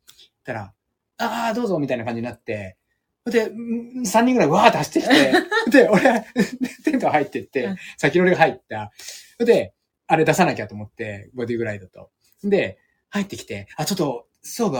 [0.45, 0.73] たら、
[1.17, 2.77] ああ、どうぞ、みたいな感じになって、
[3.25, 5.33] で、うん3人ぐらいわーって走ってきて、
[5.83, 6.25] で、俺、
[6.85, 8.93] テント入ってって、うん先乗りが入った。
[9.43, 9.73] で、
[10.07, 12.11] あれ出さなきゃと思って、ボディグライドと。
[12.45, 12.77] で、
[13.09, 14.77] 入ってきて、あ、ちょっと、ストーブ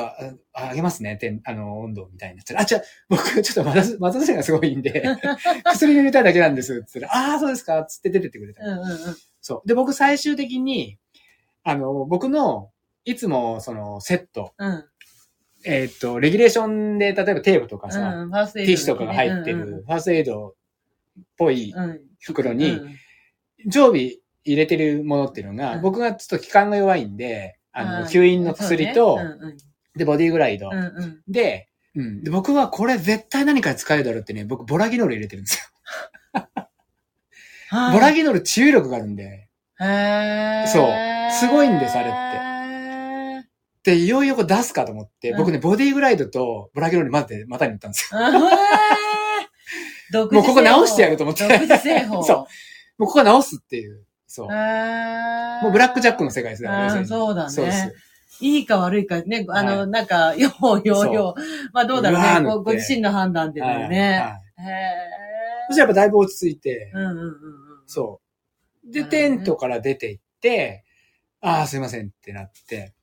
[0.54, 5.04] あげますね、てあの、温度みたいになったら、あ、じゃあ僕、ちょっとまだ、まだがすごいんで、
[5.66, 8.64] 薬入れたいだけなんです、つったら、ああ、そうですか、つって出てってくれた。
[8.64, 8.98] うんうんうん。
[9.42, 9.68] そう。
[9.68, 10.98] で、僕最終的に、
[11.64, 12.72] あの、僕の、
[13.04, 14.86] いつも、その、セット、うん。
[15.66, 20.54] えーっと、レギュレーションで、例えばテープとかさ、うん、ファーストエイドティッシュとかが入ってる、ファーストエイドっ
[21.38, 21.84] ぽいうん。
[21.84, 22.96] うん袋に、うん。
[23.66, 25.82] 常備入れてるものっていうのが、うん。
[25.82, 29.58] 僕がちょっと気管が弱いんで、あの、うん吸引の薬と、そうねうんうん
[29.96, 30.70] で、ボディグライド。
[30.72, 32.24] うんうんで、うん。
[32.24, 35.74] で、僕はこれ絶対何かに使えるだろうってね、僕ボラギノール入れてるんです
[37.70, 37.94] はいよ。
[37.94, 39.48] ボラギノール治癒力があるんで。
[40.68, 40.88] そう
[41.32, 43.44] すごいんですあれっ
[43.84, 48.20] てで、いよいよこう出すかと思って、うん僕ね、ボディグライドとボラギノール混ぜて股に塗ったんですよ。
[50.32, 51.44] もうここ直してやると思って。
[51.48, 52.38] そう
[52.98, 54.06] もうここは直すっていう。
[54.30, 54.48] そう。
[54.48, 56.70] もうブラックジャックの世界ですね。
[56.70, 57.94] あそうだねそうです。
[58.42, 61.42] いいか悪いかね、あの、はなんか、ようようよう。
[61.74, 62.50] まあどうだろうね。
[62.50, 64.40] ごご自身の判断でだよはいはね。
[64.60, 65.10] いへ
[65.68, 67.34] そしたらやっぱだいぶ落ち着いて、ーうんうんうんうん。
[67.88, 68.22] そ
[68.88, 68.92] う。
[68.92, 70.86] で、テントから出て行って、
[71.42, 72.94] ああ、すいませんってなって。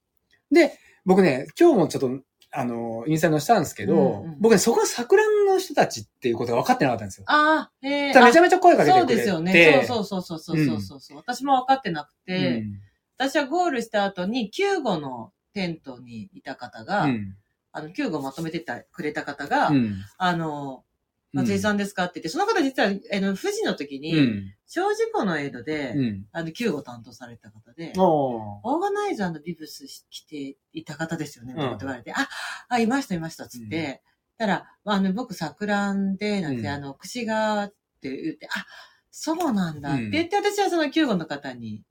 [0.50, 2.20] で、僕ね、今日もちょっと、
[2.58, 7.24] あの、インスタに載せたんですけど、うんうん僕ね、そこは桜の人たちっていうことが分かってなかったんですよ。
[7.26, 8.08] ああ、へえ。
[8.08, 9.16] だからめちゃめちゃ声かけてくそうれて。
[9.16, 9.84] ですよね。
[9.86, 12.80] そうそうそうそうそうそうそう、私も分かってなくうて、ん。
[13.18, 17.36] 私はゴールした後に、救護のテントにいた方が、うん。
[17.72, 19.96] あの、救護まとめてたくれた方が、うん。
[20.16, 20.84] あの、
[21.32, 22.04] 松井さんですか？
[22.04, 24.54] って言って、その方実は、あの、富士の時うに、ん。
[24.66, 26.26] 小事故のエイドで、うん。
[26.32, 31.66] あの、救護担当された方で、オーガナイザーのビブス着ていた方ですよね、うん。
[31.68, 32.28] って言われて、あ、
[32.68, 34.02] あ、いました、いました、つって、
[34.38, 36.66] たら、あの、僕、桜んで、なんて、うん。
[36.68, 38.66] あの、串が、って言って、あ、
[39.10, 40.10] そうなんだ、っうん。
[40.10, 41.82] て言って、私はその救護の方に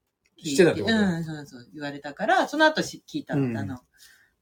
[0.43, 3.57] 聞いてうん、そうそう、言われたから、その後し聞いた、うん。
[3.57, 3.79] あの、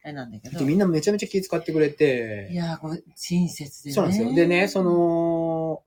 [0.04, 0.60] あれなんだけど。
[0.60, 3.94] でみんなめちゃめちゃ気遣ってくれいて、やー、こう、親切でね。
[3.94, 4.36] そうなんですよ。
[4.36, 5.84] でね、そ、の、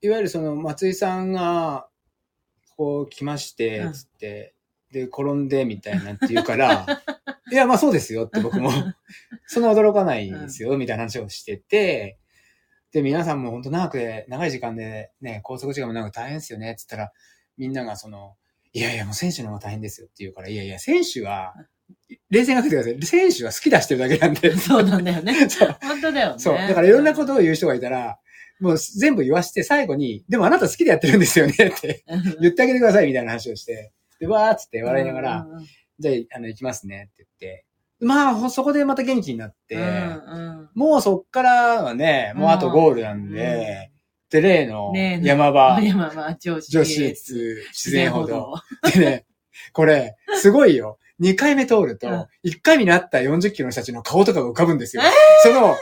[0.00, 1.88] いわゆるその松井さんが、
[2.76, 4.54] こう来ましてうん、つって、
[4.92, 6.86] で、転んでみたいなって言うから、
[7.50, 8.70] いや、まあそうですよって僕も、
[9.46, 12.18] そんな驚かないですよ、みたいな話をしてて、
[12.92, 17.12] で、皆さんも本当長くで、長い時間でね、高速時間も長く大変ですよね、って言ったら、
[17.56, 18.36] みんながその、
[18.72, 21.54] いやいや、もう選手の方が大変ですよって言うから、いやいや、選手は、
[22.30, 23.02] 冷静にかけてください。
[23.02, 24.54] 選手は好き出してるだけなんで。
[24.56, 25.34] そうなんだよね。
[25.48, 25.76] そう。
[25.82, 26.38] 本当だよね。
[26.38, 26.54] そう。
[26.56, 28.18] だからいろんなことを言う人がいたら、
[28.60, 35.46] もう全部言わして最後に、でもあなた好きでやってるんですよねってと言ってあげてくださいみたいな話をして、で、わーっつって笑いながら、
[35.98, 37.64] じゃあ、あの、行きますねって言って、
[38.00, 39.78] まあ、ほそこでまた元気になって、
[40.74, 43.90] もうそっからはね、もうあとゴールなんで、
[44.30, 46.70] で、例の山場、いやまあまあ、女子。
[46.70, 48.54] 女子越自然歩道。。
[48.92, 49.26] でね、
[49.72, 50.98] これ、すごいよ。
[51.20, 55.02] 2回目通るとうん、1回目に会った40キロの人たちの顔とかが浮かぶんですよ。
[55.42, 55.76] その、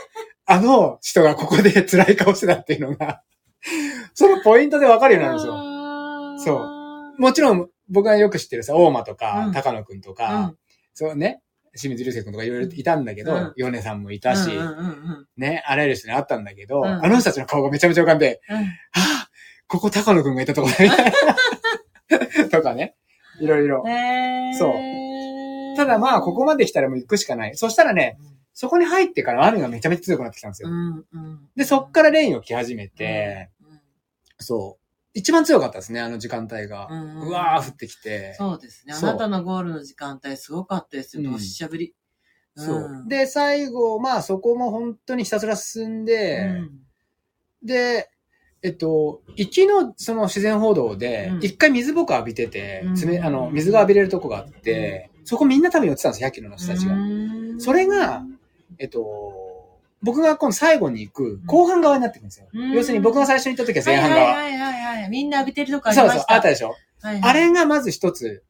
[0.45, 3.21] あの人がここで辛い顔してたっていうのが、
[4.13, 6.53] そのポイントでわかるようになるんですよ。
[6.55, 10.57] よそうもちろん、僕がよく知ってるさ、大間とか、うん高野くんとうか、ん。
[10.93, 11.41] そうね、
[11.75, 18.57] 清水流星くんとかいろいろいたんだけど、うんヨネさんもいたし、うんうんうんね、あらゆる人に会ったんだけど、うんあの人たちの顔がめちゃめちゃ浮かんで、うん。
[18.57, 19.29] はあ、
[19.67, 21.11] ここ高野くんがいたとこだみたい
[22.41, 22.49] な。
[22.49, 22.95] とかね。
[23.39, 23.83] いろいろ。
[24.57, 25.16] そう
[25.77, 27.55] ただまあ、ここまで来たらもう行くしかない。
[27.55, 28.17] そしたらね、
[28.53, 30.69] そこに入ってから雨がめちゃめちゃ強くなってきたんですよ。
[30.69, 31.49] うんうん。
[31.55, 33.79] で、そっからレインを来始めて、うん、
[34.39, 34.83] そう。
[35.13, 36.87] 一番強かったですね、あの時間帯が。
[36.89, 38.33] うんうわー降ってきて。
[38.37, 38.93] そうですね。
[38.93, 41.23] あなたのゴールの時間帯すごかったですよ。
[41.23, 41.93] うんどっしゃぶり。
[42.55, 42.89] そう。
[43.05, 46.71] ん、で、最後、まあそこも本当にひたすら進んで、うん
[47.63, 48.09] で、
[48.63, 56.93] えっと、行きのその自然歩道でう、ん一回水ぼこ浴びてて、うんあの、水が浴びれるとこがあって、そこみんな多分寄ってたんですよ、100キロの人たちが。
[56.93, 58.23] うんそれが、
[58.79, 59.01] えっと、
[60.01, 62.47] 僕が今度最後に行く後半側になってくるんですよ。
[62.53, 64.23] うん要するに僕が最初に行った時は前半側。
[64.23, 65.09] はいはいはいはいはい。
[65.09, 66.33] みんな浴びてるとこありそうそう、ました。
[66.33, 66.69] あったでしょ？
[67.01, 68.43] はいはいあれがまず一つ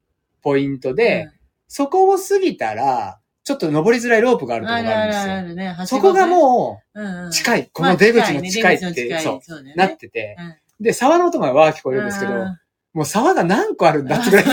[0.43, 1.29] ポイントで、
[1.67, 5.33] そこを過ぎたら、ちょっと登りづらいロープがあうん、るところがあるんですよ。
[5.33, 5.75] あるね。
[5.85, 7.69] そこがもう、うんう、うん近い。
[7.73, 9.41] この出口の近いって、そう、
[9.75, 10.35] なってて。
[10.37, 12.59] うんで、沢の音がわー聞こえるんですけど、うん
[12.93, 14.45] もう沢が何個あるんだってぐらい。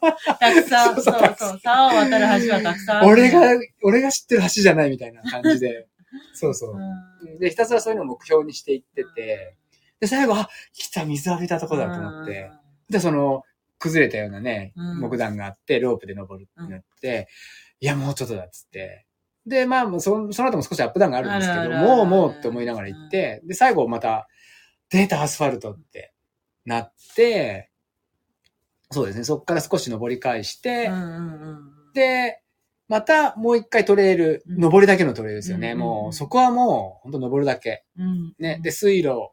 [0.00, 3.08] たくさん、そそううそうそう、沢を渡る橋はたくさんある。
[3.08, 3.40] 俺が、
[3.82, 5.88] 俺が知ってる橋じゃないみたいな感じで。
[6.34, 6.76] そうそう。
[6.76, 7.28] う。
[7.28, 9.56] ん、で、ひたすらそういうのを目標にしていってて、
[10.00, 12.50] で、最後、あ、来た、水浴びたとこだと思って、
[12.88, 13.44] で、その、
[13.78, 15.00] 崩れたようなね、うん。
[15.00, 17.28] 木段があって、ロープで登るってなって、
[17.80, 19.06] いや、もうちょっとだっつって。
[19.46, 24.28] で、まあ、そその後も少しアップダウンがあるんですけど、もうもうって思いながら行って、で、最後また、
[24.90, 26.12] データアスファルトって
[26.66, 27.69] なって、
[28.90, 32.40] そうですね、そこから少し登り返して、うんうんうんうんで、
[32.88, 35.72] またもう一回トレイル、うん登りだけのトレイルですよね。
[35.72, 37.84] うんうんうんもう、そこはもう、本当登るだけ。
[37.96, 38.34] うん。
[38.38, 38.60] ね。
[38.62, 39.30] で、水路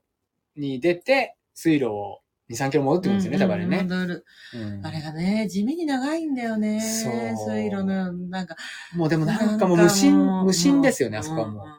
[0.55, 3.83] に出て、水路を2、3キロ戻ってくるんですよね、多分あれね。
[3.83, 6.79] 戻るうんあれがね、地味に長いんだよね。
[6.81, 7.13] そう
[7.51, 8.55] 水路の、なんか。
[8.95, 11.77] もうでもなんかもう無心、無心ですよね、あそこはもんんんう。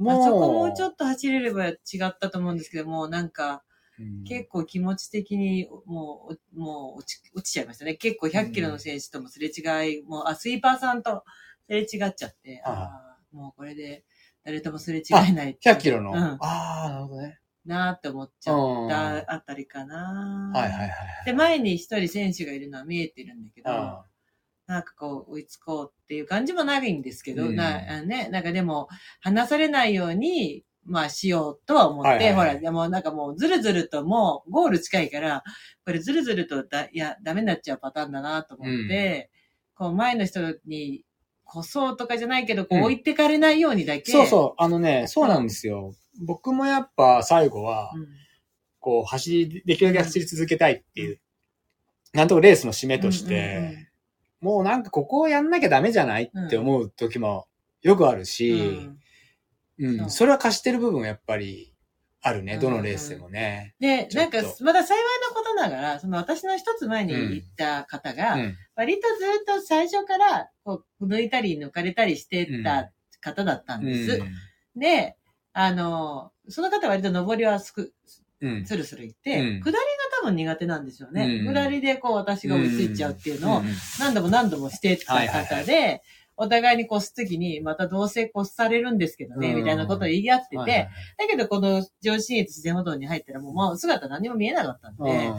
[0.00, 3.65] うんあそこもうちょっっと走れれば違ったと思うんですけども、なんか、と、
[4.26, 7.94] 結構気持ち的にもう、もう落ち落ちちゃいましたね。
[7.94, 11.24] 結構100キロの選手ともすれ違い、もう、あ、スイーパーさんと
[11.66, 14.04] すれ違っちゃって、あああもうこれで
[14.44, 15.58] 誰ともすれ違えない。
[15.64, 16.12] 100キロの？
[16.12, 17.38] うんああ、なるほどね。
[17.64, 20.52] なーって思っちゃったあたりかな。
[20.54, 20.90] はいはいはい。
[21.26, 24.06] で、前に一人選手がいるのは見えてるんだけど、あ
[24.68, 28.88] なんかこう追いつこうっていう感じもないんですけど、うんなね、なんかでも、
[29.20, 35.42] 離されないように、まあしようとは思って、はいはいはいほら、でもなんかもうずるずるともうゴール近いから、
[35.84, 39.30] これずるずるとだ、いや、ダメになっちゃうパターンだなと思って、
[39.74, 41.04] こう前の人に、
[41.44, 44.10] こそうとかじゃないけど、こううん置いてかれないようにだけ。
[44.10, 45.94] そうそう、あのね、そうなんですよ。
[46.24, 48.06] 僕もやっぱ最後は、うん。
[48.80, 51.20] こう、走り、できるだけ走り続けたいっていう、
[52.12, 53.42] なんとかレースの締めとしうんうんうん
[53.74, 53.88] て、
[54.40, 57.46] もうなんかここをやんなきゃダメじゃないって思う時も
[57.82, 58.98] よくあるうし、ん
[59.78, 61.74] うん、それは貸してる部分はやっぱり
[62.26, 62.60] あるね、うん。
[62.60, 63.74] どのレースでもね。
[63.78, 64.98] で、なんか、まだ幸い
[65.28, 68.56] なことながら、その私の一つ前に行った方が、うん。
[68.74, 72.90] 割とずっと最初から、こう、抜いたり抜かれたりしてた
[73.20, 74.20] 方だったんです。
[74.74, 75.16] で、
[75.52, 77.92] あの、その方は割と上りはすく、
[78.40, 78.66] うん。
[78.66, 79.60] スルスル行って、うん。
[79.60, 79.80] 下りが
[80.20, 81.42] 多分苦手なんですよね。
[81.46, 81.54] うん。
[81.54, 83.66] 下りでこう私が追いついちゃうっていうのをうん。
[84.00, 86.02] 何度も何度もしてた方で、
[86.36, 89.56] お互いに越すときに、またどうせ越されるんですけどね、うん。
[89.56, 90.88] みたいなことを言い合ってて、はいはい
[91.18, 95.34] だけどこの上信越自然歩道に入ったらもうもう姿何も見えなかったんで、はい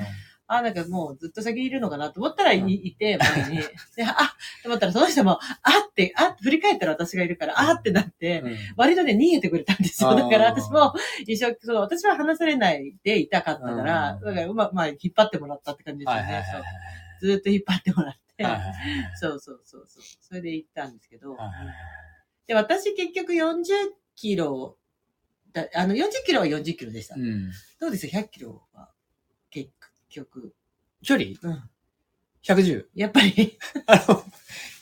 [0.48, 2.70] あ、なんかもうずっと先にいるのかなと思ったらい,、うん。
[2.70, 3.58] いて、前に。
[3.58, 4.14] で、あ
[4.64, 5.40] と思ったらその人も、あ
[5.90, 8.56] って、あって振り返ったら私がいるから、あってなって、うん。
[8.78, 10.16] 割とね、逃げてくれたんですよ。
[10.16, 10.94] だから私も、
[11.26, 14.26] 一生、その、私は話されないでいたかったから、うん。
[14.26, 16.44] だからうま、まあ、引っ張ってもらったって感じですよね。
[17.20, 18.20] ずーっと引っ張ってもらって、
[19.20, 20.04] そうそうそうそう。
[20.22, 21.38] それで行ったんですけど、
[22.46, 23.66] で、私結局40
[24.16, 24.78] キロ、
[25.54, 27.16] だあの、40キロは40キロでした。
[27.16, 28.06] うんどうです？
[28.06, 28.92] よ、100キロは、
[29.50, 29.70] 結
[30.10, 30.54] 局。
[31.04, 31.32] 距離？
[31.42, 31.70] うん。
[32.44, 32.86] 110。
[32.96, 33.58] やっぱり、
[33.88, 34.24] あの、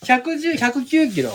[0.02, 1.30] 110、109キロ。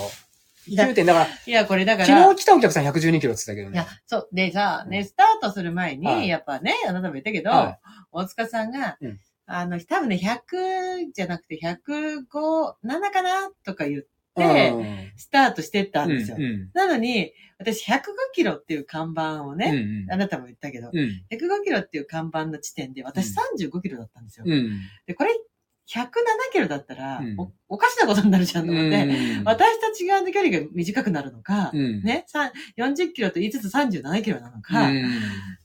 [0.68, 1.04] 9点。
[1.06, 4.28] だから、いや、これだから、昨日来たお客さん112キロって言ってたけどいやね。、そう。
[4.32, 7.78] でさ、ね、スタートする前に、はいやっぱね、あなたも言ったけど、は
[8.12, 12.24] 大塚さんが、うんあの、多分ね、100じゃなくて105、
[12.84, 15.12] 7かなとか言って、うん。
[15.16, 16.36] スタートしてったんですよ。
[16.38, 16.70] うんうん。
[16.72, 18.00] なのに、私105
[18.32, 20.12] キロっていう看板をね、うんうん。
[20.12, 21.24] あなたも言ったけど、うん。
[21.30, 24.44] 105キロっていう看板の地点で、私35キロだったんですよ。
[24.46, 24.80] うん。
[25.06, 25.30] で、これ、
[25.88, 26.08] 107
[26.52, 27.38] キロだったら、うん。
[27.38, 29.44] お、おかしなことになるじゃんと思って、うん。
[29.44, 32.02] 私と違う距離が短くなるのか、うん。
[32.02, 35.10] ね、さ40キロと言いつつ37キロなのか、うん。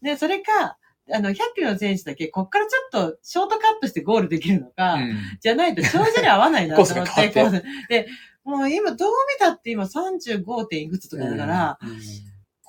[0.01, 0.77] で、それか、
[1.11, 5.15] あの、100キロの選手だけ、こっからちょっとショートカットしてゴールできるのか、うん。
[5.39, 8.07] じゃないと長距離合わないなと思って、コーで、
[8.43, 10.65] もう今どう見たって今 35.
[10.65, 11.99] 点いくつとかだから、うん。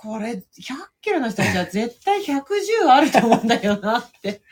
[0.01, 0.43] これ100
[1.01, 4.43] キロの人たちは絶対110あると思うんだよなって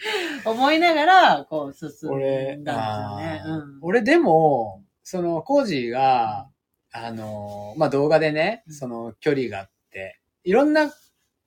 [0.45, 3.63] 思いながら、こう進俺ん、だんですよね。
[3.81, 6.49] 俺でも、その、コージーが、
[6.93, 8.75] あの、まあ、動画でね、うん。
[8.75, 10.91] その距離があって、いろんな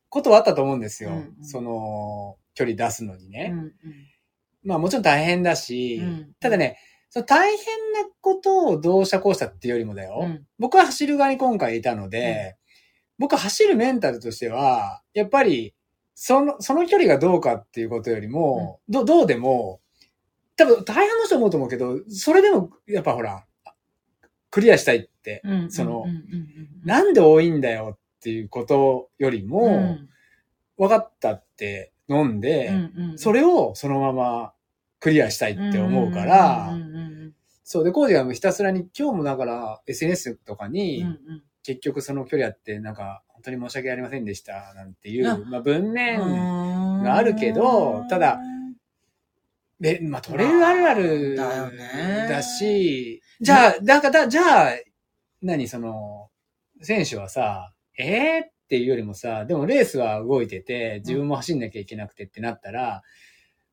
[0.09, 1.11] ことはあったと思うんですよ。
[1.11, 1.45] うんうん。
[1.45, 3.49] その、距離出すのにうね。
[3.49, 3.71] ん。
[4.63, 6.77] まあ、もちろん大変だし、うんただね、
[7.09, 10.19] その大変なことをどうしたこうしたっていうよりもだよ。
[10.23, 10.45] うん。
[10.59, 12.57] 僕は走る側に今回いたので、
[13.17, 15.73] 僕は走るメンタルとしては、やっぱり、
[16.15, 19.81] その、その距離がどうかっていうことよりも、どどうでも、
[20.55, 23.45] 多分大半の人思うと思うけど、それでも、やっぱほら、
[24.51, 26.69] クリアしたいって、うんうんそのうんうんうん。
[26.83, 30.09] なんで多いんだよっていうことよりも、うん。
[30.77, 33.17] 分かったって飲んで、うんうん。
[33.17, 34.53] それをそのまま
[34.99, 36.73] クリアしたいって思うから、
[37.63, 37.83] そう。
[37.83, 41.05] で、コージがもうひたすらに、今日もだから SNS とかに、
[41.63, 46.25] 結局その距離あって、なんか、本当に申し訳ありませんでした、なんていあう、まあ文面う
[46.99, 48.39] んがあるけどただ、
[49.79, 52.27] で、まあトレイルあるあるまあだよね。
[52.29, 54.71] だし、じゃあ、だから、じゃあ、
[55.41, 56.29] 何その、
[56.81, 63.01] 選手はさ、えーっていうよりもさ、でもレースは動いてて、自分も走んなきゃいけなくてってなったら、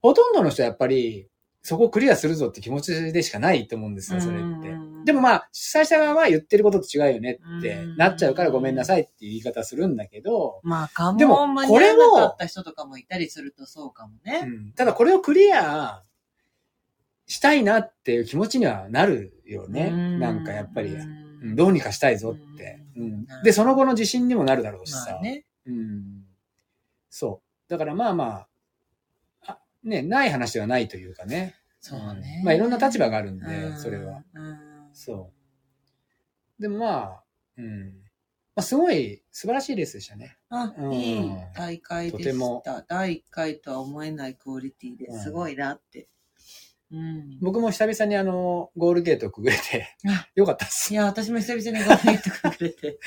[0.00, 1.28] ほとんどの人はやっぱり、
[1.62, 4.74] そこをクリアするぞって気持ちでしかないと思うんですよ、それって。
[5.04, 14.44] でもまあ、主催者側は言ってることと違うよねってうんなっちゃうからごめんなさいっていう言い方するんだけど、まあ、かも、でも間これをに合わなかった人とかもいたりするとそうかもね。
[14.44, 16.02] うんただこれをクリア
[17.26, 19.90] したいなっていう気持ちにはなるよね。
[19.92, 20.96] うんなんかやっぱり、
[21.40, 22.80] ううんんどうにかしたいぞって。
[22.96, 25.12] ううんんで、その後の自信にもなるだろうしさ。
[25.12, 25.44] まあね。
[25.66, 26.24] うん。
[27.10, 27.70] そう。
[27.70, 28.46] だからまあま
[29.42, 31.54] あ、あね、ない話ではないというかね。
[31.80, 32.42] そうね。
[32.44, 34.22] まあいろんな立場があるんで、うんそれは。。
[34.34, 34.58] うん
[34.92, 35.32] そ
[36.58, 36.62] う。
[36.62, 37.22] でもまあ、
[37.58, 37.92] うん。
[38.54, 40.38] まあすごい素晴らしいレースでしたね。
[40.48, 42.84] あ、うんいい大会でとてもした。
[42.88, 46.08] 第1回とは思えないクオリティでうんすごいなって。
[46.96, 47.38] うん。
[47.40, 50.96] 僕も久々にあの、ゴールゲートをくぐれてあ、よかったっすい。
[50.96, 52.98] や、私も久々にゴールデンウィークくれて、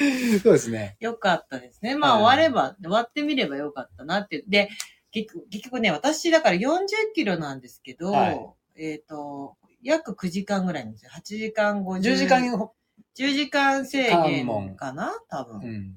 [0.43, 0.97] そうですね。
[0.99, 1.95] よかったですね。
[1.95, 4.43] まあ、はい終われば、終わってみればよかったなって。
[4.47, 4.69] で、
[5.11, 8.45] 結局結局ね、私だから40キロなんですけど、はい
[8.75, 11.11] えっ、と、約9時間ぐらいなんですよ。
[11.13, 11.99] 8時間50。
[11.99, 12.69] 10時間、
[13.17, 15.61] 10時間制限かな多分。
[15.61, 15.95] うん。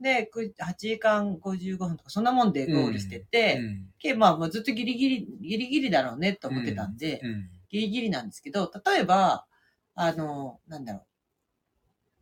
[0.00, 7.48] で、く8時間55分とか、そんなもんでゴールしてて、うんけまあ、ずっとギリギリ、ギリギリだろうねと思ってたんで、うん。
[7.70, 9.46] ギリギリなんですけど、例えば、
[9.94, 11.02] あの、なんだろう、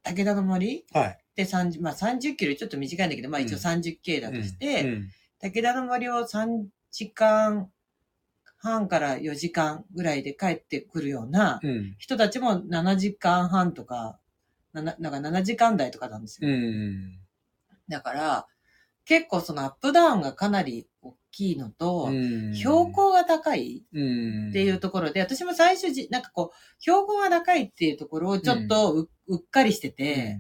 [0.03, 1.19] 武田の森はい。
[1.35, 7.69] で30、まあ30キロちょっと短いんだけど、まあ一応うん30系だとして、うん武田の森を3時間
[8.59, 11.97] 半から4時間ぐらいで帰ってくるようなうん。
[11.99, 14.20] 人たちも7時間半とか、
[14.73, 16.57] なななんか7時間台とかなんですうよ。
[16.57, 17.19] ん。
[17.93, 18.47] だから、
[19.05, 22.55] 結構そのアップダウンがかなり大きいのと、うん。
[22.55, 24.51] 標高が高いうん。
[24.51, 30.39] っていうところで、私も最初じ、なんかこう、標高が高いっていうところをちょっとう,、うっかりしてて、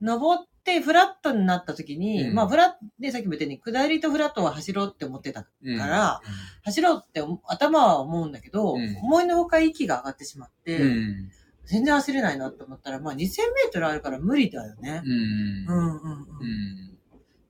[0.00, 2.34] 登ってフラットになった時に、うん。
[2.34, 5.46] まあフラット、ね、さっきも言ったように、下りとフラットは走ろうって思ってた。
[5.62, 5.78] うん。
[5.78, 6.20] から、
[6.64, 8.96] 走ろうって思頭は思うんだけど、うん。
[8.96, 11.30] 思いのほか息が上がってしまって、うん。
[11.70, 15.02] 全然走れないなと思ったら、まあ2000メートルあるから無理だよね。
[15.04, 15.66] うん。
[15.68, 16.18] うんうんうん。
[16.18, 16.98] うん。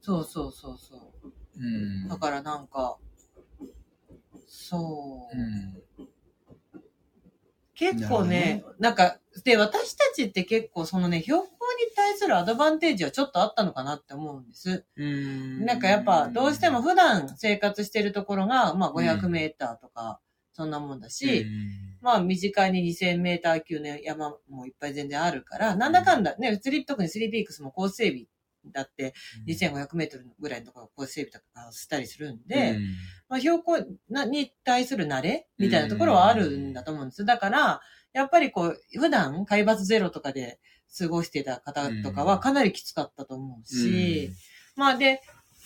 [0.02, 1.32] そうそうそうそう。
[1.58, 1.62] う
[2.04, 2.08] ん。
[2.08, 2.98] だからなんか、
[4.46, 5.38] そう。
[5.38, 5.82] うん。
[7.74, 14.84] 結構ね、なんか、で、私たちって結構そのね、標高に対するアドバンテージはちょっとあったのかなって思うんです。
[14.96, 20.20] うんなんかやっぱ、どうしても普段生活してるところが、まあ500メーターとか、
[20.52, 21.46] そんなもんだし、
[22.00, 28.24] まあ身近に2000メーター級の山もいっぱい全然あるから、なんだかんだね、スリ特にスリーピークスも高整備
[28.66, 29.14] だって、
[29.46, 32.78] 2500メートルぐらいのところ高整備とかしたりするんで、
[33.28, 33.78] まあ、標高
[34.08, 37.26] なに対する慣れみたいなところはあるんだと思うんですよ。
[37.26, 37.80] だから、
[38.12, 40.58] やっぱりこう、普段海抜ゼロとかで
[40.98, 44.32] 過ごしてた方とかはかなりきつかったと思うし、
[44.76, 45.20] まあで、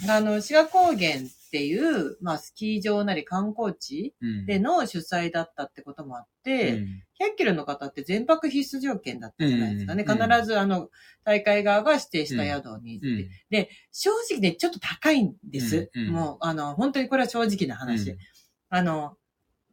[0.08, 4.12] あの、志賀高原っていう、まあスキー場なり観光地
[4.44, 6.80] での主催だったってこともあって、
[7.20, 10.04] 100キロの方って全泊必須条件だったじゃないですかね。
[10.04, 10.90] うん必ずあの、
[11.22, 15.90] 大会側が指定した宿に行って、正直ね、ちょっと高いんです。
[15.94, 16.12] うんうん。
[16.12, 18.16] もう、あの、本当にこれは正直な話。
[18.68, 19.16] あの、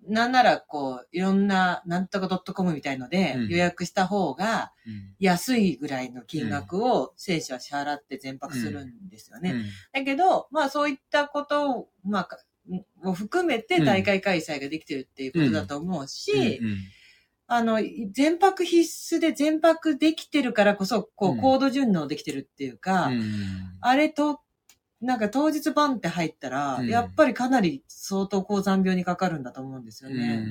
[0.08, 3.48] なんなら、こう、いろんな、なんとか .com みたいのでうん。
[3.48, 4.72] 予約した方が
[5.20, 9.56] 安いぐらいの金額を選手は支払って全泊するんですよね。
[9.94, 12.38] だけど、まあそういったことを、まあ、か
[13.04, 16.62] を含めて大会開催ができてるっていうことだと思うし、
[17.48, 17.80] あの、
[18.12, 21.38] 全泊必須で全泊できてるからこそ、こう、うん。
[21.38, 23.12] 高度順応できてるっていうか、
[23.82, 24.40] あれと、
[25.02, 26.88] なんか当日バンって入ったら、うん。
[26.88, 30.46] やっぱりかなり相当高山病にかかるんだと思うんですよね。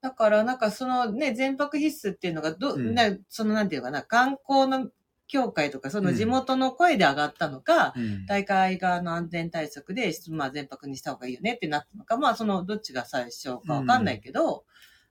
[0.00, 2.94] だから、なんかそのね、全泊必須っていうのがど、うん。
[2.94, 4.90] なそのなんていうかな、観光の
[5.26, 7.94] 協会とか、その地元の声で上がったのか、
[8.26, 14.64] 大会側の安全対策で、まあ全泊にした方がいいよねってなったのか、まあそのどっちが最初かわかんないけど、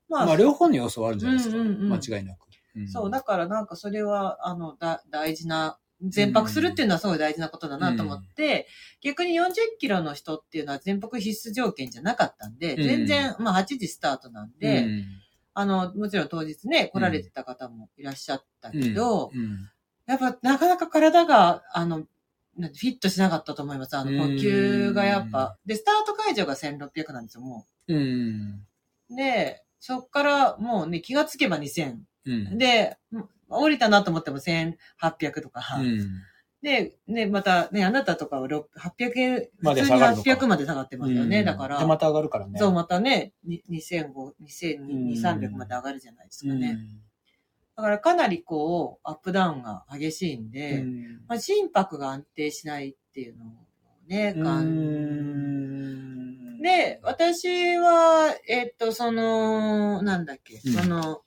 [0.10, 1.58] まあ、まあ両方の要素はあるんじゃないですか。
[1.58, 1.90] うんうんうん。
[1.92, 2.48] 間違いなく。
[2.92, 8.68] そう、だからなんかそれは、あの、だ、大事な、全泊するっていうのはすごい大事なことだなと思って、
[9.02, 14.88] 逆に40キロの人っていうのは全泊必須条件じゃなかったんで、うん全然、まあ8時スタートなんで、
[15.54, 19.32] あの、もちろん当日ね、来られてた方もいらっしゃったけど、
[20.06, 23.96] やっぱなかなか体が、あの、フィットしなかったと思います。
[23.98, 25.58] あの、呼吸がやっぱ。
[25.66, 28.66] で、スタート会場が1600なんですよ、もうん。
[29.12, 29.16] う。
[29.16, 31.98] で、そっからもうね、気がつけば2000。
[32.26, 32.58] うん。
[32.58, 32.98] で、
[33.50, 35.62] 降りたなと思っても1800とか。
[35.80, 36.22] うん。
[36.62, 41.40] で、ね、またね、あなたとかは6 800円、まで普通に下がるのか800まで下がってますよね。
[41.40, 42.60] うんだから、で、また上がるからね。
[42.60, 46.70] そう、またね、に2500、2200、300まで上がるじゃないですかね。
[46.72, 47.02] うん。
[47.76, 53.50] だからかなりこう、アップダウンが激しいんで、うんまあ、心拍が安定しないっていうのを
[54.08, 61.22] ね、感うんで、私は、えっ、と、その、なんだっけ、うんその、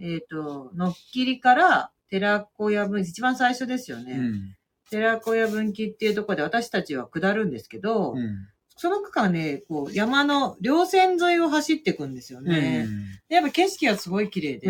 [0.00, 4.12] えっ、と、のっきりから、寺子屋分岐、一番最初ですよね。
[4.12, 4.56] うん。
[4.90, 8.48] 寺子屋分岐っていうところで私たちは下るんですけど、うん。
[8.76, 12.86] その区間ね、こう、山の稜線沿いを走っていくんですよね。
[13.28, 14.68] でやっぱ景色がすごい綺麗で。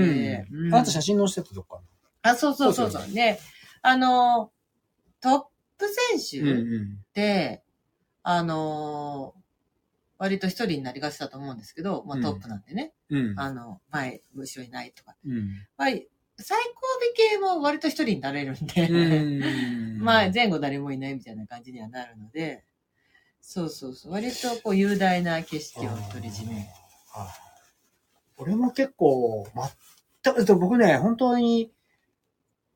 [0.51, 0.66] うん。
[0.66, 1.82] うんあなた写真載せてたとこか
[2.23, 3.02] あ、そうそうそうそう。
[3.02, 3.39] そうで、
[3.82, 4.51] あの、
[5.20, 5.43] トッ
[5.78, 5.86] プ
[6.19, 6.52] 選な。
[6.52, 7.62] うん手って、
[8.23, 9.35] あの、
[10.20, 12.92] 割と一人になりがちだと思うんですけど、まあうんトップなんでね。
[13.09, 13.30] うん。
[13.30, 13.40] うん。
[13.40, 15.16] あの、前、後ろにないとか。
[15.26, 15.66] うん。
[15.76, 16.06] はい。
[16.38, 22.64] 最後尾系も割と一人になれるんで、うん まあ前後誰もいないみたいな感じにはなるので、
[23.40, 24.12] そうそうそう。
[24.12, 26.55] 割とこう雄大な景色を独り占め。
[26.55, 27.51] はい
[28.42, 29.47] 俺も結構、
[30.24, 31.70] 全く、僕ね、本当に、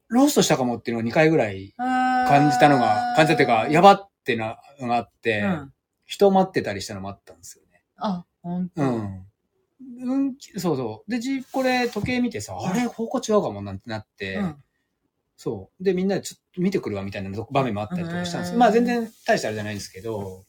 [0.09, 5.74] ロストしたかもっていうのを2回ぐらい感感じたのが、感じたっていうか、やばってなのがあって、うん。
[6.15, 7.83] 人を待ってたりしたのもあったんですよね。
[7.97, 8.83] あ、本当。
[8.83, 9.27] うん。
[10.01, 11.11] うん、そうそう。
[11.11, 14.57] で、じ、これ、時計見てさ、あれ、方向違うかもなんてなって、うん
[15.37, 15.85] そう。
[15.85, 20.45] で、みんなでちょっと見てくるわみたいな場面もあったりとかしたんですうんまあ、全然大したあれじゃないんですけど、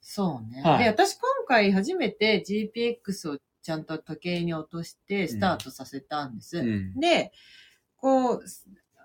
[0.00, 0.62] そうね。
[0.62, 6.58] はいで、私今回初めて GPX をちゃんと時計に落としてスタートさせたんです。
[6.58, 7.00] うん。
[7.00, 7.32] で、
[7.96, 8.44] こう、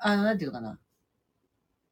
[0.01, 0.79] あの、なんていうのかな。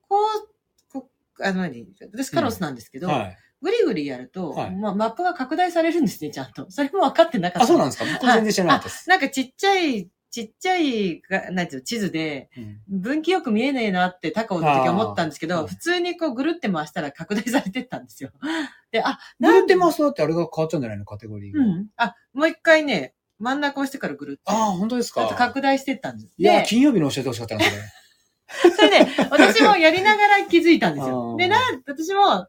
[0.07, 1.09] こう、こ
[1.41, 3.37] あの何、私カロスなんですけど、はい。
[3.61, 6.65] ぐりぐりやると、はいまあ、マップが拡大されるんですね、ちゃんと。
[6.69, 7.63] それも分かってなかった。
[7.63, 8.05] あ、そうなんですか？
[8.13, 9.09] 僕全然知らなかったです。
[9.09, 18.31] なんかちっちゃい、ちっちゃいが、なんていうの、地図で、うん分岐よく見えねえなって高尾の時は思ったんですけど、普通にこうぐるって回したら拡大されてったんですよ。
[18.91, 21.05] で、あ、ぐるってまますとだってあれが変わっちゃうんじゃないの？
[21.05, 21.63] カテゴリーが。
[21.63, 21.87] うん。
[21.97, 24.41] あ、もう一回ね、真ん中押してからぐるって。
[24.45, 25.27] ああ、本当ですか？
[25.27, 26.33] と拡大してったんです。
[26.37, 27.81] いや、で、金曜日の教えてほしかったな、それ。
[28.75, 31.35] それで、私もやりながら気づいたんですあよ。
[31.35, 31.57] ーで、な、
[31.87, 32.47] 私も、あ、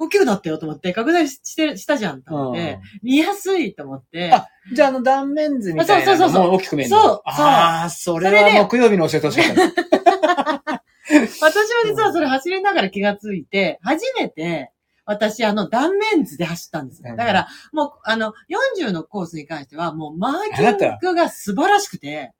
[0.00, 6.50] 大きくなったよと思って、拡大して、したじゃんと思って、見やすいと思って、あじゃあ、あの断面図みたいなのそうそうそうそう。
[6.52, 7.02] も大きく見えるの？
[7.02, 10.82] そうああ、それは木曜日の教えてほしかった。
[11.12, 11.52] 私は
[11.84, 14.72] 実はそれ走りながら気がついて、初めて、
[15.04, 17.16] 私、あの、断面図で走ったんですよ。
[17.16, 18.32] だから、もう、あの、
[18.78, 22.32] 40のコースに関しては、もう、マーキングが素晴らしくて、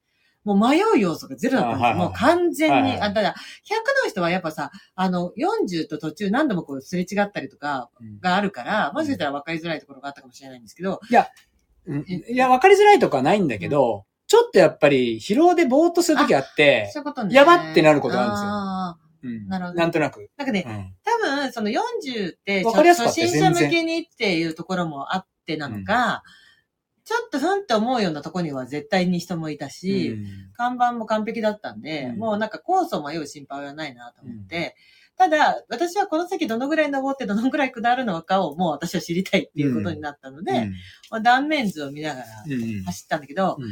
[0.44, 1.94] もう迷う要素がゼロだったんですよ。
[1.96, 2.92] もう完全に。
[3.00, 3.34] あ、ただ、
[3.64, 7.90] 100の人はやっぱさ、あの、40と途中何度もこうすれ違ったりとか
[8.20, 11.00] があるから、もしかしたら分かりづらいところがあったかもしれないんですけど、
[11.86, 17.34] うんいや、わかりづらいとかはないんだけど、ちょっとやっぱり疲労でぼーっとするときあってそう、いうことね。
[17.34, 18.48] やばってなることがあるんですよ。
[18.48, 19.48] あうん。
[19.48, 19.78] なるほど。
[19.78, 20.20] なんとなく。
[20.20, 20.94] ーなんかね、うん。
[21.04, 26.22] 多分、その40って、初心者向けにっていうところもあってなのか、
[27.10, 30.26] ちょっとふんって思うようなところには絶対に人もいたし、うん。
[30.52, 32.18] 看板も完璧だったんで、うん。
[32.18, 34.76] もうなんかコースを迷う心配はないなと思って、
[35.16, 40.74] ただ、私はこの先どのぐらい登ってどのぐらい下るのかをもう私は知りたいっていうことになったので、うん。
[41.10, 42.84] まあ、断面図を見ながらうん。
[42.84, 43.70] 走ったんだけど、うん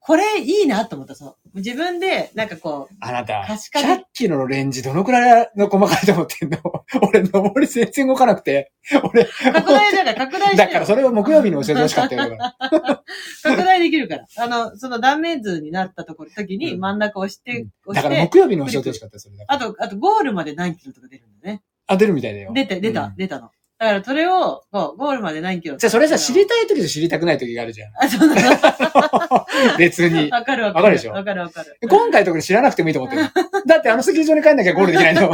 [0.00, 1.58] これいいなと思った、そう。
[1.58, 6.58] 自分で、なんかこう、あなた、確かに100キロのレンジどのくらいの細かいと思ってんの？
[7.02, 8.72] 俺、登り全然動かなくて。
[9.04, 12.36] 俺、拡大だから拡大だからそれを木曜日に教えてほしかったよ。
[13.42, 14.26] 拡大できるから。
[14.38, 21.62] あの、その断面図になったところ、時にうん真ん中押して、うん押して、だから木曜日に教えてほしかったよそれあと、あとゴールまで何キロとか出るんだね。
[21.86, 22.52] あ、出るみたいだよ。
[22.52, 23.50] 出て、出た、うん出たの。
[23.78, 27.92] だからそれを、こう、ゴールまで何キロじゃあそれさ、知りたい時と知りたくない時があるじゃん。
[28.00, 29.46] あ、そうなの。
[29.78, 30.30] 別に。
[30.30, 30.82] わかるわかる。
[30.82, 31.12] わかるでしょ？
[31.12, 31.78] わかるわかる。
[31.88, 33.22] 今回のところ知らなくてもいいと思ってる。
[33.66, 35.30] だってあのスキー場に帰んなきゃゴールできないの。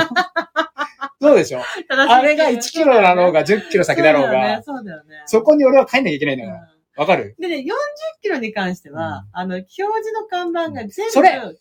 [1.20, 1.60] そうでしょ？
[1.88, 5.22] あれが1キロだろうが10キロ先だろうが、そうだよね。
[5.26, 6.56] そこに俺は帰んなきゃいけないんだから。
[6.58, 7.34] うんわかる？
[7.40, 7.62] でね、40
[8.20, 11.06] キロに関しては、あの、表示の看板が全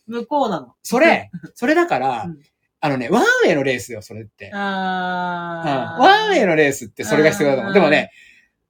[0.08, 0.74] 部向こうなの。
[0.84, 2.38] それ、それだからうん、
[2.84, 4.50] あのね、ワンウェイのレースよ、それって。
[4.52, 4.60] うん。
[4.60, 7.72] ワンウェイのレースってそれが必要だと思う。
[7.72, 8.12] うんでもね、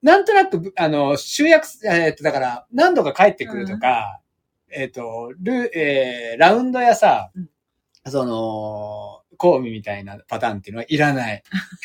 [0.02, 4.20] なんとなく、あの、集約、えーっと、だから、何度か帰ってくるとか、
[4.70, 7.50] えーっと、ル、えー、ラウンドやさうん、
[8.12, 11.44] その、コウミみたいなパターンっていうのはいらない。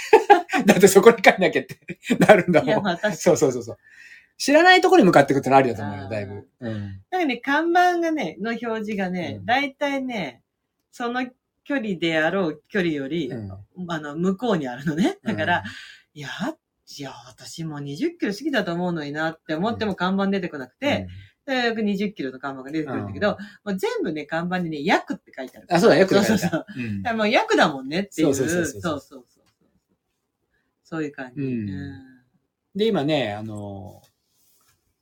[0.66, 1.78] だってそこに帰んなきゃって
[2.19, 2.98] なるんだもん。
[3.16, 3.78] そうそうそうそう。
[4.36, 6.47] 知らないところに向かっていくってのありだと思うよ、だいぶ。
[6.61, 7.03] うん。
[7.11, 10.43] なんかね、看板がね、の表示がねう、んだいたいね、
[10.93, 11.27] その
[11.66, 13.51] 距離であろう距離より、うん
[13.90, 15.18] あの、向こうにあるのね。
[15.24, 15.64] だから、
[16.14, 16.28] いや、
[16.98, 21.09] いや、私もう20キロ過ぎたと思うのになって思っても看板出てこなくて、
[21.44, 25.66] で、20キロの看板が出てくるんだけど、もう全部ね、看板にね、約って書いてある。
[25.70, 26.64] あ、そうだ、よく書いてあるそうそう
[27.05, 27.16] そう。
[27.16, 28.34] もう約だもんねっていう。
[28.34, 29.44] そうそうそそううそううそうそう
[30.84, 31.43] そういう感じ。
[31.43, 32.16] うんうん
[32.76, 34.02] で、今ね、あの、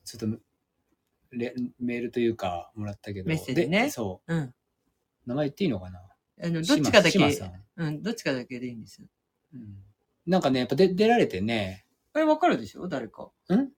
[0.05, 0.39] ちょっと、
[1.32, 3.28] レメールというか、もらったけど。
[3.28, 4.39] メッセージねでそうん。
[4.39, 4.55] う。
[5.27, 6.01] 名前言っていいのかな？
[6.43, 7.19] あの、どっちかだけ、
[7.77, 9.06] うん、どっちかだけでいいんですよ。
[9.55, 9.77] うん
[10.27, 11.85] なんかね、やっぱ出出られてね、
[12.15, 12.89] これわかるでしょ？
[12.89, 13.31] 誰か。
[13.52, 13.69] ん？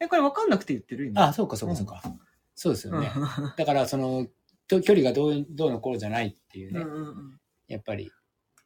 [0.00, 1.22] え、これわかんなくて言ってる今。
[1.28, 2.02] あ、そうかそうかそうか。
[2.54, 3.12] そうですよね。
[3.14, 3.20] う
[3.58, 4.26] だから、その、
[4.68, 8.10] と距離がどうどうのこうじじゃないっていうんね、うんうんやっぱり。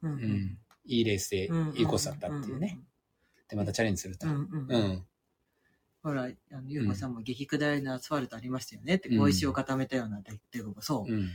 [0.03, 0.13] うん。
[0.13, 0.59] ううんん。
[0.85, 2.79] いいレースでうんいいコースだったっていうね。。
[3.49, 4.29] で、またチャレンジすると。
[4.29, 4.83] うんううんうん。
[4.99, 5.07] ん。
[6.05, 11.13] ほら、あの、ゆうこさんも激下りのアスファルトありましたよねって、うん小石を固めたようなって言ってそう。
[11.13, 11.29] うん。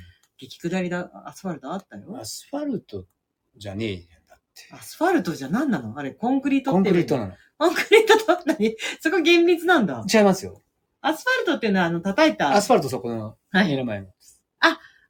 [0.48, 2.18] 激下りだ、アスファルトあったよ。
[2.20, 3.06] アスファルト
[3.58, 4.74] じゃねえじゃんだって。
[4.74, 5.98] アスファルトじゃ何なの？
[5.98, 7.34] あれ、コンクリートコンってクリートなの。
[7.58, 8.76] コンクリートと何？
[9.00, 10.04] そこ厳密なんだ。
[10.12, 10.62] 違いますよ。
[11.02, 12.52] アスファルトっていうのは、あの、叩いた。
[12.54, 13.68] アスファルトそこのはい。
[13.70, 14.08] 目の前の。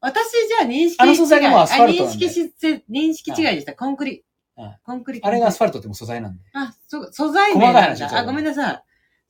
[0.03, 2.53] 私じゃあ認識あの素材がもうアスファルトなん認識し、
[2.89, 3.75] 認識違いでした。
[3.75, 4.25] コンクリ
[4.55, 4.79] はい。
[4.83, 5.21] コンクリ。
[5.21, 6.43] あれがアスファァルトってもう素材なんで。
[6.53, 7.83] あ、そう、素材名細かい。
[7.83, 8.83] 話ですよあ、ごめんなさい。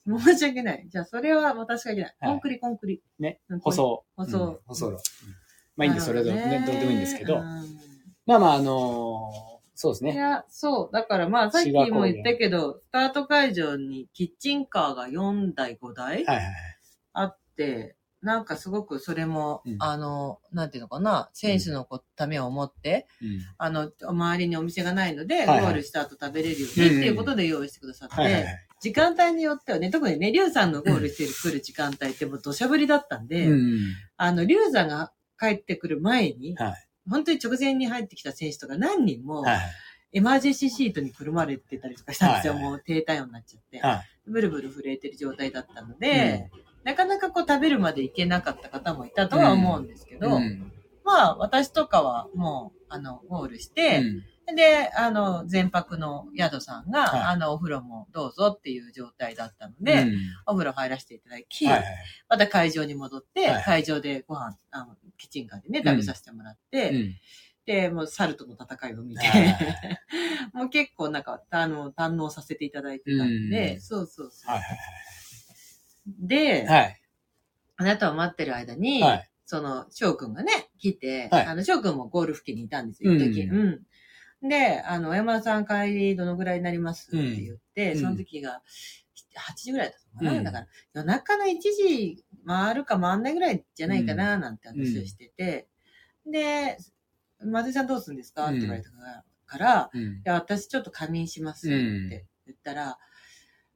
[0.07, 0.85] 申し訳ない。
[0.87, 2.15] じゃあ、それは私がいけない。
[2.21, 3.01] はいコンクリ、コンクリ。
[3.19, 3.59] ねうん。
[3.59, 4.05] 舗装。
[4.15, 4.93] 舗装うん舗装路。
[4.93, 5.35] うん
[5.81, 7.37] まあいいんで、それで、ね、どうでもいいんですけど。
[7.37, 7.43] う
[8.27, 10.11] まあまあ、あのーそうですね。
[10.11, 10.93] んいや、そう。
[10.93, 16.23] だからまあ、さっきも言ったけど、スタート会場にキッチンカーが4台、5台。
[17.13, 23.39] あって、なんかすごくそれも、うんあの、なんていうのかな、選手のためを思って、うん。
[23.57, 28.45] あの、周りにお店がないので、ゴールした後食べれるようにっていうことで用意してくださって。
[28.81, 33.79] 時間帯によってはね、特にね、リュウさんのゴールしてる、来る時間帯ってもう土砂降りだったんで、うん。
[34.17, 35.11] あの、リュウさんが
[35.41, 36.87] 帰ってくる前に、はい。
[37.09, 39.59] 本当に直前に入ってきた選手とか何人も、はい。
[40.13, 42.53] エマージェンシーシートにくるまれてたりとかしたんですよ。
[42.53, 43.79] はいはいもう低体温になっちゃって。
[43.79, 44.01] はい。
[44.27, 46.49] ブルブル震えてる状態だったので、
[46.83, 50.71] なかなかこう食べるまでいけなかった方もいたとは思うんですけど、うん。
[51.03, 54.03] まあ私とかはもう、あの、ゴールして、
[54.55, 60.11] で、あの、全泊の宿さんが、はいあの、お風呂もどうぞっていう状態だったので、うん
[60.45, 61.85] お風呂入らせていただき、はいはい。
[62.29, 67.15] また会場に戻って、はいはい会場でご飯、あの、キッチンカーでね、食べさせてもらって、うん
[67.63, 69.99] で、もうサルとの戦いを見て、はいはい
[70.53, 74.51] もう結構なんか、あの、堪能させていただいてたんで、うんそうそうそう。
[74.51, 74.77] はいはい
[76.07, 77.01] で、はい。
[77.77, 79.29] あなたを待ってる間に、はい。
[79.45, 83.41] その、翔くんがね、来て、はいあの、翔くんもゴール付近にいたんですよ、うん一時。
[83.41, 83.81] うん。
[84.43, 87.09] で、あの、山田さん帰りどのぐらいになります？
[87.15, 87.99] って言って、うん。
[87.99, 88.61] その時が
[89.37, 90.43] 8時ぐらいだったのかな、うん。
[90.43, 95.67] だから、夜中の1時回るか回んないぐらいじゃないかな、なんて話をしてて、
[96.25, 96.77] で、
[97.43, 98.47] 松井さんどうするんですか？
[98.47, 98.89] って言われた
[99.45, 100.01] から、うん。
[100.01, 102.97] いや、私ちょっと仮眠しますって言ったら、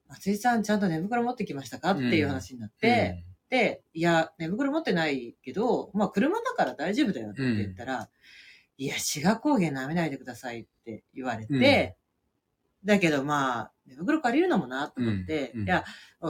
[0.08, 1.92] 松井さんちゃんと寝袋持ってきましたか？
[1.92, 8.10] っていう話になって、で、いや、寝袋持ってないけど、まあ車だから大丈夫だよって言ったら、
[8.78, 11.96] いや、志賀高原舐めないでくださいって言われて、
[12.84, 15.84] だけどまあ、寝袋借りるのもなと思って、うんうんいや、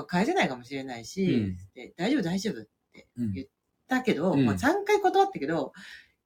[0.07, 1.55] 返せないかもしれないし、
[1.97, 3.47] 大丈夫大丈夫ってうん言っ
[3.88, 5.73] たけど、うんまあ3回断ったけど、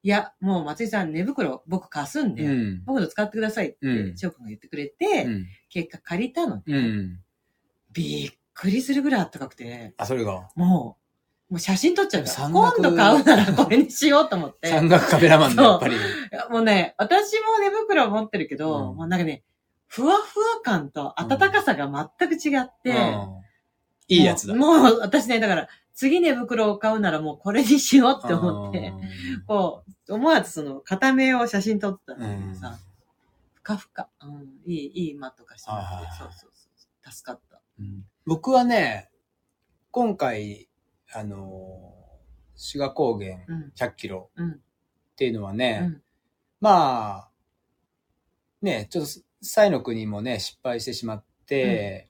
[0.01, 2.83] いや、もう松井さん寝袋僕貸すんで、うん。
[2.85, 5.47] 僕の使ってくださいってう、ん翔くんが言ってくれて、うん。
[5.69, 7.19] 結果借りたので、うん。
[7.91, 10.49] びっくりするぐらい暖かくて、あ、それが？
[10.55, 10.98] もう、
[11.49, 14.69] もう写真撮っちゃうから、山今岳度買うならこれにしようと思って。
[14.69, 15.95] 山岳カメラマンだ、やっぱり。
[16.51, 18.95] もうね、私も寝袋持ってるけど、うん。
[18.97, 19.43] もうなんかね、
[19.87, 21.87] ふわふわ感と暖かさが
[22.19, 23.41] 全く違って、うん。
[24.07, 24.53] いいやつだ。
[24.53, 28.93] もうもう私ね、だから、次寝袋を買うならもうこれにしようって思って、
[29.47, 32.77] こう、思わずその、片目を写真撮ったんだけどさ、
[33.55, 37.59] ふかふか、うん、いい、いいマット貸してもらって、そうそうそう、助かった。
[37.79, 38.05] うん。
[38.25, 39.09] 僕はね、
[39.91, 40.68] 今回、
[41.13, 44.55] あのー、志賀高原うん、100キロうん、っ
[45.15, 46.01] ていうのはね、うん。
[46.61, 47.29] まあ、
[48.61, 49.11] ね、ちょっと、
[49.41, 52.09] サイの国もね、失敗してしまって、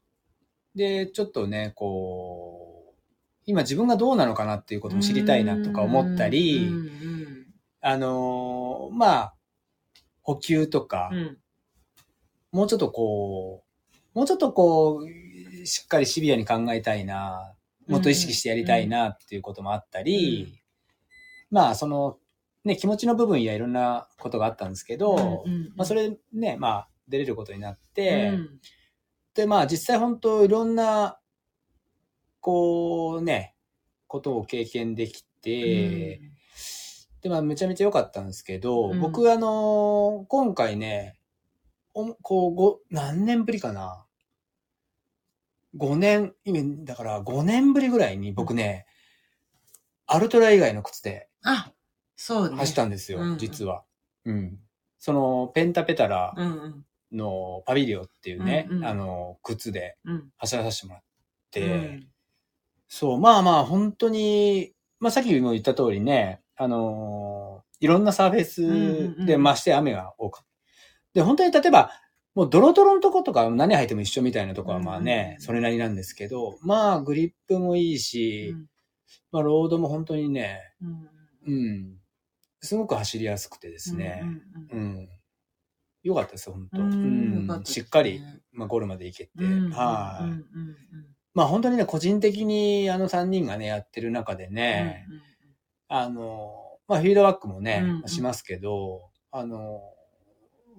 [0.76, 3.00] で、ちょっとね、こう、
[3.46, 7.46] 今自分がどうなのかなっていうことも知りたいなとか思ったり、うんうん。
[7.82, 9.34] あのーまあ、
[10.22, 11.38] 補給とか、うん。
[12.52, 13.64] もうちょっとこ
[14.16, 17.56] う、もうちょっとこう、しっかりシビアに考えたいな、
[17.90, 20.62] もっと意識してやりたいなっていうこともあったり、
[21.50, 22.18] まあ、その、
[22.64, 25.44] ね、気持ちの部分やいろんなことがあったんですけど、
[25.76, 28.60] まあ、それね、まあ、出れることになって、うん。
[29.34, 31.20] で、まあ、実際本当いろんな、
[32.42, 33.56] こうね、
[34.08, 36.22] ことを経験できて、
[37.22, 39.00] で、まあ、めちゃめちゃ良かったんですけど、うん。
[39.00, 41.20] 僕、あのー今回ね、
[41.94, 44.06] おこう、ご、何年ぶりかな。
[45.78, 48.86] 5年、今、だから5年ぶりぐらいに僕ね、
[50.08, 51.72] アルトラ以外の靴であ、
[52.16, 52.56] そうね。
[52.58, 53.84] 走ったんですよ、うん実は。
[54.26, 54.60] うん。
[54.98, 60.30] その、ペンタペタラうんうんのパビリオっていうね、うんうんあの、靴でうん。
[60.38, 61.04] 走らさせてもらっ
[61.52, 62.08] て、うん
[62.88, 70.50] そう、まあまあ、本当に、まあさっきも言った通りね、あのーいろんなサーフェスで、うんうんまして雨が多かった。
[71.14, 71.92] で、本当に例えば、
[72.36, 75.44] もうドロドロのとことか何履いても一緒みたいなとこはまあね、うん。
[75.44, 78.56] それなりなんですけど、まあグリップもいいし、
[79.32, 81.10] まあロードも本当にね、うん。
[81.48, 81.98] うん、
[82.62, 84.24] すごく走りやすくてですね、
[84.72, 85.10] うん。
[86.04, 86.82] よかったです、本当。
[86.82, 87.62] ううん。
[87.66, 89.32] しっかり、まあ、ゴールまで行けて。
[89.38, 90.56] うんはい、
[91.34, 95.08] まあ本当にね、個人的にあの3人がね、やってる中でね、
[95.88, 96.52] あの、
[96.88, 99.82] まあフィードバックもね、しますけど、あの、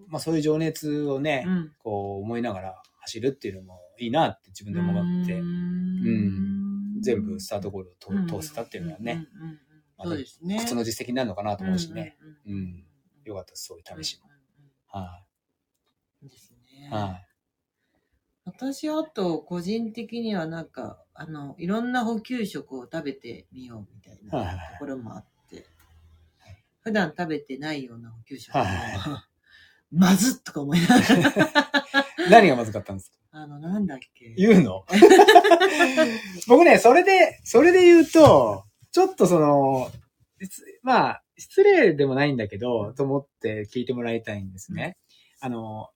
[0.08, 1.72] まあそういう情熱をね、うん。
[1.78, 7.00] こう思いながら走るっていうのもいいなって自分でも思って、うん。
[7.00, 9.58] 全部スタートゴールを通通せたっていうのはね、うんうんうんうん。
[10.02, 10.58] そうですね。
[10.64, 12.16] 靴の実績になるのかなと思うしね。
[12.46, 12.84] うん
[13.24, 14.28] よかったです、そういう試しも。
[14.86, 15.22] は
[16.22, 16.88] うんですね。
[16.88, 16.92] い。
[16.92, 17.20] は
[18.44, 25.66] 私、あと、個人的にはなんか、あの、いろんな補給食を食べてみようみたいはいはいなところもあって、
[26.80, 29.28] 普段食べてないような補給食を、はいは
[29.92, 31.18] まずっとか思いながら、
[32.26, 32.30] い。
[32.30, 33.16] 何がまずかったんですか？
[33.32, 34.34] あの、なんだっけ？
[34.36, 34.84] 言うの？
[36.48, 39.90] 僕ね、それで、それで言うと、ちょっとその、
[40.48, 44.96] つまあ、失礼でもないんだけど、と思って聞いてもらいたいんですね。
[45.40, 45.88] あの、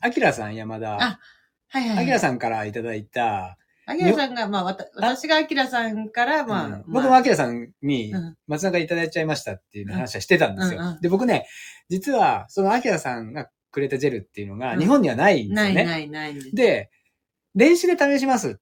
[0.00, 0.94] アキラさん、山田。
[1.02, 1.20] あ
[1.68, 2.04] はいはい。
[2.04, 3.56] アキラさんからいただいた、
[3.86, 10.80] アキラさんが、まあ、わた私がアキラさんから、まあ、うんまあ僕もアキラさんにうん松中いただいちゃいましたっていう話はしてたんですよ。
[10.80, 11.46] うんうんで、僕ね、
[11.88, 15.74] 実は、そのアキラさんがくれたジェルっていうのがうん日本にはないんですよね。
[15.74, 16.54] ないないないんです。
[16.54, 16.90] で、
[17.54, 18.52] 電子で試しますっ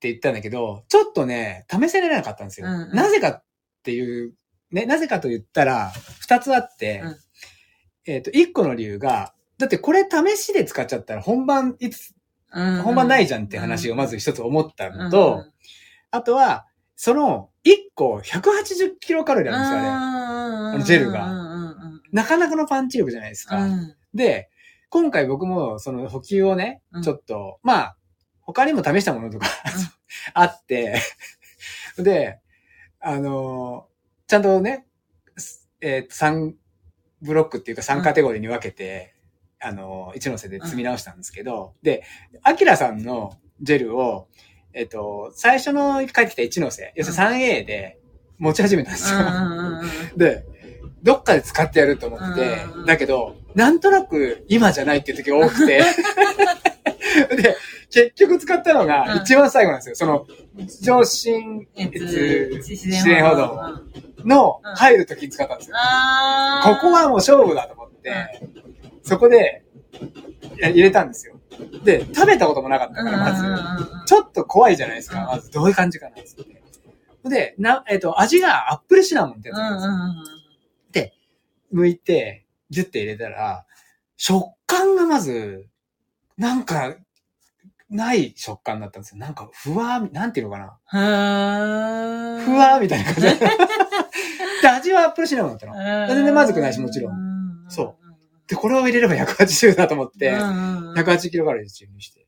[0.00, 2.66] て言ったんだけど、ちょっとね、試せられなかったんですよ。
[2.66, 3.44] うんうんなぜかっ
[3.84, 4.34] ていう、
[4.72, 7.16] ね、なぜかと言ったら、二つあって、うん
[8.06, 12.13] えっ、と、一個の理由が、だってこれ試しで使っちゃったら本番いつ、
[12.82, 15.44] 本番ないじゃんって話をまず一つ思ったのと、
[16.10, 16.66] あとは、
[16.96, 21.00] その、一個180キロカロリーなんですよ、あれ。
[21.00, 21.18] ジェルが。
[21.20, 21.74] が
[22.12, 23.58] なかなかのパンチ力じゃないですか。
[24.14, 24.48] で、
[24.88, 27.96] 今回僕もその補給をねうん、ちょっと、まあ、
[28.42, 29.46] 他にも試したものとか
[30.34, 31.00] あって、
[31.98, 32.38] で、
[33.00, 33.94] あのー
[34.26, 34.86] ちゃんとね、
[35.36, 36.54] すえっ、と、3
[37.22, 39.13] ブロックっていうか3カテゴリーに分けて、
[39.64, 42.04] あのー一ノ瀬で積み直したんですけど、で、
[42.42, 44.28] アキラさんのジェルを、
[44.72, 47.98] えっ、と、最初の帰ってきた一ノ瀬、要するに 3A で
[48.38, 49.18] 持ち始めたんですよ。
[50.16, 50.44] で、
[51.02, 55.82] どっかで使ってやると思ってうん、だけど、なんとなく今じゃないっていう時が多くて、
[57.36, 57.56] で、
[57.90, 59.94] 結局使ったのが一番最後なんですよ。
[59.94, 60.26] その、
[60.82, 63.80] 上心越自然歩道
[64.24, 65.76] のうん入る時に使ったんですよ。
[65.78, 68.12] あここはもう勝負だと思って、
[69.04, 69.64] そこで
[70.60, 71.40] 入れたんですよ。
[71.84, 73.44] で、食べたこともなかったから、まず。
[74.06, 75.20] ちょっと怖いじゃないですか。
[75.20, 76.62] うんまずどういう感じかなっつって。
[77.28, 80.34] で、な、えっ、と、味がアップルシナモンってやつなんですよ。
[81.74, 83.66] 剥いて、ジュッて入れたら、
[84.16, 85.66] 食感がまず、
[86.38, 86.96] なんか、
[87.90, 89.18] ない食感だったんですよ。
[89.18, 90.78] なんか、ふわー、なんていうのかな。
[92.44, 93.34] ふわーみたいな感じで。
[94.62, 95.74] で、味はアップルシナモンだったの。
[96.08, 97.14] 全然まずくないしもちろん
[97.68, 97.96] そ
[98.46, 102.26] で、これを入れれば180だと思って、うん180キロカロリー注入して。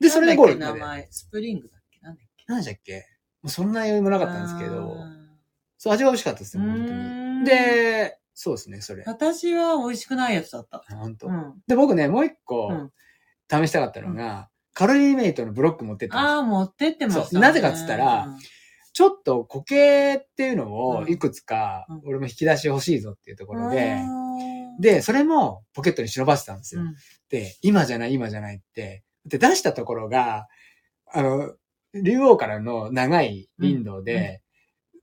[0.00, 2.00] で、それでゴール名前、スプリングだっけ？
[2.00, 3.06] なんだっけ何でしたっけ？
[3.42, 5.08] もうそんな余裕もなかったんですけど、あ
[5.78, 7.44] そう、味は美味しかったですーよ、本当に。
[7.44, 9.02] で、そうですね、それ。
[9.06, 10.84] 私は美味しくないやつだった。
[10.96, 11.54] 本当、うん。
[11.66, 12.92] で、僕ね、もう一個うん、
[13.50, 16.36] 試したかったのが、カロリーメイトのブロック持ってったんですよ。
[16.36, 17.28] ああ、持ってってましたね。
[17.32, 17.42] そう。
[17.42, 18.28] なぜかっつったら
[18.94, 21.10] ちょっと固形っていうのをうん。
[21.10, 24.31] いくつかうん、俺も引き出し欲しいぞっていうとこうん、ろで、うん、
[24.80, 26.82] で、それもポケットに忍ばせたんですよ。
[26.82, 26.94] うん。
[27.28, 29.04] で、今じゃない、今じゃないって。
[29.26, 30.48] で、出したところが、
[31.12, 31.54] あの、
[31.94, 34.42] 竜王からの長い林道で、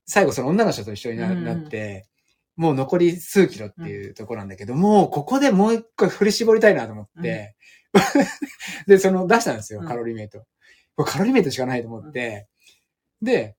[0.05, 2.07] 最後その女の人と一緒になって、
[2.55, 7.55] もう残り数キロっていうところなんだけど、もうここでもう一回振り絞りたいなと思って、
[8.87, 9.87] で、その出したんですよう、ん。
[9.87, 10.39] カロリーメイト。
[10.95, 12.47] これカロリーメイトしかないと思って、
[13.21, 13.55] で、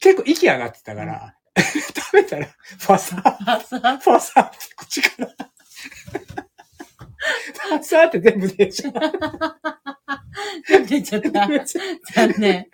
[0.00, 5.26] 結構息上がってたから、食べたら、ファサーあさ、ファサーって口から。
[7.68, 8.92] ファサーって全部出ちゃう。
[10.86, 11.30] 出ちゃった。
[12.14, 12.66] 残念。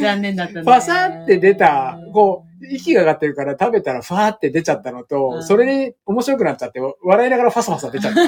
[0.00, 0.62] 残念だったね。
[0.62, 8.22] ファサーって出た、こう、息が上がってるから食べたらファーって出ちゃったのうと、んそれに面白くなっちゃって、笑いながらファサファサ出ちゃった。
[8.24, 8.26] っ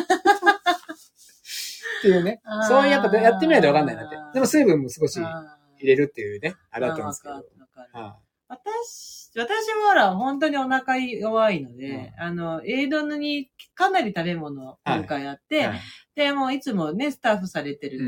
[2.02, 2.68] ていうねあー。
[2.68, 4.16] そういうやっぱやってみないとわかんないなって。
[4.34, 7.40] でも水分も少し入あれるっていうね、あーれだったんですけどわ。
[7.40, 8.16] かるわかるは
[8.48, 15.80] 私、私はほら、本当にお腹弱いので、あの、エイドにかなり食べ物を今回やって、いはい。
[16.14, 17.98] で、もういつもね、スタッフされてる、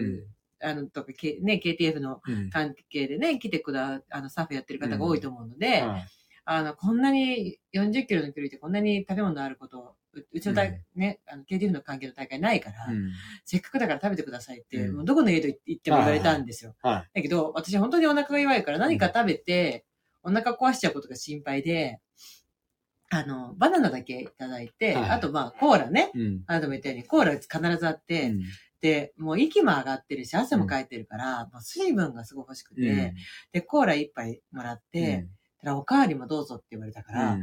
[0.60, 0.68] うん。
[0.68, 2.50] あの、とか、K- ね、KTF のうん。
[2.50, 6.06] 関係でね、来てくだ、あの、スタッフやってる方が多いと思うので、はい。
[6.50, 11.00] あの、こんなに40キロの距離でこんなに食べ物あること、ううちの大、うん。
[11.00, 13.10] ね、あの、KTF の関係の大会ないから、うん。
[13.44, 14.96] せっかくだから食べてくださいって、うん。
[14.96, 16.74] もうどこの家と行っても言われたんですよ。
[16.80, 19.84] はだけど、私本当にお腹が弱いから何か食べて、
[20.22, 22.00] お腹壊しちゃうことが心配で、
[23.10, 26.10] あの、バナナだけいただいて、はいあとまあ、コーラね。
[26.14, 26.42] うん。
[26.46, 28.42] あなたも言ったように、コーラ必ずあって、うん
[28.80, 33.14] で、もう息も上がってるし、汗もかいてるから、もう水分がすごい欲しくて、うん
[33.52, 35.26] で、コーラ一杯もらって、
[35.60, 37.38] たらおかわりもどうぞって言われたから、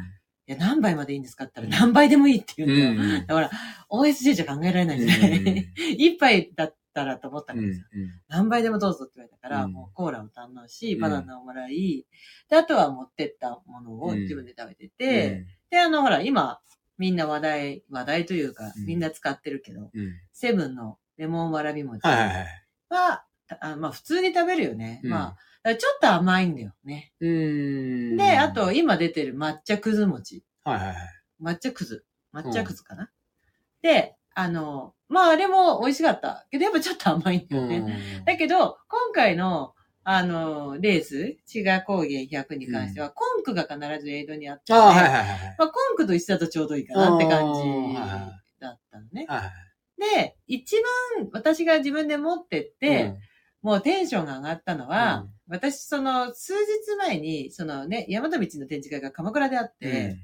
[0.47, 3.21] いや、何杯までいいんですかって言ったら何杯でもいいって言ううんだよ。
[3.23, 3.27] ん。
[3.27, 3.51] だから、
[3.89, 5.73] OSJ じゃ考えられないんですね。
[5.97, 7.85] 一杯だったらと思ったんうんですよ。
[8.29, 12.05] 何杯でもどうぞって言われたから、うんもうコーラを堪能し、うんバナナをもらい、
[12.49, 16.59] で、あとは持ってったものをうん自分で食べてて、で、あの、ほら、今、
[16.97, 20.13] みんな話題、話題というか、うんみんな使ってるけど、うん。
[20.31, 22.47] セブンのレモンわらび餅はいはいはい。
[22.89, 23.25] は、
[23.59, 25.01] あまあ普通に食べるよね。
[25.03, 27.11] うんまあ、ちょっと甘いんだよね。
[27.19, 28.17] うーん。
[28.17, 30.43] で、あと、今出てる抹茶くず餅。
[30.63, 30.97] はいはいはい。
[31.41, 32.05] 抹茶くず。
[32.33, 33.09] 抹茶くずかな。
[33.81, 36.45] で、あの、まああれも美味しかった。
[36.51, 38.23] けどやっぱちょっと甘いんだよね。
[38.25, 45.55] だけど、今回の、あの、レース、志賀高原100に関しては、コンクが必ずエイドにあって、ああ、はいはいはい。
[45.57, 47.99] まあ、コンクと一緒だとちょうどいいかなって感じ
[48.59, 49.25] だったのね。
[49.27, 49.51] はいはい。
[50.15, 50.75] で、一
[51.17, 53.15] 番私が自分で持ってって、
[53.63, 60.17] もうテンションが上がったのは、うん私、その、数日前に、そのね、山田道の展示会が鎌倉であって、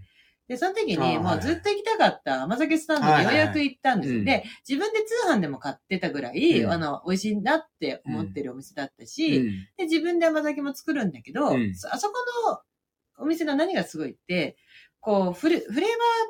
[0.51, 6.71] で、その時に、もうずっと行きたかった甘酒スタンドにようやく行ったんですで、自分で通販でも買ってたぐらい、うん。
[6.73, 9.45] あの、美味しいなって思ってるお店だったうし、ん。
[9.77, 12.15] で、自分で甘酒も作るんだけど、あそこ
[12.49, 12.59] の
[13.23, 14.57] お店の何がすごいって、
[14.99, 15.87] こう、フレフレーバー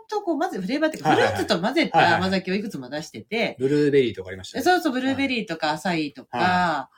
[0.08, 4.64] と、こう、まず、フレーバーっていうか、フルーツと混ぜた甘酒をいくつも出してて、ブルーベリーとかありましたね。
[4.64, 6.90] そうそう、ブルーベリーとかアサイーとか、は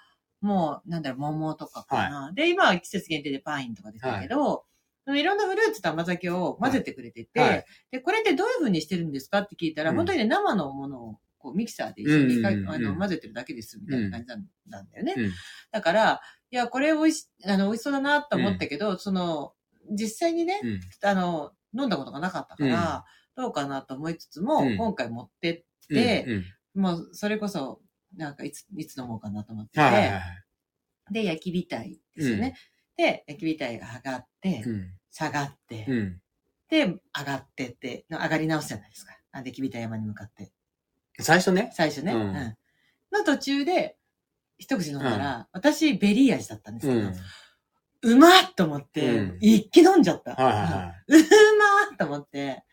[0.42, 2.32] もう、なんだろう、桃とかかな。
[2.34, 4.66] で、今は季節限定でパインとかですけど、
[5.08, 7.50] い、ろんなフルーツと甘酒を混ぜてくれてて、はい。
[7.50, 7.66] はい。
[7.92, 9.96] で、これってどういう風にしてるんですかって聞いたら、うん。
[9.98, 14.28] 本当にね、生のものをこうミキサーで一緒にか、うんうんうんあの混ぜてるだけです、みたいな感じ
[14.70, 15.14] なんだよね。
[15.18, 15.32] うん。
[15.72, 19.54] だから、いや、これ美味し、あの、美味しそうだなと思ったけど、その、
[19.92, 20.80] 実際にね、うん。
[21.04, 23.06] あの、飲んだことがなかったから、
[23.36, 24.78] どうかなと思いつつも、うん。
[24.78, 26.44] 今回持ってって、
[26.74, 27.82] もう、それこそ、
[28.16, 30.22] なんか、いつ、いつ飲もうかなと思ってて、はいはいはい。
[31.12, 32.56] で、焼き火台ですよね。
[32.98, 36.20] で、焼き火台が上がって、うん下がって、うん
[36.70, 39.14] で、上がってって、上がり直すじゃないですか。
[39.32, 40.52] あ、で、焼き火台山に向かって。
[41.20, 41.72] 最初ね？
[41.74, 42.14] 最初ね。
[42.14, 42.58] ううんん。
[43.12, 43.98] の途中で、
[44.58, 47.10] 一口飲んだら、私、ベリー味だったんですけど、
[48.06, 50.34] うまっと思って、うん一気飲んじゃった。
[50.34, 52.64] はいはいはうまっと思って、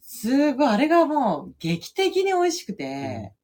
[0.00, 3.34] すごい、あれがもう、劇的に美味しくて、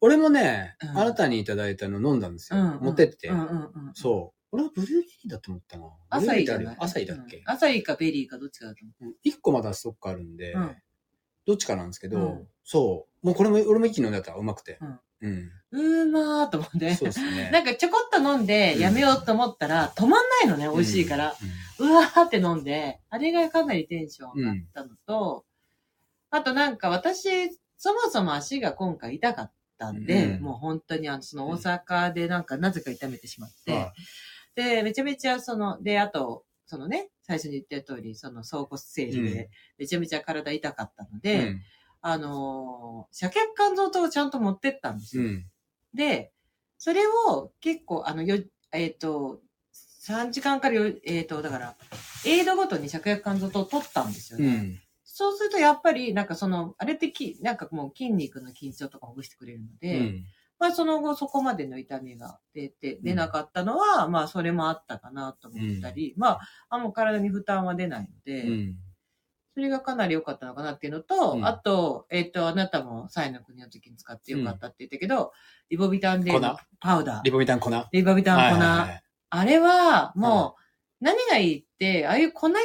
[0.00, 2.78] 俺もね、うんあなたにいただいたの飲んだんですよ。
[2.80, 3.30] 持ってって。
[3.92, 4.41] そう。
[4.52, 5.84] 俺はブルーベリーだと思ったな。
[6.10, 6.76] アサイーじゃない？
[6.78, 7.38] アサイーだっけ？
[7.38, 9.04] うんアサイーかベリーかどっちかだと思う。
[9.06, 10.76] うん一個まだストックあるんでうん、
[11.46, 13.26] どっちかなんですけどうん、そう。
[13.26, 14.78] もうこれも、俺も一気に飲んだったらうまくて。
[15.20, 15.50] うん。
[15.70, 16.94] うーまーと思って。
[16.94, 17.50] そうですね。
[17.54, 21.34] なんかちょこっと飲んでやめようと思ったら止まんないのね、美味しいから。
[21.78, 25.46] うわーって飲んで、あれがかなりテンション上がったのと、
[26.30, 27.28] あとなんか私、
[27.78, 33.92] そもそも足が今回痛かったんで、うんもう本当にあの、その大阪でなんかなぜか痛めてしまって、は
[34.54, 41.62] で、めちゃめちゃその、で、あと、そのね、最初に言った通り、その総骨整理うんで、めちゃめちゃ体痛かったのいで、うん
[42.04, 45.22] あのー、遮却肝臓糖をちゃんと持ってったんですよ。
[45.22, 45.46] うん。
[45.94, 46.32] で、
[46.76, 48.42] それを結構、あの、よ、
[48.72, 49.40] えっ、と、
[50.04, 51.76] 3時間からよ、えっ、と、だから、
[52.26, 54.46] エイドごとに芍薬肝臓糖を取ったんですよね。
[54.46, 54.80] うん。
[55.04, 60.24] そうすると、やっぱり、なんかその、あれってき、なんかもう筋肉の緊張とかほぐしてくれるので、うん
[60.62, 68.76] まあその後そこまでの痛みが出て、出なかったのは、まあそれもあったかなと思ったり、まあ、あもう体に負担は出ないので、うん。
[69.54, 71.44] それがかなり良かったのかなっていうのと、うん。
[71.44, 75.32] あと、えっ、と、あなたもサイの国の時に使って良かったって言ったけど、
[75.68, 76.40] リボビタン粉？
[76.78, 77.22] パウダー。
[77.24, 77.68] リボビタン粉？
[77.68, 78.56] はリボビタン粉。
[78.56, 79.02] いはいはい。
[79.30, 80.62] あれは、もう、
[81.04, 82.60] 何がいいって、ああいう粉系っ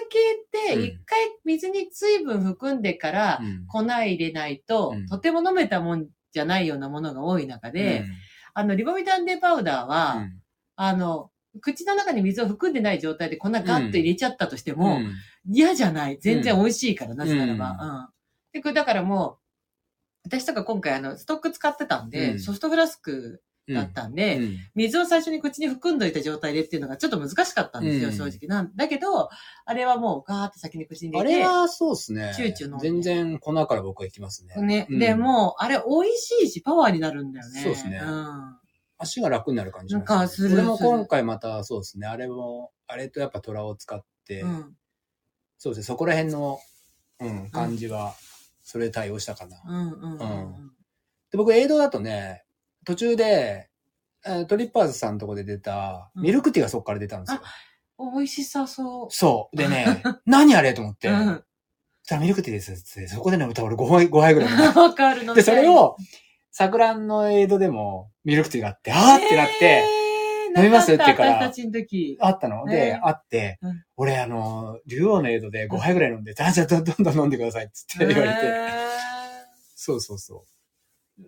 [0.69, 0.83] て、うん。
[0.83, 3.65] 一回水に水分含んでからうん。
[3.65, 5.07] 粉入れないと、うん。
[5.07, 8.07] とても飲めたもんじゃないようなものが多い中で、うん
[8.53, 10.41] あの、リボビタン D パウダーは、うん
[10.77, 11.29] あの、
[11.61, 15.13] 口の中に水を含んでない状態で粉ガッと入れちゃったとしても、うん
[15.49, 16.17] 嫌じゃない。
[16.19, 17.77] 全然美味しいから、なぜならば。
[17.79, 18.09] うん。
[18.51, 19.37] で、これだからも
[20.25, 23.41] う、私とか今回あの、ストック使ってたんで、うんソフトフラスク
[23.73, 28.47] だったんで、うん水を最初に口に含んどいた状態でっていうのがちょっと難しかったんですよ、うん正直。
[28.47, 29.29] なんだけど、
[29.65, 31.39] あれはもうガーって先に口にあ入れて。
[31.39, 32.33] れはそうですね。
[32.35, 34.55] チューチュー飲んで全然粉から僕は行きますね。
[34.61, 34.87] ね。
[34.89, 37.61] うんで、もう、あれ美味しいし、パワーになるんだよね。
[37.61, 38.57] そうですねうん。
[38.99, 42.07] 足が楽になる感じします、る俺もする今回またそうですね。
[42.07, 44.75] あれも、あれとやっぱ虎を使って、うん。
[45.57, 45.83] そうですね。
[45.85, 46.59] そこら辺の、
[47.19, 48.13] うん、感じは、
[48.63, 49.61] それ対応したかな。
[49.67, 49.91] うん。
[49.91, 50.19] うん。
[50.19, 50.71] うん。
[51.31, 52.43] で、僕、映像だとね、
[52.87, 53.67] 途中で、
[54.25, 57.41] えートリッパーズさんのとこで出た、うんミルクティーがそこから出たんですよ。
[58.13, 59.13] 美味しさそう。
[59.13, 59.57] そう。
[59.57, 61.43] でね、 何あれと思って、うん。
[62.07, 64.49] たミルクティーですって、そこで飲むと俺5杯、5杯ぐらい。
[64.73, 65.33] わかるの。
[65.33, 65.97] で、それ、を、
[66.51, 70.07] 桜のエイドでもミルクティーがあって、あーってなって、えー
[70.57, 72.17] 飲みますって言うから私たちの時。
[72.21, 78.69] あったので、えーあって、うん俺あの、竜王のエイドで5杯ぐらい飲んで、あ、じゃあどんどん飲んでくださいって言われて、え
[79.75, 80.56] そうそうそう。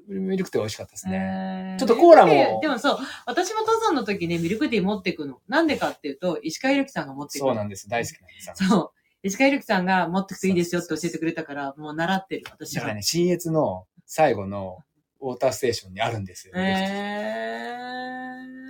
[0.08, 1.76] ミルクティー美味しかったですーね。
[1.76, 5.42] えちょっとコーラもでもそう、私も登山の時ね、ミルクティー持ってくの。
[5.48, 7.90] なんでかっていうと、石川ゆるきさんが持ってくそうなんです。
[7.90, 8.68] 大好きなんです。
[8.68, 8.92] そう。
[9.24, 12.82] 石川ゆるきさんが持ってくといいですよって教えてくれたから、もう習ってる、私は。
[12.82, 14.78] だからね、新越の最後の
[15.22, 16.54] ウォーターステーションにあるんですよ。
[16.56, 17.76] ミルクティーえ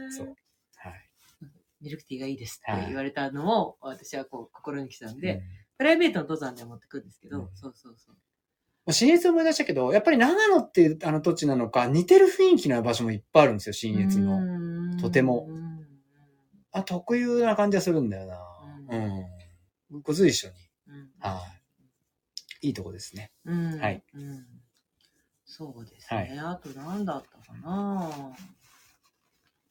[0.09, 0.35] ー、そう
[0.77, 1.05] はい。
[1.81, 5.41] ミルクティーがいいですって言われたのを、私はこう、心に来たんで、うん
[5.79, 8.15] プライベートの登山で持ってくんですけど、うんそうそうそう。
[8.91, 14.41] 新越思い出したけど、やっぱり長野っていうあの土地なのか、似てる雰囲気の場所もいっぱいあるんですよ、新越の。
[14.41, 15.47] のとても
[16.71, 18.37] あ、特有な感じがするんだよな。
[18.91, 18.97] う
[19.97, 20.01] ん。
[20.01, 20.53] ご随所に。
[20.87, 21.09] うん。
[21.19, 21.41] は
[22.61, 22.67] い。
[22.67, 23.31] いいとこですね。
[23.45, 23.79] うん。
[23.79, 24.03] はい。
[24.13, 24.45] うん。
[25.45, 26.39] そうですね。
[26.41, 28.09] あと何だったかな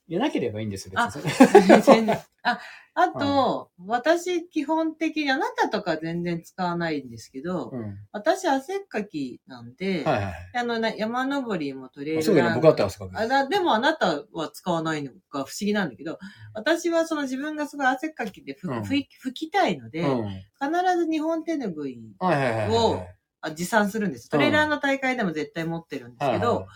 [0.08, 1.82] いや、なければいいんですよ、あ別に。
[1.82, 2.58] 全然 あ、
[2.94, 7.98] あと、私基本的にあなたとか全然使わないんですけど、うん。
[8.10, 12.24] 私汗っかきなんで、はいはいあのな山登りもトレイはい。
[12.24, 13.18] そうだね、僕だったらすごく。
[13.18, 16.18] あだでもあなたは使わないのが不思議なんだけど、
[16.54, 20.28] 私はその自分がすごい汗っかきでふ、うんふい拭きたいので、うん。
[20.28, 22.00] 必ず日本手ぬぐい。
[22.20, 23.06] を
[23.40, 24.28] あ持参するんです。
[24.28, 26.66] トレーラーの大会でも絶対持ってるんですけど、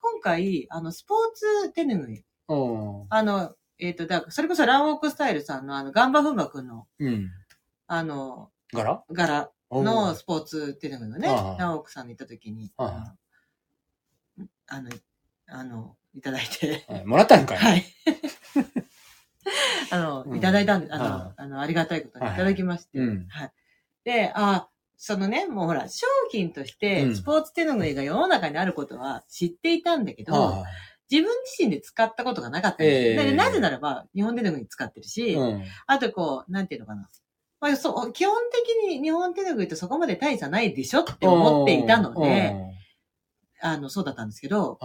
[0.00, 2.24] 今回、あの、スポーツ手ぬぐい、うん。
[3.10, 7.30] あの、えっ、と、だからそれこそランウォークスタイルさんのあの、ガンバフンバ君の、うん。
[7.86, 9.02] あの、柄？
[9.10, 13.14] 柄のスポーツ手ぬぐいをね、ああランウォークさんに行った時に、あ
[14.68, 14.90] あの、
[15.48, 17.04] あの、いただいて、はい。
[17.04, 17.58] もらったんかい？
[17.58, 17.84] はい。
[19.90, 20.36] あの、うん。
[20.36, 22.38] いただいたんで、ああの、あの、ありがたいことにいはい。
[22.38, 23.26] ただきまして、うん。
[23.28, 23.52] はい。
[24.04, 27.16] で、あ、そのね、もうほら、商品としうて、ん。
[27.16, 30.64] スポーツ手ぬぐいが世の中にあることは知っていたんだけど、は
[31.10, 33.22] 自分自身で使ったことがなかったんですよ。
[33.22, 35.64] ええでなぜならば、日本手ぬぐい使ってるし、いうん。
[35.86, 37.08] あとこう、なんていうのかな。
[37.60, 42.54] まあ、そう、基本的に日本手ぬぐいとそこまで大差ないでしょって思っていたので、
[43.60, 44.78] あの、そうだったんですけど、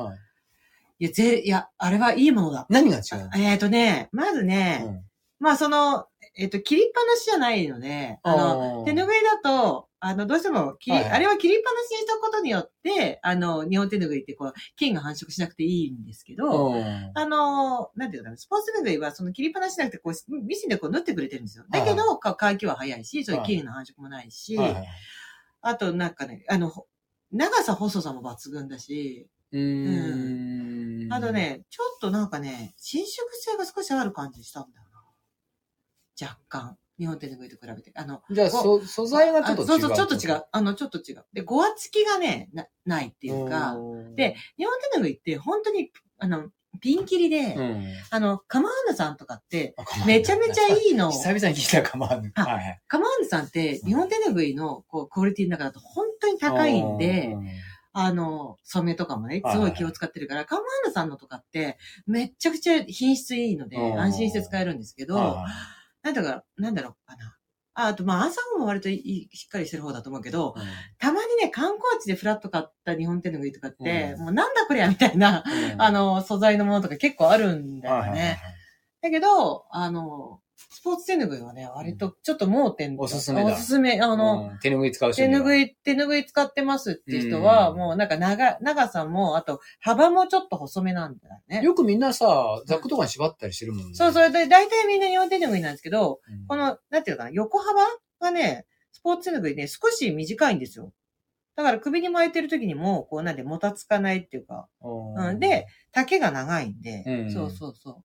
[0.99, 1.05] い。
[1.05, 2.65] いや、ぜ、いや、あれはいいものだ。
[2.69, 3.29] 何が違うの？
[3.37, 5.01] えっ、とね、まずね、うん
[5.37, 6.07] まあその、
[6.37, 21.65] えっ、と、切りっぱなしじゃないので、あの、手ぬぐいだと、あの、どうしても切り、はいはいあれは切りっぱなしにしたことによって、あの、日本手ぬぐいってこう、菌が繁殖しなくていいんですけど、うんあの、なんていうのかな、スポーツ手ぬぐいはその切りっぱなしじゃなくて、こう、ミシンでこう縫ってくれてるんですよ。
[21.69, 24.87] だけど、か乾きは早いし、そういう菌の繁殖もないし、はいはい
[25.67, 26.85] あとなんかね、あの、ほ
[27.31, 31.13] 長さ細さも抜群だし、うーん。
[31.13, 31.31] あと。
[31.31, 34.84] ね、ちょっとなんかね、伸縮性が少しある感じしたんだ。
[36.19, 36.77] 若干。
[36.97, 37.91] 日本手ぬぐいと比べて。
[37.95, 39.65] あの、じゃあ、そ、素材がちょっと違う。
[39.65, 40.43] あそうそう、ちょっと違う。
[40.51, 41.25] あの、ちょっと違う。
[41.33, 46.49] で、ごわつきがね、な、ないっていうか、うんで、日本手ぬぐいって本当に、あの、
[46.81, 47.85] ピンキリで、うん。
[48.09, 49.75] あの、カマーヌさんとかって、
[50.05, 51.11] めちゃめちゃいいの。
[51.11, 52.31] 久々に聞いたかまわぬ。
[52.35, 52.81] あはいはい。
[52.87, 57.47] カマーヌさんって、日本手ぬぐいの、こう、クオリティの中だと本当に高いんで、うん、
[57.93, 61.77] あの、染めとかもね、はいすごい気を使ってるから、カマーヌさんのとかって、
[62.07, 65.75] めっちゃくちゃ品質いいので、うん安心して使えるんですけど、はい
[66.05, 67.35] なんだか、なんだろうかな。
[67.73, 70.65] ああと、まあ、朝も割といいしっかりしてる方だと思うけど、はい
[70.99, 77.99] たまにね、観光地でフラッと買った日本手ぬぐいとかって、うんもうなんだこりゃみたいな、うんあの、素材のものとか結構あるんだよね。
[78.01, 78.37] はいはいはい
[79.01, 84.01] だけど、あの、スポーツ手ぬぐいはね、割とちょっと盲点、おすすめだおすすめ。
[84.01, 85.25] あの、うん手ぬぐい使う人い。
[85.25, 91.61] 手ぬぐい、手ぬぐい使ってますっていう人は、うんもうなんか長、長さも、あと幅もちょっと細めなんだよね。
[91.61, 93.95] よくみんなさ、ザックとかに縛ったりしてるもんね。
[93.95, 97.81] そう、それで、大体みんな日本手ぬぐいなんですけど、うんこの、なんていうのかな、横幅
[98.21, 100.93] がね、スポーツ手ぬぐいね、少し短いんですよ。
[101.55, 108.03] だから首に巻いてる時にも、こうなんでもたつかないっていうか、うんで、丈が長いんで、うんそうそうそう。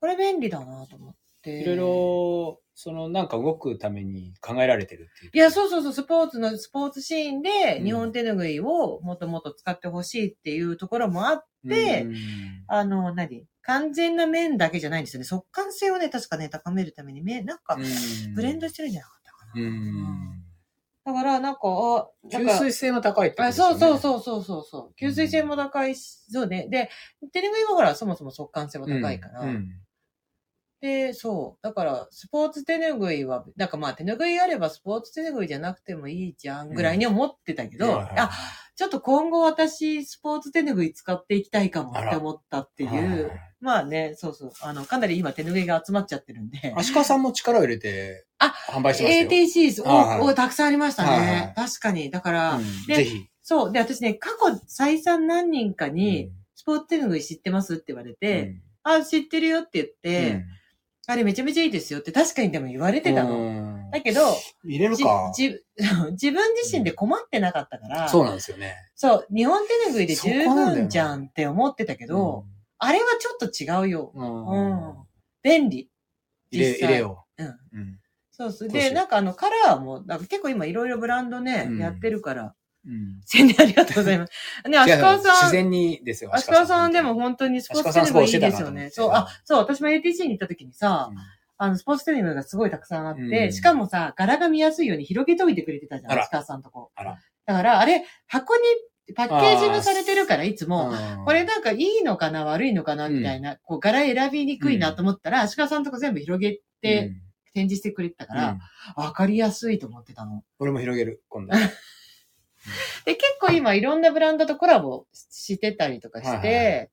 [0.00, 1.19] これ便利だなと思って。
[1.44, 5.30] いろいろ、その、なんか動くために考えられてるっていう。
[5.34, 12.14] いや、そうそうそう、スポーツの、スポーツシーンでうん日本手ぬぐいをもっともっと使ってほしいっていうところもあっでうん
[12.68, 13.46] あの、何？
[13.62, 15.24] 完全な面だけじゃないんですよね。
[15.24, 17.76] 速乾性をね、確かね、高めるために、めなんか、
[18.34, 19.52] ブレンドしてるんじゃなかったかな。
[19.54, 20.44] うん。
[21.04, 23.78] だから、なんか、あ、なんか吸水性も高いってことあですよね。
[23.78, 25.04] そうそうそうそうそうそう。
[25.04, 26.68] 吸水性も高いし、そうね。
[26.70, 26.88] で、
[27.32, 29.40] 手ぬぐいはほら、そもそも速乾性も高いから。
[29.42, 29.68] うん
[30.80, 31.62] で、そう。
[31.62, 38.30] だから、スポーツ手ぬぐいは、なんかまあ手ぬぐいあればスポーツ手ぬぐいじゃなくてもいいじゃんぐらいに思ってたけど、はいはいあ、
[38.76, 43.30] ちょっと今後私スポーツ手ぬぐい使っていきたいかもって思ったっていうはい
[43.60, 44.52] まあね、そうそう。
[44.62, 46.72] あの、かなり今手拭いが集まっちゃってるんで。
[46.74, 49.84] 足利さんも力を入れて、あ販売してますよ。
[49.84, 51.10] ATC、お、お、たくさんありましたね。
[51.10, 52.10] はいはい確かに。
[52.10, 53.26] だから、うんでぜひ。
[53.42, 53.72] そう。
[53.72, 60.44] で、私ね、過去再三何人かに、うんスポーツ手拭い知ってますって言われて、うんあ、知ってるよって言って、
[61.10, 63.38] あれめちゃめちゃいいですよって確かにでも言われてたの。
[63.38, 64.34] うんだけど、
[64.64, 65.32] じ入れるか。
[65.34, 65.48] じ
[66.12, 68.76] 自分自身で困ってなかったから、そうなんですよね。
[68.94, 72.44] そう、日本手拭いで十分じゃんって思ってたけど、
[72.78, 74.12] あれはちょっと違うよ。
[74.14, 75.06] うん、ううんん。
[75.42, 75.90] 便利。
[76.52, 77.46] 入れ、実際入れようん。
[77.46, 77.60] う。
[77.72, 77.98] うん。
[78.30, 78.68] そうそう。
[78.68, 82.54] で、なんかあのカラーも、なんか結構今いろいろブランドね、うんやってるから、
[82.86, 83.20] うん。
[83.24, 84.32] 宣伝ありがとうございます。
[84.68, 86.30] ね、足利違う自さん、然にですよ。
[86.34, 88.90] 足利さんでも本当にスポーツテレビいいですよね。
[88.90, 91.10] そう、あ、そう、私も ATC に行った時にさ、
[91.58, 96.90] あの、スポーツテレビがすごいたくさんあって、うんしかもさ、柄が見やすいように広げといてくれてたじゃん、足利さんとこ。
[96.94, 98.62] あらだから、あれ、箱に
[99.14, 108.50] パッケージングされてるから、いつも、うんこれなんかいいのかな、悪いのかな、みたいな、こう、柄選びにくいなと思ったら、足利さんとこ全部広げてうん展示してくれてたから、
[108.96, 110.44] うんわかりやすいと思ってたの。
[110.60, 111.52] 俺も広げる、今度。
[113.04, 116.86] で、結構今いろんなブランドとコラボしてたりとかして、はいはいは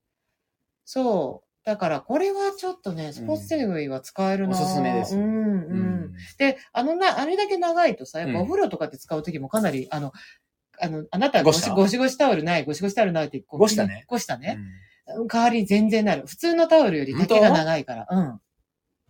[0.85, 1.47] そう。
[1.65, 5.31] だからこれはちょっとね、スポーツテレビは使えるな、おすすめですうん、うん。
[5.31, 10.13] うんで、あのな、あれだけ長いとさ、やっぱうんお風呂とかって使うときもかなり、あの、
[10.79, 14.05] あの、あなたゴシゴシタゴシタオルない、ゴシゴシタオルないって、ゴシタね。
[14.07, 14.57] ゴシタね。
[14.59, 14.87] うん
[15.27, 16.27] 代わりに全然なる。
[16.27, 18.07] 普通のタオルより丈が長いから。
[18.09, 18.41] うん。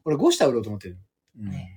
[0.06, 1.00] 俺、ゴシタ売ろうと思ってる。
[1.40, 1.77] うんね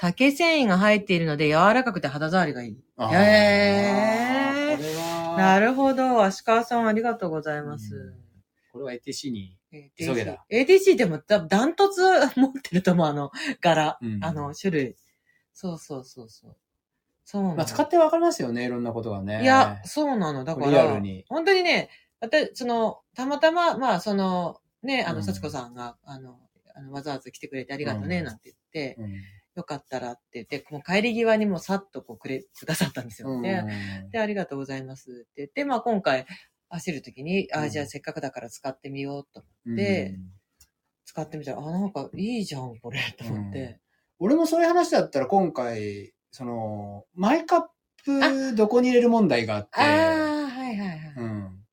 [0.00, 2.78] 竹繊維が入っているので柔らかくて肌触りがいい。
[2.96, 6.24] あーへーなるほど。
[6.24, 7.94] 足川さんありがとうございます。
[7.94, 8.30] うん
[8.72, 9.58] これは ATC に、
[9.98, 12.02] 急げだ ATC でもだダントツ
[12.36, 14.96] 持ってると思う、あの、柄、うんあの、種類。
[15.52, 16.56] そうそうそうそう。
[17.24, 17.56] そう。
[17.56, 19.42] まあ、使ってわかりますよね、いろんなことがね。
[19.42, 20.44] いや、そうなの。
[20.44, 21.90] だかリアルらに、本当にね、
[22.20, 26.38] 私、その、たまたま、まあ、その、ね、あの、うん幸子さんが、あの、
[26.76, 29.12] あのわざわざ来てくれてありがとうね、うんなんて言って、うん。
[29.60, 33.30] よかったらって言って、もう帰り際にもさっとこうくれ、くださったんですよ。
[33.30, 33.62] うんで、
[34.10, 36.26] で、ありがとうございますって言って、まあ今回
[36.70, 39.44] 走るときに、あうんあ、じゃあせっかくだから使ってみようと。
[39.66, 40.16] うんで
[41.10, 43.80] 使ってみたら、あ、なんかいいじゃん、これ、と思って。
[44.20, 47.62] 俺もそういう話だったら今回、その、マイカッ
[48.04, 50.98] プどこに入れる問題があって、ああ、はいはいはい。
[51.16, 51.64] うん、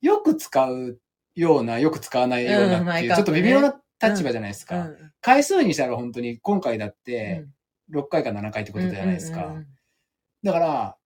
[0.00, 0.98] よく使う
[1.34, 4.86] ような、よく使わないようなっていう、うんねちょっと微妙な立場じゃないですか。
[4.86, 7.44] うん回数にしたら本当に今回だっうて
[7.90, 9.56] ん6回か7回ってことじゃないですか。
[10.44, 10.96] だから、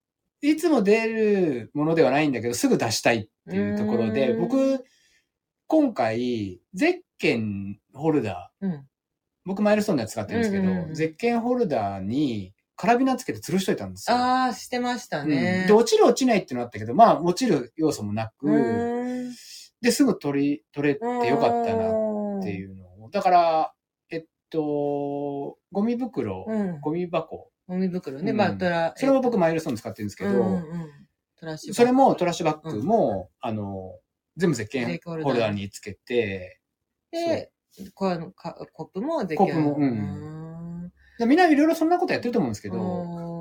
[0.42, 4.84] いつも出るものではないんだけど、すぐ出したいっていうところで、うん僕、
[5.66, 8.86] 今回、ゼッケンホルダー、うん
[9.46, 14.16] 僕マイルストーンのやつ使ってるんですけど、ゼッケンホルダーにカラビナつけて吊るしといたんですよ。
[14.16, 15.64] ああ、してましたうんね。
[15.66, 19.30] で、落ちる落ちないってのあったけど、まあ、落ちる要素もなく、
[19.80, 22.79] で、すぐ取り、取れてよかったなっていう。
[23.10, 23.74] だから、
[24.10, 26.80] えっと、ゴミ袋、うん。
[26.80, 27.50] ゴミ箱。
[27.66, 28.30] ゴミ袋ね。
[28.32, 28.36] うん。
[28.36, 30.60] まあ、トラ、それも僕マイルストーン使ってるんですけど、うんうんうん。
[31.38, 33.98] トラッシュバッグそれもトラッシュバッグも、あの、
[34.36, 35.52] 全部石鹸ホルダー。
[35.52, 36.60] につけて、
[37.10, 37.50] で、
[37.94, 40.86] コップもでコップもうん。
[40.86, 40.92] ん。
[41.18, 42.76] でみんないろいろそんなことやってると思うんですけど、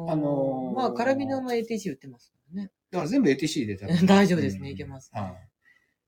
[0.10, 2.72] ああのーまあ、カラビナも ATC 売ってますからね。
[2.92, 4.74] だから全部 ATC で 大丈夫ですねうん。
[4.74, 5.30] いけますは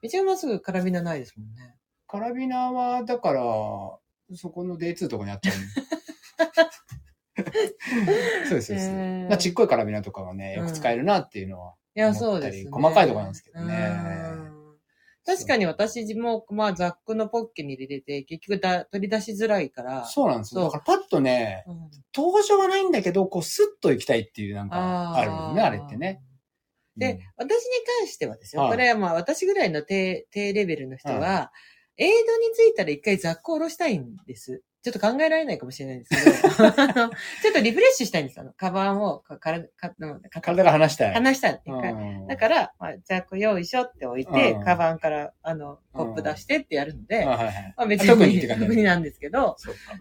[0.02, 0.08] い。
[0.08, 1.76] 一番すぐカラビナないですもんね。
[2.12, 3.42] カラビナは、だから、
[4.36, 5.56] そこの D2 とかにあったの
[8.50, 8.74] そうです、そうです。
[8.74, 11.76] へーまあちっこいカラビナとかはね、よく使えるなっていうのは。
[11.96, 12.70] いや、そうです、ね。
[12.70, 13.76] 細かいところなんですけどね
[14.34, 14.52] うん
[15.26, 20.04] 確かに私も、まあ、ザックのポッケに入れて、結局だ取り出しづらいから。
[20.06, 20.64] そうなんですよ。
[20.64, 26.22] そうだからパッとね、うん登場はないんだけど、こうスッと行きたいっていうなんかあるもんね、あれってね。。
[26.98, 31.54] で、私に関してはですよ、はいこれはまあ私ぐらいの低、低レベルの人は、
[32.02, 34.64] エイドについたら一回ザックを下ろしたいんです。
[34.82, 37.11] ちょっと考えられないかもしれないんですけど、 ちょ
[37.52, 38.41] っとリフレッシュしたいんですよ。
[38.41, 39.91] あのカバンをか、から、か、
[40.32, 41.14] か体が離したい。
[41.14, 41.61] 離したい。
[42.28, 49.56] だから、まあ、ザック用意しょって置いて、うんカバンから、あの、コップ出してってやるので、まあ別に特に特になんですけど、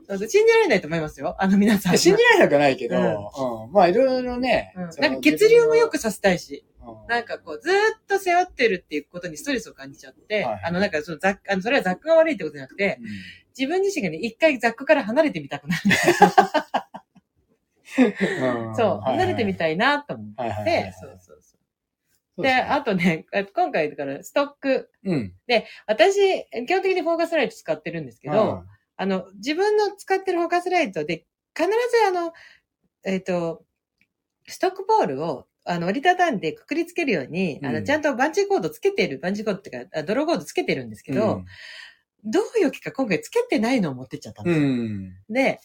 [0.08, 1.36] 信じられないと思いますよ。
[1.38, 1.98] あの皆さん。
[1.98, 4.72] 信じられなくはないけど、うんまあいろいろね。
[4.98, 6.69] なんか血流も良くさせたいし、うん
[7.08, 7.76] なんかこう、ずーっ
[8.06, 12.98] と背負ってるっていうことにストレスを感じちゃって、はいあの、なんかそのザック、あの、それはザックが悪いってことじゃなくて、
[13.56, 15.82] 自分自身がね、一回ザックから離れてみたくなる。
[17.98, 22.42] うんそう、離れてみいたいなと思って、はいはいはいはいそうそうそう。
[22.42, 24.90] で、あとね、今回だからストック。
[25.04, 25.34] うん。
[25.86, 28.64] 私、基本的にフォーカスライト使ってるんですけど、
[28.96, 31.74] あの、自分の使ってるフォーカスライトで、必ず
[32.06, 32.32] あの、
[33.04, 33.64] えっ、と、
[34.46, 41.44] ストックボールを、あの、折りたたんでくくりつけるように、あの、うんちゃんとバンジーコードつけてる、バンジーコードっていうか、あドローコードつけてるんですけど、
[42.24, 44.66] どういうわけか今回つけてないのを持ってっちゃったんでうすよ。
[44.68, 45.14] ん。
[45.28, 45.60] で、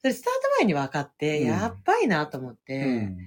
[0.00, 1.46] それスタート前に分かって、うん。
[1.46, 3.18] やっばいなと思って、うん。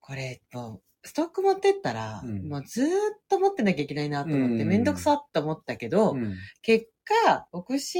[0.00, 2.48] これ、もう、ストック持ってったら、うん。
[2.48, 2.90] もうずーっ
[3.28, 4.68] と持ってなきゃいけないなと思って、うん。
[4.68, 6.36] めんどくさって思ったけど、うん。
[6.62, 6.88] 結
[7.24, 7.98] 果、奥志、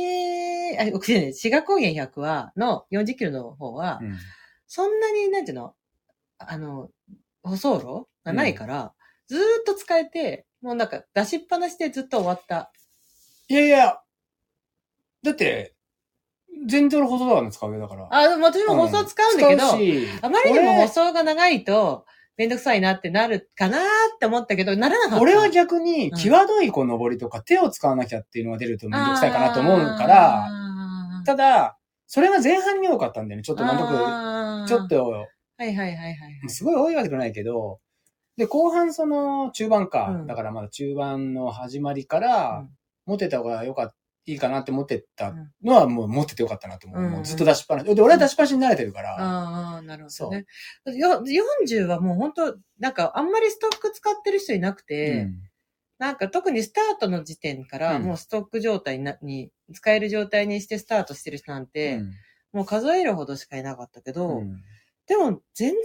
[0.78, 4.16] あ、奥志じゃない、志賀高原100は、の40キロの方は、うん。
[4.66, 5.74] そんなに、なんていうの
[6.38, 6.90] あの、
[7.46, 8.94] 舗装路がないから、
[9.28, 12.72] ずーっと使えて、もうなんか出しっぱなしでずっと終わった。
[13.48, 14.00] いやいや、
[15.22, 15.74] だって、
[16.66, 18.08] 全然俺細長の使うよだから。
[18.10, 22.06] あ、でも私も舗装使うんだけど、使うしあまりにも舗装が長いと、
[22.36, 23.84] めんどくさいなってなるかなーっ
[24.20, 25.22] て思ったけど、ならなかった。
[25.22, 30.48] 俺俺は逆に、うん際どいこう登りとか手を使わなきゃっていうのが出るとめんどくさいかなと思うから、
[31.24, 33.42] ただ、それが前半に多かったんだよね。
[33.42, 35.26] ちょっと満足、あーちょっと、
[35.58, 36.48] はいはいはいはい。
[36.48, 37.80] すごい多いわけじゃないけど、
[38.36, 40.26] で、後半その中盤か、うん。
[40.26, 42.70] だからまだ中盤の始まりから、うん。
[43.06, 43.94] 持ってた方がよかった、
[44.28, 47.00] いいかなって思ってたうんのはもう持っててよかったなと思う。
[47.00, 47.10] うん。
[47.12, 47.94] もうずっと出しっぱなし。
[47.94, 50.46] で、俺は出しっぱなしに慣れてるから、ああ、なるほどね。
[50.86, 55.42] よ40はもう本当なんかあんまりストック使ってる人いなくて、うん。
[55.98, 58.02] なんか特にスタートの時点からうん。
[58.02, 62.12] もうストック状態になに、使える状態にしてスタートしてる人なんて、うん。
[62.52, 64.60] もう数えるほどしかいなかったけど、うん
[65.06, 65.76] でも全然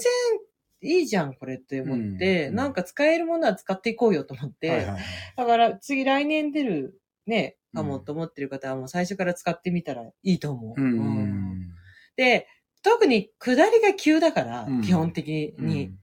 [0.84, 5.02] いいじゃん、これって思って、うんなんか使えるものは使っていこうよと思って、はいはいはい。
[5.38, 10.82] だから次来年出るね、かもうんと思ってる方はもう最初から使ってみたらいいと思う。
[10.82, 11.00] うん。
[11.00, 11.70] うん。
[12.16, 12.48] で、
[12.84, 14.82] 特に下りが急だから、うん。
[14.82, 15.86] 基本的に。
[15.86, 15.98] うん。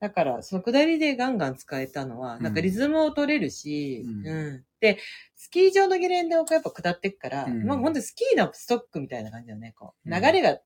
[0.00, 2.42] だから、その下りでガンガン使えたのは、うん。
[2.42, 4.26] なんかリズムを取れるし、うん。
[4.26, 4.64] うん。
[4.80, 4.98] で、
[5.34, 7.64] スキー場のゲレンデをやっぱ下ってくから、うん。
[7.64, 9.74] まあ本当にスキーのストックみたいな感じだよね。
[9.76, 10.08] こう。
[10.08, 10.22] うん。
[10.22, 10.58] 流れが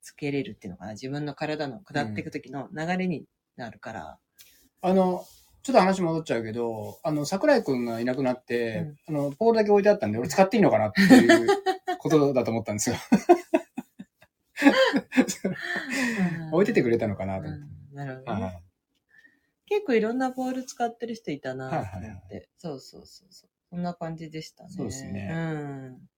[0.00, 0.92] つつけれるっていうのかな？
[0.92, 3.24] 自分の体の下っていく時の流れに
[3.56, 4.18] なるから。
[4.82, 5.24] あの、
[5.62, 11.46] ちょっと話戻っちゃうけど、あの、桜井くんがいなくなって、あの、ポールだけ置いてあったんで、俺使っていいのかなっていう
[11.98, 12.96] ことだと思ったんですよ。
[16.52, 17.64] 置いててくれたのかなと思って。
[17.64, 18.42] うんなるほどね。
[18.42, 18.62] はい
[19.66, 21.96] 結構いろんなボール使ってる人いたなと思って。
[21.96, 23.50] はいはいはいそうそうそうそう。
[23.70, 24.70] そんな感じでしたね。
[24.70, 26.08] そうですねうん。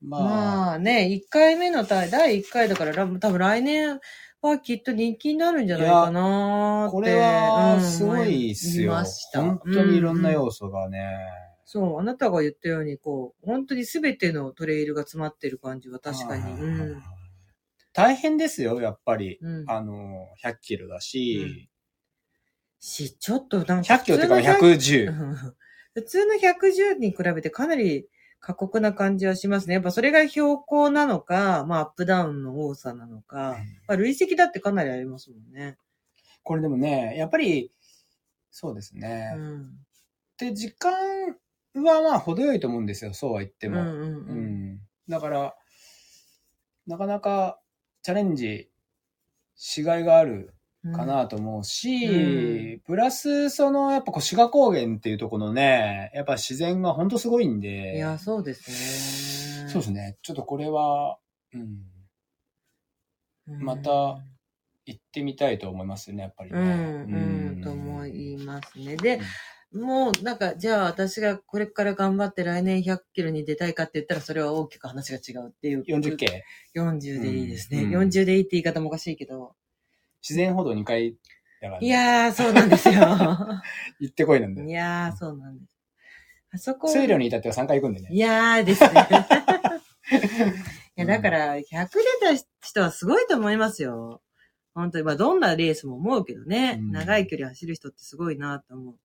[0.00, 4.00] まあ、まあね、1回目の第第1回だから、ら多分来年
[4.40, 6.92] はきっと人気になるんじゃないかなーって。
[6.92, 8.92] これはうんすごいっすよ。
[8.92, 10.34] 思いました本当にいろんな素。
[10.34, 11.16] 要素がね。
[11.64, 16.42] そう、あなたが言ったように、こう、本当に全てのトレイルが詰まってる感じは確かに。
[16.42, 17.02] はいうん。
[17.92, 19.38] 大変ですよ、やっぱり。
[19.40, 19.70] うん。
[19.70, 21.68] あの、100キロだし、
[22.80, 25.08] し、ちょっとなんか100キロってか 普通の110。
[25.08, 25.54] うん
[25.94, 28.06] 普通の110に比べてかなり
[28.40, 29.74] 過酷な感じはしますね。
[29.74, 35.76] やっぱそれが標高なのか、まあアップダウンの多さなのか、まあ累積だってかなりありますもんね。
[36.42, 37.70] これでもね、やっぱり、
[38.50, 39.34] そうですね。
[39.36, 39.86] うん。
[40.38, 40.92] で、時間
[41.74, 43.80] はまあ程よいと思うんですよ、そうは言っても。
[43.80, 44.72] うんうんううん。
[44.74, 45.54] んだから、
[46.86, 47.60] なかなか
[48.02, 48.70] チャレンジ
[49.56, 50.54] しがいがある
[50.94, 58.70] かなと思うし、うプラス、その、やっぱこう、志賀高原っていうところのね、やっぱ自然がほんとすごいんで、いや、そうです
[59.64, 59.68] ね。
[59.68, 60.18] そうですね。
[60.22, 61.18] ちょっとこれは、
[61.52, 61.60] うん、
[63.48, 63.90] うんまた
[64.84, 66.58] 行ってみたいと思いますね、やっぱりね。
[66.58, 68.96] うん、うん、と思いますね。
[68.96, 69.20] で、
[69.72, 75.82] もう、なんか、じゃあ私がこれから頑張って来年100キロに出たいかって言ったら、それは大きく話が違うっていう。
[75.82, 76.16] 40。
[76.16, 76.44] 系。
[76.74, 77.82] 40でいいですね。
[77.82, 79.54] うんうん40でいいって言い方もおかしいけど。
[80.22, 81.16] 自然歩道2回
[81.60, 81.86] だから、ね。
[81.86, 82.94] いやー、そうなんですよ。
[84.00, 84.64] 行ってこいなんで。
[84.64, 85.76] いやー、そうなんです。
[86.52, 86.88] あそこ。
[86.88, 88.08] 水路に至っては3回行くんでね。
[88.10, 88.90] いやーですね。
[90.96, 91.68] いや、だから、100出
[92.20, 94.22] た人はすごいと思いますよ。
[94.74, 96.78] 本当に、まあ、どんなレースも思うけどね。
[96.80, 98.98] うん長い距離走る人ってすごいなと思う。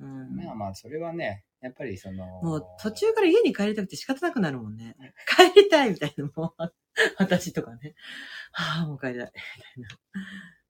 [0.00, 0.36] うん。
[0.36, 4.96] まあまあ、それはね、やっぱりその、もう途中から家に帰りたくて仕方なくなるもんね。
[5.26, 6.72] 帰りたいみたいな、もう、
[7.18, 7.94] 私とかね。
[8.52, 9.32] はあ、もう帰りたい。
[9.76, 9.98] みたい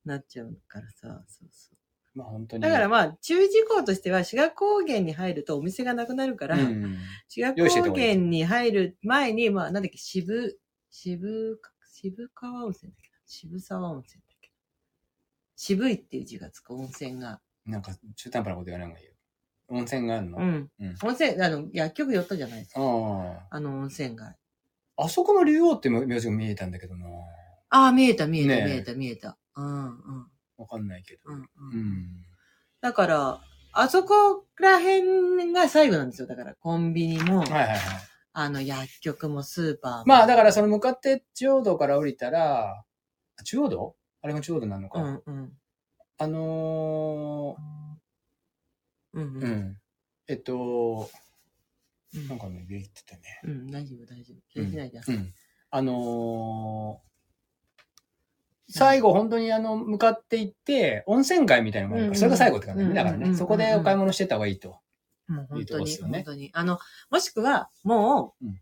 [0.05, 2.19] な、なっちゃうからさ、そうそう。
[2.19, 2.63] まあ本当に。
[2.63, 6.99] だからまあ、注意事項としては、志賀高原に入るとお店がなくなるから、うん、
[7.29, 10.59] 志賀高原に入る前に、まあ、なんだっけ、渋、
[10.91, 13.17] 渋、渋川温泉だっけな？
[13.27, 14.55] 渋沢温泉だっけな？
[15.57, 17.41] 渋いっていう字がつく温泉が。
[17.65, 19.13] なんか中途半端なこと言わない方がいいよ。
[19.69, 20.39] 温泉があるの？
[20.39, 20.71] うん。
[20.81, 22.81] うん温泉、あの、薬局寄ったじゃないですか。
[22.81, 24.37] ああの温泉街。
[25.01, 25.05] あ。
[25.05, 27.07] あそこの竜王って名字が見えたんだけどな。
[27.71, 29.39] ああ、見えた、見えた、見えた、見えた。
[29.57, 30.27] うん、うん、
[30.59, 31.23] わかんないけど。
[31.27, 31.41] うん。
[31.41, 32.27] ううんん。
[32.81, 33.41] だから、
[33.73, 36.27] あそこら辺が最後なんですよ。
[36.27, 37.79] だから、コンビニも、はいはいはい。
[38.33, 40.05] あの、薬局もスーパーも。
[40.07, 42.85] まあだからその向かって中央道から降りたら、
[43.37, 43.97] あ中央道？
[44.23, 45.01] あれも中央道なのか。
[45.01, 45.53] うん、うん。
[46.19, 47.57] あの
[49.13, 49.29] うん、ー、う。
[49.41, 49.79] うんん。
[50.29, 51.21] えっと、うん
[52.29, 53.21] なんかね、ビリっててね。
[53.45, 54.37] うん、大丈夫、大丈夫。
[54.53, 55.01] 気にしないで。
[55.07, 55.33] うん。
[55.71, 57.11] あのー
[58.73, 62.95] 最後本当にあの、向かって行って、温泉街みたいなのがそれが最後って感じだね。
[62.95, 64.79] だからね、そこでお買い物してった方がいいと。
[65.27, 66.51] もう本当に、本当に。
[66.53, 66.79] あの、
[67.11, 68.61] もしくは、もう、うん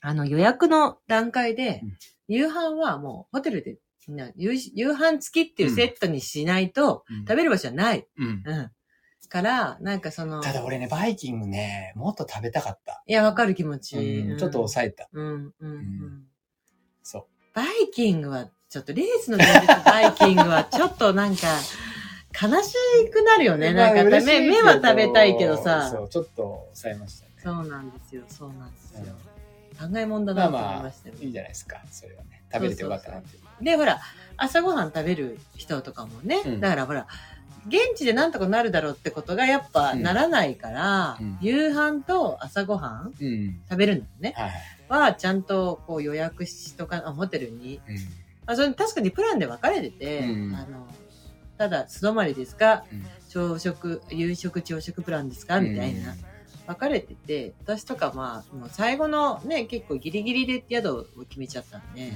[0.00, 1.96] あの、予約の段階で、うん
[2.26, 3.76] 夕飯はもうホテルで、
[4.08, 8.06] みんな夕夕飯付きっていうセットにしないと、うん食べる場所はない。
[8.16, 8.42] うん。
[8.44, 8.70] うん。
[9.34, 13.02] から、なんかその、ただ俺ね、バイキングね、もっと食べたかった。
[13.04, 13.96] いや、わかる気持ち。
[13.96, 15.08] うんちょっと抑えた。
[15.12, 15.76] うん、うん、うん。
[15.78, 16.22] ん
[17.02, 21.48] そバイキングは、ちょっとレースの前日 バイキングは、ちょっとなんか、
[22.40, 22.74] 悲し
[23.12, 23.58] くなるよう。
[23.58, 23.72] ね。
[23.72, 25.90] なんか、目目は食べたいけどさ。
[25.90, 27.32] そう、ちょっと抑えましたね。
[27.38, 29.14] そうなんですよ、そうなんですよ。
[29.72, 31.82] う考えもんだんなとまあまあ思いましたよ、、いいじゃないですか。
[31.90, 32.44] それはね。
[32.52, 33.36] 食べれてよかったなって。
[33.60, 34.00] で、ほら、
[34.36, 37.08] 朝ごはん食べる人とかもね、うんだからほら、
[37.66, 43.60] 現地でなんとかなるだろうってことがやっぱうんならないから、うん夕飯と朝ごはんうん。
[43.68, 44.34] 食べるんだよね。
[44.36, 44.52] はい。
[44.88, 47.80] は、ちゃんとこう予約しとか、あホテルに。
[47.88, 47.96] うん。
[48.46, 50.86] あそれ確かにプランで分かれてて、うんあの、
[51.56, 52.84] ただ素泊まりですか？
[52.92, 55.60] うん朝食、夕食、朝食プランですか？
[55.60, 56.14] みたいな。
[56.66, 62.12] 分かれてて、私とかまあ、もう最後のね、結構ギリギリで宿を決めちゃったんで、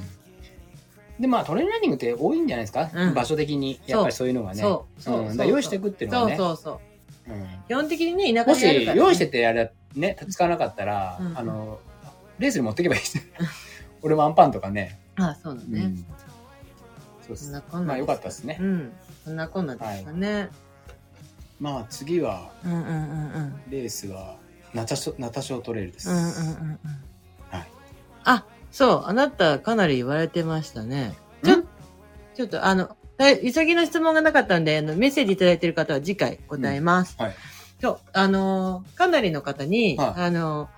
[1.21, 3.81] で、まあトレーニングって多いんじゃないですか、うん場所的に。
[3.87, 4.63] やっぱりそういうのがね。
[4.63, 6.37] そう、そう、んそうだから用意していくっていうのはね。
[6.37, 7.35] そうそうそう。
[7.35, 9.01] うん基本的にね、田舎もしでやるから、ね。
[9.01, 11.79] 用意しててやれ、ね、使わなかったら、うんあの、
[12.39, 13.19] レースに持っていけばいいです。
[14.01, 14.99] 俺もアンパンとかね。
[15.17, 15.81] あそうだね。
[15.81, 16.05] うん
[17.21, 17.45] そうです。
[17.45, 18.65] そんなこんなまあよかったですねう。
[18.65, 18.93] ん。
[19.25, 20.49] そんなこんなですかね。
[21.61, 23.63] まあ次は、うんうんうんうん。
[23.69, 24.37] レースは、
[24.73, 26.09] ナタショ、ナタショートレイルです。
[26.09, 26.79] うんうんうんうん。
[27.51, 27.69] はい。
[28.25, 28.45] あ、
[28.79, 31.17] そう、あなたかなり言われてましたね。
[31.43, 31.69] ちょん、
[32.37, 37.17] ちょっとあの、え急ぎの質問がなかったんで、あの、メッセージいただいている方は次回答えます。
[37.19, 37.35] はい。
[37.83, 40.69] そう、あのー、かなりの方に、はいあの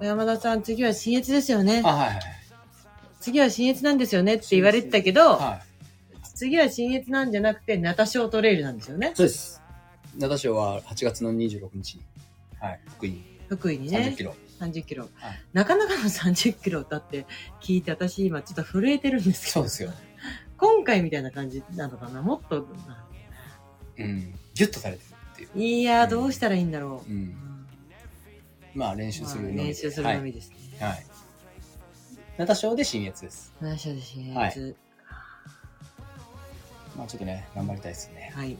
[0.00, 1.88] ー、山田さん、次は新越ですよねあ、。
[1.88, 2.20] はいはい。
[3.20, 6.26] 次は新越なんですよねって言われてたけど、はい。
[6.34, 9.12] 次は新越なんじゃなくて、ナタショートレイルなんですよね。
[9.14, 9.60] そうです。
[10.16, 12.02] ナタショーは8月の26日に、
[12.58, 14.22] はい、福井に福井に30ねキ。
[14.24, 14.34] ロ。
[14.60, 15.08] 30キロ。
[15.14, 17.26] はいなかなかの30キロだって
[17.60, 19.52] 聞いて、私今ちょっと震えてるんですけど。
[19.52, 19.92] そうですよ。
[20.58, 22.22] 今回みたいな感じなのかな？
[22.22, 22.66] もっと、
[23.98, 24.34] うん。
[24.54, 25.62] ギュッとされてるっていう。
[25.62, 27.10] いやー、どうしたらいいんだろう。
[27.10, 27.14] う。
[27.14, 27.66] うんん
[28.74, 30.56] まあ練習するのみ練習するのみですね。
[30.80, 30.90] はい。
[30.90, 31.06] はい。
[32.38, 33.54] ナタショーで新越です。
[33.60, 34.34] 何しろですね。
[34.34, 34.74] はい
[36.96, 38.32] まあちょっとね、頑張りたいですね。
[38.34, 38.48] はい。
[38.48, 38.58] はい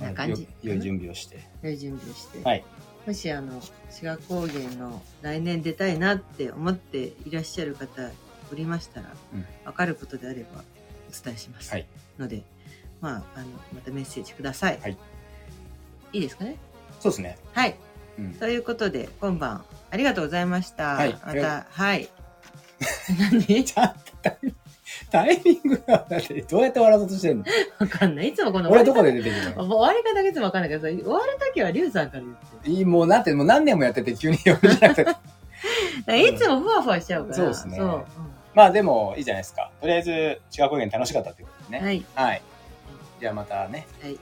[0.00, 1.38] な感じよ良い準備をして。
[1.62, 2.42] 良い準備をして。
[2.42, 2.64] はい。
[3.06, 3.60] もしあの、
[3.90, 8.10] 志賀高原の来年出たいなって思っていらっしゃる方
[8.52, 10.62] おりましたら、うんわかることであれば
[11.10, 11.70] お伝えします。
[11.70, 11.86] はい。
[12.18, 12.42] ので、
[13.00, 14.78] まあ、あの、またメッセージください。
[14.80, 14.96] はい。
[16.12, 16.56] いいですかね？
[17.00, 17.38] そうですね。
[17.52, 17.76] はい。
[18.18, 18.34] うん。
[18.34, 20.94] ということで、今晩、ありがとうございました。
[20.94, 22.08] はいまた、はい。
[23.32, 23.64] 何？
[25.12, 27.44] タイミングが、だってどうやって笑おうとしてんの？
[27.78, 28.28] わかんない。
[28.28, 29.64] いつもこの俺どこで出てくるの？
[29.64, 32.74] 終わり方がいつもわかんないけどさ、終わるときはリュウさんから言ってる。
[32.74, 35.10] いい、もうなんて、もう何年もやってて急に俺じゃなくて。
[36.28, 37.36] いつもふわふわしちゃうから。
[37.36, 37.78] そうですね。
[38.54, 39.70] まあでも、いいじゃないですか。
[39.80, 41.78] とりあえず、違う高原楽しかったっていうことでね。
[41.78, 42.04] うんはい。
[42.14, 42.42] はい。
[43.20, 44.18] じゃあまたね、はい。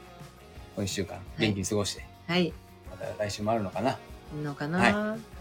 [0.77, 2.53] 今週間、元気に過ごして、はい。
[2.91, 3.97] また来週もあるのかな？
[4.45, 4.93] のかな、はい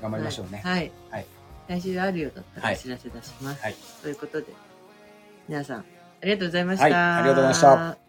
[0.01, 0.61] 頑張りましょうね。
[0.63, 0.91] はい。
[1.11, 1.25] はい
[1.67, 3.61] 来週あるようだったらはいお知らせ出します。
[3.61, 4.47] はいということで、
[5.49, 5.83] 皆さん、あ
[6.21, 6.83] りがとうございました。
[6.85, 8.08] はいありがとうございました。